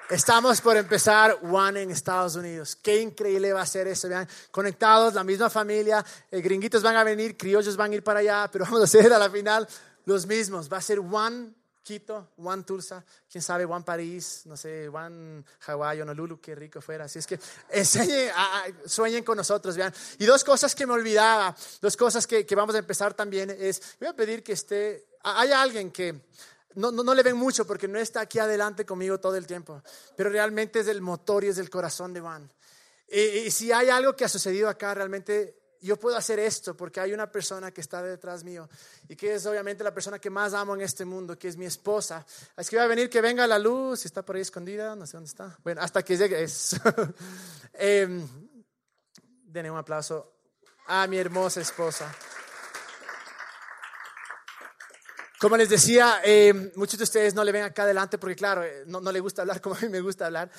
Estamos 0.10 0.62
por 0.62 0.76
empezar 0.78 1.40
One 1.44 1.82
en 1.82 1.92
Estados 1.92 2.36
Unidos. 2.36 2.76
Qué 2.76 3.02
increíble 3.02 3.54
va 3.54 3.62
a 3.62 3.66
ser 3.66 3.88
eso. 3.88 4.10
Vean, 4.10 4.28
conectados, 4.52 5.14
la 5.14 5.24
misma 5.24 5.50
familia. 5.50 6.04
Eh, 6.32 6.42
gringuitos 6.42 6.82
van 6.82 6.96
a 6.96 7.04
venir, 7.04 7.38
criollos 7.38 7.76
van 7.76 7.92
a 7.92 7.96
ir 7.96 8.04
para 8.04 8.20
allá, 8.20 8.50
pero 8.52 8.66
vamos 8.66 8.84
a 8.84 8.88
ser 8.88 9.12
a 9.12 9.20
la 9.20 9.30
final 9.30 9.68
los 10.06 10.26
mismos. 10.26 10.72
Va 10.72 10.78
a 10.78 10.82
ser 10.82 11.00
One 11.00 11.54
Quito, 11.88 12.32
One 12.40 12.64
Tulsa, 12.64 13.02
quién 13.32 13.42
sabe, 13.42 13.64
One 13.64 13.86
París, 13.86 14.42
no 14.44 14.58
sé, 14.58 14.90
One 14.90 15.42
Hawaii, 15.68 16.02
Honolulu, 16.02 16.42
qué 16.42 16.54
rico 16.54 16.82
fuera. 16.82 17.06
Así 17.06 17.20
es 17.20 17.26
que 17.26 17.40
enseñen, 17.70 18.30
a- 18.36 18.64
a- 18.66 18.66
sueñen 18.90 19.24
con 19.24 19.38
nosotros, 19.38 19.78
vean. 19.78 19.94
Y 20.20 20.26
dos 20.26 20.44
cosas 20.44 20.76
que 20.76 20.86
me 20.86 20.92
olvidaba, 20.92 21.56
dos 21.80 21.96
cosas 21.96 22.28
que, 22.28 22.46
vamos 22.58 22.76
a 22.76 22.80
empezar 22.80 23.14
también 23.14 23.50
es, 23.58 23.82
voy 24.02 24.10
a 24.10 24.14
pedir 24.14 24.44
que 24.44 24.52
esté, 24.52 25.08
a- 25.24 25.40
hay 25.40 25.54
alguien 25.54 25.90
que 25.92 26.28
no, 26.76 26.92
no, 26.92 27.04
no 27.04 27.16
le 27.16 27.24
ven 27.24 27.38
mucho 27.38 27.66
porque 27.66 27.88
no 27.88 27.98
está 28.00 28.20
aquí 28.20 28.38
adelante 28.38 28.86
conmigo 28.86 29.18
todo 29.22 29.38
el 29.38 29.48
tiempo, 29.48 29.82
pero 30.18 30.30
realmente 30.30 30.82
es 30.82 30.88
el 30.88 31.02
motor 31.02 31.46
y 31.46 31.48
es 31.48 31.58
el 31.58 31.70
corazón 31.70 32.14
de 32.14 32.20
Juan. 32.20 32.52
Y, 33.10 33.20
y 33.22 33.52
si 33.52 33.72
hay 33.72 33.88
algo 33.90 34.14
que 34.14 34.26
ha 34.26 34.30
sucedido 34.30 34.68
acá, 34.68 34.94
realmente 34.94 35.57
yo 35.82 35.98
puedo 35.98 36.18
hacer 36.18 36.40
esto 36.40 36.76
porque 36.76 37.00
hay 37.00 37.14
una 37.14 37.32
persona 37.32 37.72
que 37.72 37.82
está 37.82 38.02
detrás 38.02 38.44
mío 38.44 38.70
y 39.08 39.16
que 39.16 39.36
es 39.36 39.46
obviamente 39.46 39.84
la 39.84 39.94
persona 39.94 40.20
que 40.20 40.30
más 40.30 40.54
amo 40.54 40.76
en 40.76 40.82
este 40.82 41.06
mundo, 41.06 41.38
que 41.38 41.48
es 41.48 41.58
mi 41.58 41.66
esposa. 41.66 42.26
Así 42.56 42.72
que 42.72 42.78
va 42.78 42.84
a 42.84 42.88
venir 42.88 43.10
que 43.10 43.22
venga 43.22 43.46
la 43.48 43.60
luz, 43.60 44.02
si 44.02 44.08
está 44.08 44.24
por 44.24 44.36
ahí 44.36 44.42
escondida, 44.42 44.96
no 44.96 45.06
sé 45.06 45.18
dónde 45.18 45.30
está. 45.30 45.58
Bueno, 45.64 45.82
hasta 45.82 46.04
que 46.04 46.18
llegue 46.18 46.44
eso. 46.44 46.78
Em, 47.74 48.28
denle 49.46 49.70
un 49.70 49.78
aplauso 49.78 50.34
a 50.88 51.06
mi 51.08 51.18
hermosa 51.18 51.62
esposa. 51.62 52.14
Como 55.40 55.56
les 55.56 55.70
decía, 55.70 56.22
eh, 56.24 56.72
muchos 56.76 56.98
de 56.98 57.04
ustedes 57.04 57.36
no 57.36 57.44
le 57.44 57.52
ven 57.52 57.64
acá 57.64 57.84
adelante 57.84 58.18
porque, 58.18 58.36
claro, 58.36 58.64
eh, 58.64 58.84
no, 58.88 59.00
no 59.00 59.12
le 59.12 59.20
gusta 59.20 59.44
hablar 59.44 59.62
como 59.62 59.76
a 59.76 59.80
mí 59.80 59.90
me 59.90 60.02
gusta 60.02 60.26
hablar, 60.26 60.50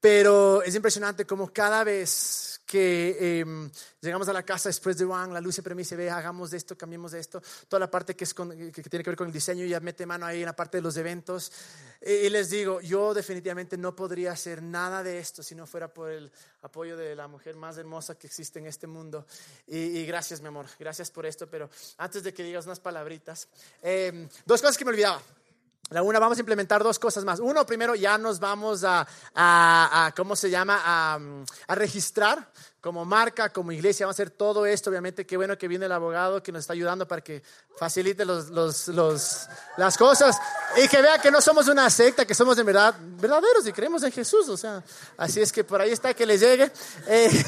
pero 0.00 0.62
es 0.62 0.74
impresionante 0.74 1.26
como 1.26 1.52
cada 1.52 1.82
vez 1.82 2.51
que 2.72 3.18
eh, 3.20 3.70
llegamos 4.00 4.28
a 4.28 4.32
la 4.32 4.42
casa 4.44 4.70
después 4.70 4.96
de 4.96 5.04
Juan, 5.04 5.34
la 5.34 5.42
luz 5.42 5.56
siempre 5.56 5.74
me 5.74 5.82
ve, 5.82 6.08
hagamos 6.08 6.50
de 6.50 6.56
esto, 6.56 6.74
cambiemos 6.74 7.12
de 7.12 7.20
esto, 7.20 7.42
toda 7.68 7.80
la 7.80 7.90
parte 7.90 8.16
que, 8.16 8.24
es 8.24 8.32
con- 8.32 8.48
que 8.48 8.82
tiene 8.82 9.04
que 9.04 9.10
ver 9.10 9.16
con 9.16 9.26
el 9.26 9.32
diseño, 9.32 9.66
ya 9.66 9.78
mete 9.80 10.06
mano 10.06 10.24
ahí 10.24 10.38
en 10.40 10.46
la 10.46 10.56
parte 10.56 10.78
de 10.78 10.82
los 10.82 10.96
eventos. 10.96 11.52
Y 12.00 12.30
les 12.30 12.48
digo, 12.48 12.80
yo 12.80 13.12
definitivamente 13.12 13.76
no 13.76 13.94
podría 13.94 14.32
hacer 14.32 14.62
nada 14.62 15.02
de 15.02 15.18
esto 15.18 15.42
si 15.42 15.54
no 15.54 15.66
fuera 15.66 15.92
por 15.92 16.10
el 16.10 16.32
apoyo 16.62 16.96
de 16.96 17.14
la 17.14 17.28
mujer 17.28 17.56
más 17.56 17.76
hermosa 17.76 18.14
que 18.18 18.26
existe 18.26 18.58
en 18.58 18.66
este 18.66 18.86
mundo. 18.86 19.26
Y, 19.66 19.76
y 19.76 20.06
gracias, 20.06 20.40
mi 20.40 20.48
amor, 20.48 20.64
gracias 20.78 21.10
por 21.10 21.26
esto, 21.26 21.46
pero 21.50 21.68
antes 21.98 22.22
de 22.22 22.32
que 22.32 22.42
digas 22.42 22.64
unas 22.64 22.80
palabritas, 22.80 23.48
eh, 23.82 24.26
dos 24.46 24.62
cosas 24.62 24.78
que 24.78 24.86
me 24.86 24.92
olvidaba. 24.92 25.20
La 25.92 26.02
una, 26.02 26.18
vamos 26.18 26.38
a 26.38 26.40
implementar 26.40 26.82
dos 26.82 26.98
cosas 26.98 27.24
más. 27.24 27.38
Uno, 27.40 27.64
primero 27.66 27.94
ya 27.94 28.18
nos 28.18 28.40
vamos 28.40 28.82
a, 28.84 29.06
a- 29.34 30.12
¿cómo 30.16 30.34
se 30.36 30.50
llama? 30.50 30.80
A, 30.84 31.18
registrar 31.74 32.50
como 32.80 33.04
marca, 33.04 33.50
como 33.50 33.70
iglesia. 33.72 34.06
Vamos 34.06 34.14
a 34.14 34.22
hacer 34.22 34.30
todo 34.30 34.66
esto. 34.66 34.90
Obviamente, 34.90 35.24
qué 35.26 35.36
bueno 35.36 35.56
que 35.56 35.68
viene 35.68 35.86
el 35.86 35.92
abogado 35.92 36.42
que 36.42 36.50
nos 36.50 36.60
está 36.60 36.72
ayudando 36.72 37.06
para 37.06 37.22
que 37.22 37.42
facilite 37.76 38.24
los, 38.24 38.48
los- 38.50 39.48
las 39.76 39.96
cosas 39.96 40.36
y 40.82 40.88
que 40.88 41.00
vea 41.02 41.18
que 41.18 41.30
no 41.30 41.40
somos 41.40 41.68
una 41.68 41.88
secta, 41.90 42.24
que 42.26 42.34
somos 42.34 42.58
en 42.58 42.66
verdad 42.66 42.94
verdaderos 43.20 43.66
y 43.66 43.72
creemos 43.72 44.02
en 44.02 44.12
Jesús. 44.12 44.48
O 44.48 44.56
sea, 44.56 44.82
así 45.16 45.40
es 45.40 45.52
que 45.52 45.62
por 45.64 45.80
ahí 45.80 45.92
está 45.92 46.14
que 46.14 46.26
les 46.26 46.40
llegue. 46.40 46.72
Eh, 47.06 47.44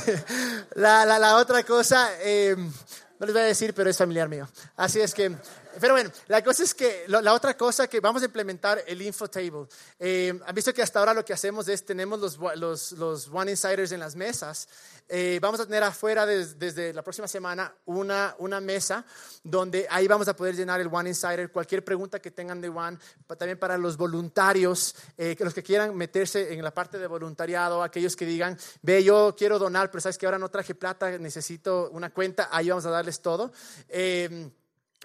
la, 0.74 1.04
la- 1.04 1.18
la 1.18 1.36
otra 1.36 1.62
cosa, 1.64 2.10
eh, 2.20 2.54
no 2.56 3.26
les 3.26 3.32
voy 3.32 3.42
a 3.42 3.46
decir, 3.46 3.72
pero 3.74 3.90
es 3.90 3.96
familiar 3.98 4.28
mío. 4.28 4.48
Así 4.76 5.00
es 5.00 5.14
que, 5.14 5.34
pero 5.80 5.94
bueno, 5.94 6.10
la 6.28 6.42
cosa 6.42 6.62
es 6.62 6.74
que, 6.74 7.04
lo- 7.08 7.20
la 7.20 7.32
otra 7.34 7.56
cosa 7.56 7.86
que 7.88 8.00
vamos 8.00 8.22
a 8.22 8.26
implementar 8.26 8.82
el 8.86 9.00
info 9.02 9.28
table. 9.28 9.66
Eh, 9.98 10.38
Han 10.46 10.54
visto 10.54 10.72
que 10.72 10.82
hasta 10.82 10.98
ahora 10.98 11.14
lo 11.14 11.24
que 11.24 11.32
hacemos 11.32 11.68
es, 11.68 11.84
tenemos 11.84 12.18
los, 12.20 12.38
los, 12.56 12.92
los 12.92 13.28
One 13.32 13.50
Insiders 13.52 13.92
en 13.92 14.00
las 14.00 14.16
mesas. 14.16 14.68
Eh, 15.08 15.38
vamos 15.42 15.60
a 15.60 15.66
tener 15.66 15.82
afuera 15.82 16.24
des- 16.24 16.58
desde 16.58 16.92
la 16.94 17.02
próxima 17.02 17.28
semana 17.28 17.74
una, 17.84 18.34
una 18.38 18.58
mesa 18.60 19.04
donde 19.42 19.86
ahí 19.90 20.08
vamos 20.08 20.28
a 20.28 20.34
poder 20.34 20.56
llenar 20.56 20.80
el 20.80 20.88
One 20.90 21.10
Insider. 21.10 21.52
Cualquier 21.52 21.84
pregunta 21.84 22.20
que 22.20 22.30
tengan 22.30 22.60
de 22.60 22.70
One, 22.70 22.98
también 23.36 23.58
para 23.58 23.76
los 23.76 23.96
voluntarios, 23.98 24.94
eh, 25.18 25.36
que 25.36 25.44
los 25.44 25.52
que 25.52 25.62
quieran 25.62 25.94
meterse 25.94 26.54
en 26.54 26.62
la 26.64 26.72
parte 26.72 26.98
de 26.98 27.06
voluntariado, 27.06 27.82
aquellos 27.82 28.16
que 28.16 28.24
digan, 28.24 28.58
ve, 28.82 29.04
yo 29.04 29.34
quiero 29.36 29.58
donar, 29.58 29.90
pero 29.90 30.00
sabes 30.00 30.16
que 30.16 30.24
ahora 30.26 30.38
no 30.38 30.48
traje 30.48 30.74
plata, 30.74 31.18
necesito 31.18 31.90
una 31.90 32.10
cuenta, 32.10 32.48
ahí 32.50 32.70
vamos 32.70 32.86
a 32.86 32.90
darles 32.90 33.20
todo. 33.20 33.52
Eh, 33.88 34.50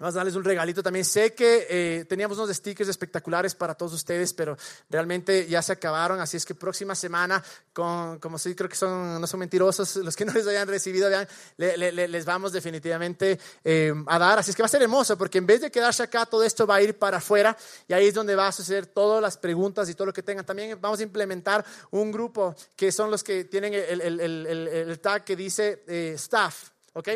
Vamos 0.00 0.14
a 0.14 0.18
darles 0.18 0.34
un 0.34 0.42
regalito 0.44 0.82
también. 0.82 1.04
Sé 1.04 1.34
que 1.34 1.66
eh, 1.68 2.04
teníamos 2.06 2.38
unos 2.38 2.56
stickers 2.56 2.88
espectaculares 2.88 3.54
para 3.54 3.74
todos 3.74 3.92
ustedes, 3.92 4.32
pero 4.32 4.56
realmente 4.88 5.46
ya 5.46 5.60
se 5.60 5.72
acabaron. 5.72 6.18
Así 6.20 6.38
es 6.38 6.46
que 6.46 6.54
próxima 6.54 6.94
semana, 6.94 7.44
con, 7.74 8.18
como 8.18 8.38
sí 8.38 8.54
creo 8.54 8.68
que 8.70 8.76
son, 8.76 9.20
no 9.20 9.26
son 9.26 9.40
mentirosos 9.40 9.96
los 9.96 10.16
que 10.16 10.24
no 10.24 10.32
les 10.32 10.46
hayan 10.46 10.66
recibido, 10.66 11.10
vean, 11.10 11.28
le- 11.58 11.76
le- 11.76 11.92
le- 11.92 12.08
les 12.08 12.24
vamos 12.24 12.50
definitivamente 12.50 13.38
eh, 13.62 13.92
a 14.06 14.18
dar. 14.18 14.38
Así 14.38 14.50
es 14.50 14.56
que 14.56 14.62
va 14.62 14.66
a 14.66 14.70
ser 14.70 14.80
hermoso, 14.82 15.18
porque 15.18 15.36
en 15.36 15.44
vez 15.46 15.60
de 15.60 15.70
quedarse 15.70 16.02
acá, 16.02 16.24
todo 16.24 16.44
esto 16.44 16.66
va 16.66 16.76
a 16.76 16.82
ir 16.82 16.98
para 16.98 17.18
afuera 17.18 17.54
y 17.86 17.92
ahí 17.92 18.06
es 18.06 18.14
donde 18.14 18.34
va 18.34 18.48
a 18.48 18.52
suceder 18.52 18.86
todas 18.86 19.20
las 19.20 19.36
preguntas 19.36 19.86
y 19.90 19.94
todo 19.94 20.06
lo 20.06 20.12
que 20.14 20.22
tengan. 20.22 20.46
También 20.46 20.80
vamos 20.80 21.00
a 21.00 21.02
implementar 21.02 21.62
un 21.90 22.10
grupo 22.10 22.54
que 22.74 22.90
son 22.90 23.10
los 23.10 23.22
que 23.22 23.44
tienen 23.44 23.74
el- 23.74 24.00
el- 24.00 24.20
el- 24.20 24.46
el 24.68 24.98
tag 25.00 25.24
que 25.24 25.36
dice 25.36 25.84
eh, 25.86 26.12
staff, 26.16 26.70
¿ok? 26.94 27.08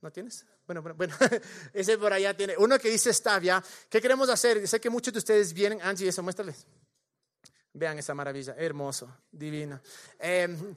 ¿No 0.00 0.10
tienes? 0.10 0.46
Bueno, 0.66 0.82
bueno, 0.82 0.96
bueno, 0.96 1.14
ese 1.74 1.98
por 1.98 2.12
allá 2.12 2.36
tiene. 2.36 2.54
Uno 2.56 2.78
que 2.78 2.90
dice 2.90 3.10
staff, 3.10 3.42
¿ya? 3.42 3.62
¿Qué 3.88 4.00
queremos 4.00 4.28
hacer? 4.28 4.66
Sé 4.66 4.80
que 4.80 4.90
muchos 4.90 5.12
de 5.12 5.18
ustedes 5.18 5.52
vienen, 5.52 5.80
Angie, 5.82 6.08
eso, 6.08 6.22
muéstrales. 6.22 6.66
Vean 7.74 7.98
esa 7.98 8.14
maravilla, 8.14 8.54
hermoso, 8.56 9.08
divino. 9.30 9.80
Eh, 10.18 10.74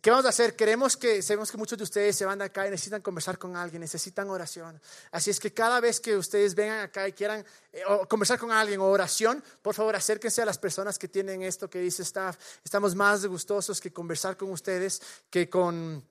¿Qué 0.00 0.08
vamos 0.08 0.24
a 0.24 0.30
hacer? 0.30 0.56
Queremos 0.56 0.96
que, 0.96 1.20
sabemos 1.20 1.50
que 1.50 1.58
muchos 1.58 1.76
de 1.76 1.84
ustedes 1.84 2.16
se 2.16 2.24
van 2.24 2.40
acá 2.40 2.66
y 2.66 2.70
necesitan 2.70 3.02
conversar 3.02 3.36
con 3.36 3.54
alguien, 3.54 3.80
necesitan 3.80 4.30
oración. 4.30 4.80
Así 5.10 5.28
es 5.28 5.38
que 5.38 5.52
cada 5.52 5.78
vez 5.78 6.00
que 6.00 6.16
ustedes 6.16 6.54
vengan 6.54 6.80
acá 6.80 7.06
y 7.06 7.12
quieran 7.12 7.44
eh, 7.70 7.82
conversar 8.08 8.38
con 8.38 8.50
alguien 8.50 8.80
o 8.80 8.86
oración, 8.86 9.44
por 9.60 9.74
favor 9.74 9.94
acérquense 9.94 10.40
a 10.40 10.46
las 10.46 10.56
personas 10.56 10.98
que 10.98 11.08
tienen 11.08 11.42
esto 11.42 11.68
que 11.68 11.80
dice 11.80 12.02
staff. 12.02 12.38
Estamos 12.64 12.94
más 12.94 13.26
gustosos 13.26 13.78
que 13.78 13.92
conversar 13.92 14.38
con 14.38 14.50
ustedes 14.52 15.02
que 15.28 15.50
con 15.50 16.02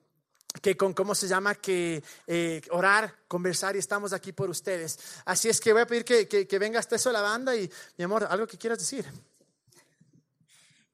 que 0.62 0.76
con, 0.76 0.92
¿cómo 0.92 1.14
se 1.14 1.28
llama? 1.28 1.54
Que 1.54 2.02
eh, 2.26 2.62
orar, 2.70 3.14
conversar 3.28 3.76
y 3.76 3.78
estamos 3.78 4.12
aquí 4.12 4.32
por 4.32 4.50
ustedes. 4.50 4.98
Así 5.24 5.48
es 5.48 5.60
que 5.60 5.72
voy 5.72 5.82
a 5.82 5.86
pedir 5.86 6.04
que, 6.04 6.28
que, 6.28 6.46
que 6.46 6.58
venga 6.58 6.78
hasta 6.78 6.96
eso 6.96 7.12
la 7.12 7.20
banda 7.20 7.56
y, 7.56 7.70
mi 7.96 8.04
amor, 8.04 8.26
algo 8.28 8.46
que 8.46 8.58
quieras 8.58 8.78
decir. 8.78 9.06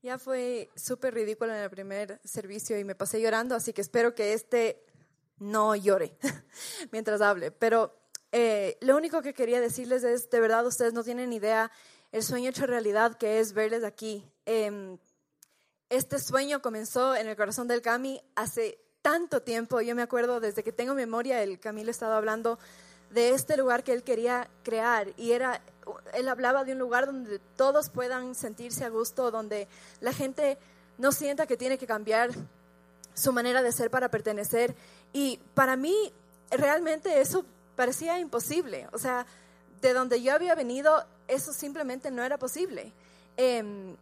Ya 0.02 0.18
fue 0.18 0.70
súper 0.76 1.14
ridículo 1.14 1.52
en 1.52 1.62
el 1.62 1.70
primer 1.70 2.20
servicio 2.24 2.78
y 2.78 2.84
me 2.84 2.94
pasé 2.94 3.20
llorando, 3.20 3.56
así 3.56 3.72
que 3.72 3.80
espero 3.80 4.14
que 4.14 4.34
este 4.34 4.84
no 5.38 5.74
llore 5.74 6.16
mientras 6.92 7.20
hable. 7.20 7.50
Pero 7.50 7.92
eh, 8.30 8.78
lo 8.80 8.96
único 8.96 9.22
que 9.22 9.34
quería 9.34 9.60
decirles 9.60 10.04
es, 10.04 10.30
de 10.30 10.40
verdad, 10.40 10.66
ustedes 10.66 10.92
no 10.92 11.02
tienen 11.02 11.32
idea 11.32 11.72
el 12.12 12.22
sueño 12.22 12.50
hecho 12.50 12.66
realidad 12.66 13.16
que 13.16 13.40
es 13.40 13.52
verles 13.52 13.82
aquí. 13.82 14.24
Em, 14.44 14.98
este 15.88 16.18
sueño 16.18 16.62
comenzó 16.62 17.16
en 17.16 17.28
el 17.28 17.36
corazón 17.36 17.68
del 17.68 17.82
Cami 17.82 18.22
hace 18.34 18.78
tanto 19.06 19.40
tiempo. 19.40 19.80
Yo 19.80 19.94
me 19.94 20.02
acuerdo 20.02 20.40
desde 20.40 20.64
que 20.64 20.72
tengo 20.72 20.92
memoria, 20.92 21.40
el 21.40 21.60
Camilo 21.60 21.92
estaba 21.92 22.16
hablando 22.16 22.58
de 23.10 23.30
este 23.30 23.56
lugar 23.56 23.84
que 23.84 23.92
él 23.92 24.02
quería 24.02 24.48
crear 24.64 25.12
y 25.16 25.30
era 25.30 25.60
él 26.12 26.28
hablaba 26.28 26.64
de 26.64 26.72
un 26.72 26.80
lugar 26.80 27.06
donde 27.06 27.38
todos 27.54 27.88
puedan 27.88 28.34
sentirse 28.34 28.84
a 28.84 28.88
gusto, 28.88 29.30
donde 29.30 29.68
la 30.00 30.12
gente 30.12 30.58
no 30.98 31.12
sienta 31.12 31.46
que 31.46 31.56
tiene 31.56 31.78
que 31.78 31.86
cambiar 31.86 32.30
su 33.14 33.32
manera 33.32 33.62
de 33.62 33.70
ser 33.70 33.92
para 33.92 34.08
pertenecer 34.08 34.74
y 35.12 35.38
para 35.54 35.76
mí 35.76 36.12
realmente 36.50 37.20
eso 37.20 37.44
parecía 37.76 38.18
imposible, 38.18 38.88
o 38.92 38.98
sea, 38.98 39.24
de 39.82 39.92
donde 39.92 40.20
yo 40.20 40.34
había 40.34 40.56
venido 40.56 41.06
eso 41.28 41.52
simplemente 41.52 42.10
no 42.10 42.24
era 42.24 42.38
posible. 42.38 42.92
Eh, 43.36 43.94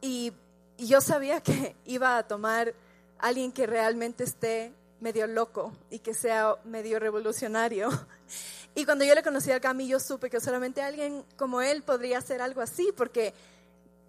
y, 0.00 0.32
y 0.76 0.88
yo 0.88 1.00
sabía 1.00 1.40
que 1.40 1.76
iba 1.84 2.18
a 2.18 2.24
tomar 2.24 2.74
alguien 3.22 3.52
que 3.52 3.66
realmente 3.66 4.24
esté 4.24 4.72
medio 5.00 5.26
loco 5.26 5.72
y 5.90 6.00
que 6.00 6.14
sea 6.14 6.56
medio 6.64 6.98
revolucionario. 6.98 7.88
Y 8.72 8.84
cuando 8.84 9.04
yo 9.04 9.16
le 9.16 9.24
conocí 9.24 9.50
a 9.50 9.58
Cami, 9.58 9.92
supe 9.98 10.30
que 10.30 10.40
solamente 10.40 10.80
alguien 10.80 11.24
como 11.36 11.60
él 11.60 11.82
podría 11.82 12.18
hacer 12.18 12.40
algo 12.40 12.60
así, 12.60 12.92
porque 12.96 13.34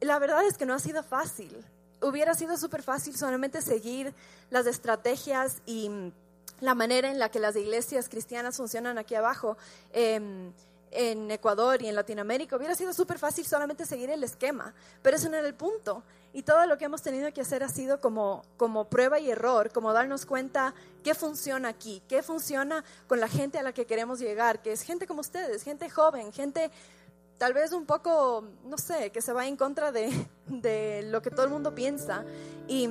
la 0.01 0.19
verdad 0.19 0.45
es 0.45 0.55
que 0.55 0.67
no 0.67 0.75
ha 0.75 0.79
sido 0.79 1.01
fácil. 1.01 1.65
Hubiera 1.99 2.35
sido 2.35 2.55
súper 2.57 2.83
fácil 2.83 3.17
solamente 3.17 3.63
seguir 3.63 4.13
las 4.51 4.67
estrategias 4.67 5.63
y 5.65 5.89
la 6.59 6.75
manera 6.75 7.09
en 7.09 7.17
la 7.17 7.29
que 7.29 7.39
las 7.39 7.55
iglesias 7.55 8.07
cristianas 8.07 8.57
funcionan 8.57 8.99
aquí 8.99 9.15
abajo. 9.15 9.57
Em, 9.93 10.53
en 10.91 11.31
Ecuador 11.31 11.81
y 11.81 11.87
en 11.87 11.95
Latinoamérica, 11.95 12.57
hubiera 12.57 12.75
sido 12.75 12.93
súper 12.93 13.17
fácil 13.17 13.45
solamente 13.45 13.85
seguir 13.85 14.09
el 14.09 14.23
esquema, 14.23 14.73
pero 15.01 15.17
eso 15.17 15.29
no 15.29 15.37
era 15.37 15.47
el 15.47 15.55
punto. 15.55 16.03
Y 16.33 16.43
todo 16.43 16.65
lo 16.65 16.77
que 16.77 16.85
hemos 16.85 17.01
tenido 17.01 17.31
que 17.33 17.41
hacer 17.41 17.63
ha 17.63 17.69
sido 17.69 17.99
como, 17.99 18.43
como 18.57 18.85
prueba 18.85 19.19
y 19.19 19.29
error, 19.29 19.71
como 19.71 19.91
darnos 19.91 20.25
cuenta 20.25 20.73
qué 21.03 21.13
funciona 21.13 21.69
aquí, 21.69 22.01
qué 22.07 22.23
funciona 22.23 22.83
con 23.07 23.19
la 23.19 23.27
gente 23.27 23.57
a 23.57 23.63
la 23.63 23.73
que 23.73 23.85
queremos 23.85 24.19
llegar, 24.19 24.61
que 24.61 24.71
es 24.71 24.81
gente 24.81 25.07
como 25.07 25.21
ustedes, 25.21 25.63
gente 25.63 25.89
joven, 25.89 26.31
gente 26.31 26.71
tal 27.37 27.53
vez 27.53 27.71
un 27.71 27.85
poco, 27.85 28.45
no 28.65 28.77
sé, 28.77 29.09
que 29.09 29.21
se 29.21 29.33
va 29.33 29.47
en 29.47 29.57
contra 29.57 29.91
de, 29.91 30.09
de 30.45 31.03
lo 31.09 31.21
que 31.21 31.31
todo 31.31 31.43
el 31.43 31.51
mundo 31.51 31.73
piensa. 31.73 32.23
Y 32.67 32.87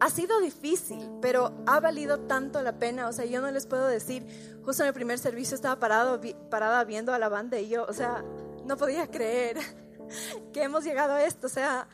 ha 0.00 0.10
sido 0.10 0.40
difícil, 0.40 1.10
pero 1.20 1.52
ha 1.66 1.80
valido 1.80 2.20
tanto 2.20 2.62
la 2.62 2.78
pena. 2.78 3.08
O 3.08 3.12
sea, 3.12 3.24
yo 3.24 3.40
no 3.40 3.50
les 3.50 3.66
puedo 3.66 3.86
decir, 3.86 4.26
justo 4.64 4.82
en 4.82 4.88
el 4.88 4.94
primer 4.94 5.18
servicio 5.18 5.54
estaba 5.54 5.78
parado, 5.78 6.20
parada 6.50 6.84
viendo 6.84 7.12
a 7.12 7.18
la 7.18 7.28
banda 7.28 7.58
y 7.58 7.68
yo, 7.68 7.84
o 7.84 7.92
sea, 7.92 8.24
no 8.64 8.76
podía 8.76 9.10
creer 9.10 9.58
que 10.52 10.62
hemos 10.62 10.84
llegado 10.84 11.14
a 11.14 11.24
esto. 11.24 11.46
O 11.46 11.50
sea, 11.50 11.88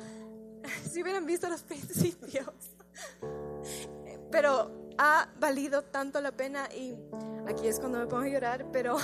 si 0.91 1.03
hubieran 1.03 1.27
visto 1.27 1.49
los 1.49 1.63
principios. 1.65 2.47
Pero 4.31 4.91
ha 4.99 5.29
valido 5.39 5.83
tanto 5.83 6.21
la 6.21 6.33
pena 6.33 6.69
y 6.73 6.97
aquí 7.49 7.67
es 7.67 7.81
cuando 7.81 7.99
me 7.99 8.07
pongo 8.07 8.25
a 8.25 8.29
llorar, 8.29 8.67
pero 8.73 8.97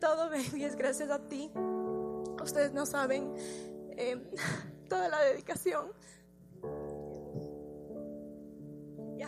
todo, 0.00 0.30
baby, 0.30 0.64
es 0.64 0.76
gracias 0.76 1.10
a 1.10 1.18
ti. 1.18 1.50
Ustedes 2.42 2.72
no 2.72 2.86
saben 2.86 3.34
eh, 3.96 4.22
toda 4.88 5.08
la 5.08 5.20
dedicación 5.20 5.92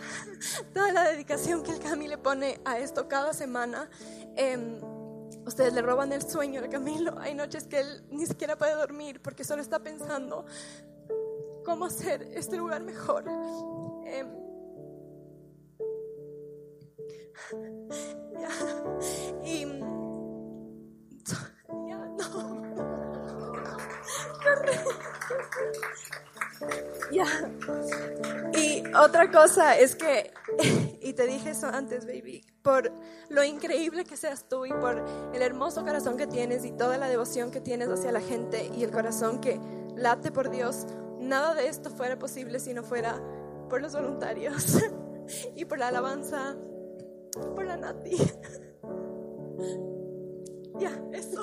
toda 0.75 0.93
la 0.93 1.11
dedicación 1.11 1.63
que 1.63 1.73
el 1.73 1.81
Camilo 1.81 2.17
le 2.17 2.19
pone 2.19 2.61
a 2.65 2.79
esto 2.79 3.09
cada 3.09 3.33
semana. 3.33 3.89
Em, 4.37 4.79
ustedes 5.47 5.73
le 5.73 5.83
roban 5.83 6.13
el 6.13 6.23
sueño 6.23 6.61
al 6.61 6.69
Camilo. 6.69 7.19
Hay 7.19 7.35
noches 7.35 7.65
que 7.65 7.81
él 7.81 8.05
ni 8.11 8.27
siquiera 8.27 8.57
puede 8.57 8.75
dormir 8.75 9.21
porque 9.23 9.45
solo 9.45 9.63
está 9.63 9.81
pensando 9.81 10.45
cómo 11.65 11.87
hacer 11.87 12.23
este 12.35 12.57
lugar 12.57 12.83
mejor. 12.83 13.25
Em, 14.07 14.43
y 19.45 19.65
ya 21.89 21.99
no. 22.19 22.63
Y 28.55 28.83
otra 28.97 29.31
cosa 29.31 29.79
es 29.79 29.97
que, 29.97 30.33
y 31.01 31.13
te 31.13 31.27
dije 31.27 31.51
eso 31.51 31.67
antes, 31.67 32.07
baby, 32.07 32.45
por 32.63 32.93
lo 33.29 33.45
increíble 33.45 34.05
que 34.05 34.17
seas 34.17 34.49
tú 34.49 34.67
y 34.67 34.73
por 34.73 35.05
el 35.35 35.43
hermoso 35.43 35.85
corazón 35.85 36.17
que 36.17 36.27
tienes 36.27 36.65
y 36.65 36.73
toda 36.73 36.99
la 36.99 37.09
devoción 37.09 37.51
que 37.51 37.61
tienes 37.61 37.89
hacia 37.89 38.13
la 38.13 38.21
gente 38.21 38.71
y 38.75 38.85
el 38.85 38.91
corazón 38.91 39.41
que 39.41 39.61
late 39.97 40.31
por 40.31 40.51
Dios, 40.51 40.87
nada 41.19 41.55
de 41.55 41.69
esto 41.69 41.91
fuera 41.91 42.19
posible 42.19 42.59
si 42.61 42.75
no 42.75 42.83
fuera 42.83 43.21
por 43.69 43.81
los 43.81 43.93
voluntarios 43.93 44.79
y 45.57 45.65
por 45.65 45.79
la 45.79 45.89
alabanza, 45.89 46.57
por 47.55 47.65
la 47.65 47.77
Nati. 47.77 48.17
Ya, 50.79 50.91
eso. 51.13 51.43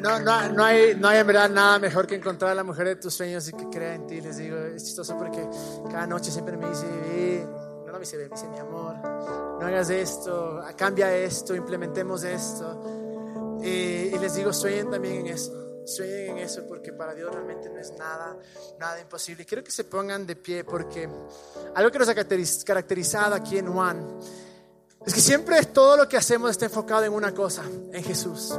No, 0.00 0.18
no, 0.18 0.48
no, 0.48 0.64
hay, 0.64 0.96
no 0.96 1.08
hay 1.08 1.18
en 1.18 1.26
verdad 1.26 1.50
nada 1.50 1.78
mejor 1.78 2.06
que 2.06 2.14
encontrar 2.14 2.52
a 2.52 2.54
la 2.54 2.64
mujer 2.64 2.86
de 2.86 2.96
tus 2.96 3.12
sueños 3.12 3.46
y 3.48 3.52
que 3.52 3.68
crea 3.68 3.94
en 3.94 4.06
ti. 4.06 4.20
Les 4.20 4.38
digo, 4.38 4.56
es 4.56 4.84
chistoso 4.84 5.16
porque 5.18 5.46
cada 5.90 6.06
noche 6.06 6.30
siempre 6.30 6.56
me 6.56 6.68
dice, 6.70 6.86
no, 6.86 7.86
no 7.86 7.92
me 7.92 8.00
dice, 8.00 8.16
me 8.16 8.28
dice, 8.28 8.48
mi 8.48 8.58
amor, 8.58 8.96
no 8.96 9.60
hagas 9.66 9.90
esto, 9.90 10.62
cambia 10.76 11.14
esto, 11.14 11.54
implementemos 11.54 12.24
esto. 12.24 13.58
Y, 13.62 13.68
y 13.68 14.18
les 14.18 14.34
digo, 14.34 14.54
sueñen 14.54 14.90
también 14.90 15.16
en 15.16 15.26
eso. 15.26 15.52
Sueñen 15.84 16.30
en 16.30 16.38
eso 16.38 16.66
porque 16.66 16.92
para 16.92 17.14
Dios 17.14 17.32
realmente 17.32 17.68
no 17.68 17.78
es 17.78 17.92
nada, 17.98 18.38
nada 18.78 19.00
imposible. 19.00 19.44
Quiero 19.44 19.62
que 19.62 19.70
se 19.70 19.84
pongan 19.84 20.26
de 20.26 20.36
pie 20.36 20.64
porque 20.64 21.08
algo 21.74 21.90
que 21.90 21.98
nos 21.98 22.08
ha 22.08 22.14
caracterizado 22.14 23.34
aquí 23.34 23.58
en 23.58 23.70
Juan 23.70 24.18
es 25.06 25.14
que 25.14 25.20
siempre 25.20 25.62
todo 25.64 25.96
lo 25.96 26.08
que 26.08 26.16
hacemos 26.16 26.50
está 26.50 26.66
enfocado 26.66 27.04
en 27.04 27.12
una 27.12 27.32
cosa, 27.32 27.62
en 27.92 28.04
Jesús. 28.04 28.54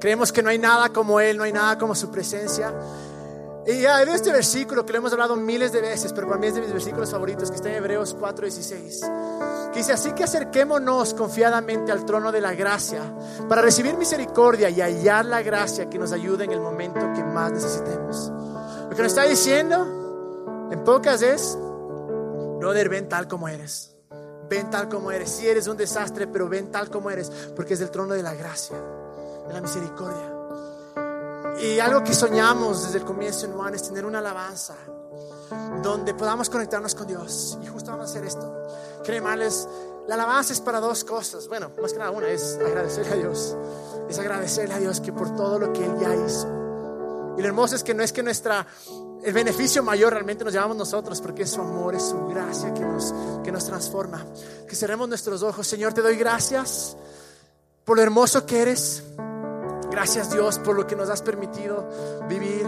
Creemos 0.00 0.32
que 0.32 0.42
no 0.42 0.50
hay 0.50 0.58
nada 0.58 0.90
como 0.90 1.20
Él, 1.20 1.36
no 1.36 1.44
hay 1.44 1.52
nada 1.52 1.76
como 1.76 1.94
su 1.94 2.10
presencia. 2.10 2.72
Y 3.66 3.82
ya 3.82 4.00
este 4.02 4.32
versículo 4.32 4.86
que 4.86 4.92
lo 4.92 5.00
hemos 5.00 5.12
hablado 5.12 5.36
miles 5.36 5.72
de 5.72 5.82
veces, 5.82 6.14
pero 6.14 6.26
para 6.26 6.40
mí 6.40 6.46
es 6.46 6.54
de 6.54 6.62
mis 6.62 6.72
versículos 6.72 7.10
favoritos, 7.10 7.50
que 7.50 7.56
está 7.56 7.68
en 7.68 7.74
Hebreos 7.74 8.16
4:16, 8.16 9.70
que 9.72 9.80
dice, 9.80 9.92
así 9.92 10.12
que 10.12 10.24
acerquémonos 10.24 11.12
confiadamente 11.12 11.92
al 11.92 12.06
trono 12.06 12.32
de 12.32 12.40
la 12.40 12.54
gracia 12.54 13.02
para 13.46 13.60
recibir 13.60 13.98
misericordia 13.98 14.70
y 14.70 14.80
hallar 14.80 15.26
la 15.26 15.42
gracia 15.42 15.90
que 15.90 15.98
nos 15.98 16.12
ayude 16.12 16.44
en 16.44 16.52
el 16.52 16.60
momento 16.60 17.00
que 17.14 17.22
más 17.22 17.52
necesitemos. 17.52 18.32
Lo 18.88 18.96
que 18.96 19.02
nos 19.02 19.12
está 19.12 19.24
diciendo, 19.24 20.68
en 20.70 20.82
pocas 20.84 21.20
es, 21.20 21.58
brother, 22.58 22.88
ven 22.88 23.10
tal 23.10 23.28
como 23.28 23.48
eres. 23.48 23.97
Ven 24.48 24.70
tal 24.70 24.88
como 24.88 25.10
eres. 25.10 25.30
Si 25.30 25.46
eres 25.46 25.66
un 25.66 25.76
desastre, 25.76 26.26
pero 26.26 26.48
ven 26.48 26.70
tal 26.70 26.90
como 26.90 27.10
eres, 27.10 27.30
porque 27.54 27.74
es 27.74 27.80
el 27.80 27.90
trono 27.90 28.14
de 28.14 28.22
la 28.22 28.34
gracia 28.34 28.76
de 28.76 29.54
la 29.54 29.60
misericordia. 29.60 30.34
Y 31.60 31.80
algo 31.80 32.04
que 32.04 32.14
soñamos 32.14 32.84
desde 32.84 32.98
el 32.98 33.04
comienzo 33.04 33.46
en 33.46 33.52
Juan 33.52 33.74
es 33.74 33.82
tener 33.82 34.04
una 34.06 34.20
alabanza 34.20 34.76
donde 35.82 36.14
podamos 36.14 36.48
conectarnos 36.50 36.94
con 36.94 37.06
Dios. 37.06 37.58
Y 37.62 37.66
justo 37.66 37.90
vamos 37.90 38.06
a 38.06 38.10
hacer 38.10 38.24
esto. 38.24 38.52
Créemales, 39.04 39.66
la 40.06 40.14
alabanza 40.14 40.52
es 40.52 40.60
para 40.60 40.78
dos 40.80 41.04
cosas. 41.04 41.48
Bueno, 41.48 41.70
más 41.80 41.92
que 41.92 41.98
nada 41.98 42.10
una 42.10 42.28
es 42.28 42.58
agradecerle 42.64 43.12
a 43.12 43.16
Dios. 43.16 43.56
Es 44.08 44.18
agradecerle 44.18 44.74
a 44.74 44.78
Dios 44.78 45.00
que 45.00 45.12
por 45.12 45.34
todo 45.34 45.58
lo 45.58 45.72
que 45.72 45.84
Él 45.84 45.98
ya 45.98 46.14
hizo. 46.14 46.46
Y 47.36 47.42
lo 47.42 47.48
hermoso 47.48 47.76
es 47.76 47.82
que 47.82 47.94
no 47.94 48.02
es 48.02 48.12
que 48.12 48.22
nuestra 48.22 48.66
el 49.22 49.32
beneficio 49.32 49.82
mayor 49.82 50.12
realmente 50.12 50.44
nos 50.44 50.52
llevamos 50.52 50.76
nosotros 50.76 51.20
porque 51.20 51.42
es 51.42 51.50
su 51.50 51.60
amor, 51.60 51.94
es 51.94 52.04
su 52.04 52.26
gracia 52.26 52.72
que 52.72 52.80
nos, 52.80 53.12
que 53.42 53.52
nos 53.52 53.64
transforma. 53.64 54.24
Que 54.68 54.76
cerremos 54.76 55.08
nuestros 55.08 55.42
ojos. 55.42 55.66
Señor, 55.66 55.92
te 55.92 56.02
doy 56.02 56.16
gracias 56.16 56.96
por 57.84 57.96
lo 57.96 58.02
hermoso 58.02 58.46
que 58.46 58.62
eres. 58.62 59.02
Gracias 59.90 60.30
Dios 60.30 60.58
por 60.58 60.76
lo 60.76 60.86
que 60.86 60.94
nos 60.94 61.08
has 61.08 61.22
permitido 61.22 61.88
vivir. 62.28 62.66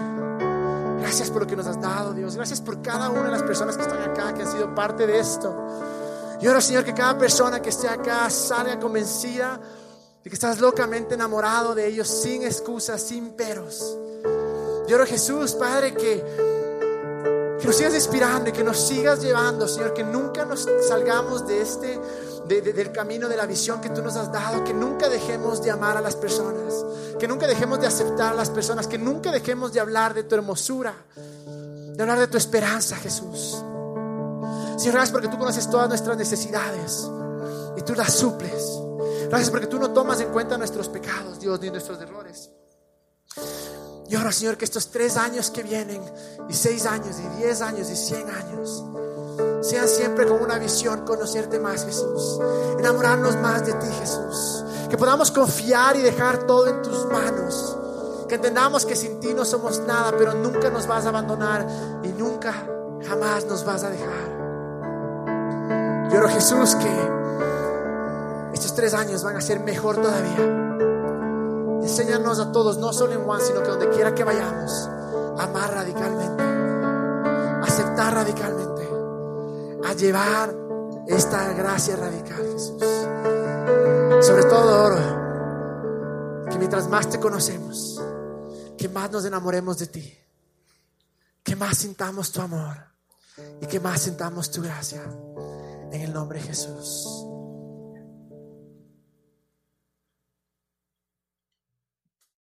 Gracias 1.01 1.31
por 1.31 1.43
lo 1.43 1.47
que 1.47 1.57
nos 1.57 1.67
has 1.67 1.81
dado, 1.81 2.13
Dios. 2.13 2.37
Gracias 2.37 2.61
por 2.61 2.83
cada 2.83 3.11
una 3.11 3.25
de 3.25 3.31
las 3.31 3.43
personas 3.43 3.77
que 3.77 3.83
están 3.83 4.03
acá, 4.03 4.35
que 4.35 4.43
han 4.43 4.53
sido 4.53 4.75
parte 4.75 5.07
de 5.07 5.19
esto. 5.19 5.55
Y 6.41 6.47
ahora, 6.47 6.61
Señor, 6.61 6.85
que 6.85 6.95
cada 6.95 7.17
persona 7.19 7.61
que 7.61 7.71
esté 7.71 7.89
acá 7.89 8.29
salga 8.31 8.79
convencida 8.79 9.61
de 10.23 10.29
que 10.29 10.35
estás 10.35 10.61
locamente 10.61 11.15
enamorado 11.15 11.75
de 11.75 11.87
ellos, 11.87 12.09
sin 12.09 12.43
excusas, 12.43 13.03
sin 13.03 13.31
peros. 13.31 13.97
Yo 14.91 14.97
oro, 14.97 15.07
Jesús, 15.07 15.53
Padre, 15.53 15.95
que 15.95 16.21
que 17.61 17.67
nos 17.69 17.77
sigas 17.77 17.95
inspirando 17.95 18.51
y 18.51 18.53
que 18.53 18.65
nos 18.65 18.89
sigas 18.89 19.21
llevando, 19.21 19.69
Señor, 19.69 19.95
que 19.95 20.03
nunca 20.03 20.45
nos 20.45 20.67
salgamos 20.89 21.47
de 21.47 21.61
este, 21.61 22.01
del 22.49 22.91
camino 22.91 23.29
de 23.29 23.37
la 23.37 23.47
visión 23.47 23.81
que 23.81 23.91
tú 23.91 24.03
nos 24.03 24.17
has 24.17 24.33
dado, 24.33 24.65
que 24.65 24.75
nunca 24.75 25.09
dejemos 25.09 25.63
de 25.63 25.71
amar 25.71 25.97
a 25.97 26.01
las 26.01 26.17
personas, 26.17 26.75
que 27.21 27.29
nunca 27.29 27.47
dejemos 27.47 27.79
de 27.81 27.87
aceptar 27.87 28.33
a 28.33 28.35
las 28.35 28.51
personas, 28.51 28.89
que 28.89 28.99
nunca 28.99 29.31
dejemos 29.31 29.73
de 29.73 29.79
hablar 29.79 30.13
de 30.13 30.25
tu 30.25 30.35
hermosura, 30.35 30.93
de 31.47 32.03
hablar 32.03 32.19
de 32.19 32.27
tu 32.27 32.37
esperanza, 32.37 32.97
Jesús. 32.97 33.63
Señor, 34.77 34.95
gracias 34.95 35.13
porque 35.13 35.29
tú 35.29 35.39
conoces 35.39 35.71
todas 35.71 35.89
nuestras 35.89 36.17
necesidades 36.17 37.09
y 37.77 37.83
tú 37.83 37.95
las 37.95 38.13
suples. 38.13 38.65
Gracias 39.29 39.51
porque 39.51 39.69
tú 39.69 39.79
no 39.79 39.93
tomas 39.93 40.21
en 40.21 40.33
cuenta 40.33 40.59
nuestros 40.59 40.89
pecados, 40.89 41.39
Dios, 41.39 41.61
ni 41.61 41.71
nuestros 41.71 42.01
errores. 42.01 42.51
Y 44.11 44.17
ahora, 44.17 44.33
Señor, 44.33 44.57
que 44.57 44.65
estos 44.65 44.89
tres 44.89 45.17
años 45.17 45.53
que 45.53 45.63
vienen, 45.63 46.03
y 46.49 46.53
seis 46.53 46.85
años, 46.85 47.17
y 47.21 47.39
diez 47.39 47.61
años, 47.61 47.89
y 47.89 47.95
cien 47.95 48.29
años, 48.29 48.85
sean 49.61 49.87
siempre 49.87 50.27
con 50.27 50.43
una 50.43 50.59
visión, 50.59 51.05
conocerte 51.05 51.61
más, 51.61 51.85
Jesús, 51.85 52.41
enamorarnos 52.77 53.37
más 53.37 53.65
de 53.65 53.73
ti, 53.73 53.87
Jesús. 54.01 54.65
Que 54.89 54.99
podamos 54.99 55.31
confiar 55.31 55.95
y 55.95 56.03
dejar 56.03 56.45
todo 56.45 56.67
en 56.67 56.83
tus 56.83 57.07
manos. 57.07 57.77
Que 58.29 58.35
entendamos 58.35 58.85
que 58.85 58.97
sin 58.97 59.21
ti 59.21 59.33
no 59.33 59.45
somos 59.45 59.79
nada, 59.79 60.13
pero 60.19 60.35
nunca 60.35 60.71
nos 60.71 60.89
vas 60.89 61.07
a 61.07 61.11
abandonar 61.11 61.65
y 62.03 62.09
nunca, 62.09 62.53
jamás 63.07 63.45
nos 63.45 63.65
vas 63.65 63.85
a 63.85 63.91
dejar. 63.91 64.41
Y 66.11 66.17
oro, 66.17 66.29
Jesús, 66.31 66.75
que 66.75 67.11
estos 68.55 68.75
tres 68.75 68.93
años 68.93 69.23
van 69.23 69.37
a 69.37 69.41
ser 69.41 69.61
mejor 69.61 69.99
todavía 69.99 70.90
Enséñanos 71.91 72.39
a 72.39 72.53
todos, 72.53 72.79
no 72.79 72.93
solo 72.93 73.15
en 73.15 73.25
Juan, 73.25 73.41
sino 73.41 73.65
que 73.65 73.69
donde 73.69 73.89
quiera 73.91 74.15
que 74.15 74.23
vayamos, 74.23 74.89
amar 75.37 75.75
radicalmente, 75.75 76.41
aceptar 77.65 78.15
radicalmente, 78.15 78.89
a 79.85 79.93
llevar 79.95 80.55
esta 81.09 81.53
gracia 81.53 81.97
radical, 81.97 82.47
Jesús. 82.53 82.81
Sobre 84.25 84.45
todo 84.45 84.85
oro 84.85 86.49
que 86.49 86.59
mientras 86.59 86.89
más 86.89 87.11
te 87.11 87.19
conocemos, 87.19 88.01
que 88.79 88.89
más 88.89 89.11
nos 89.11 89.25
enamoremos 89.25 89.79
de 89.79 89.89
ti, 89.89 90.17
que 91.43 91.57
más 91.57 91.77
sintamos 91.79 92.31
tu 92.31 92.41
amor 92.41 92.77
y 93.61 93.67
que 93.67 93.81
más 93.81 94.03
sintamos 94.03 94.49
tu 94.53 94.63
gracia. 94.63 95.03
En 95.91 96.03
el 96.03 96.13
nombre 96.13 96.39
de 96.39 96.47
Jesús. 96.47 97.20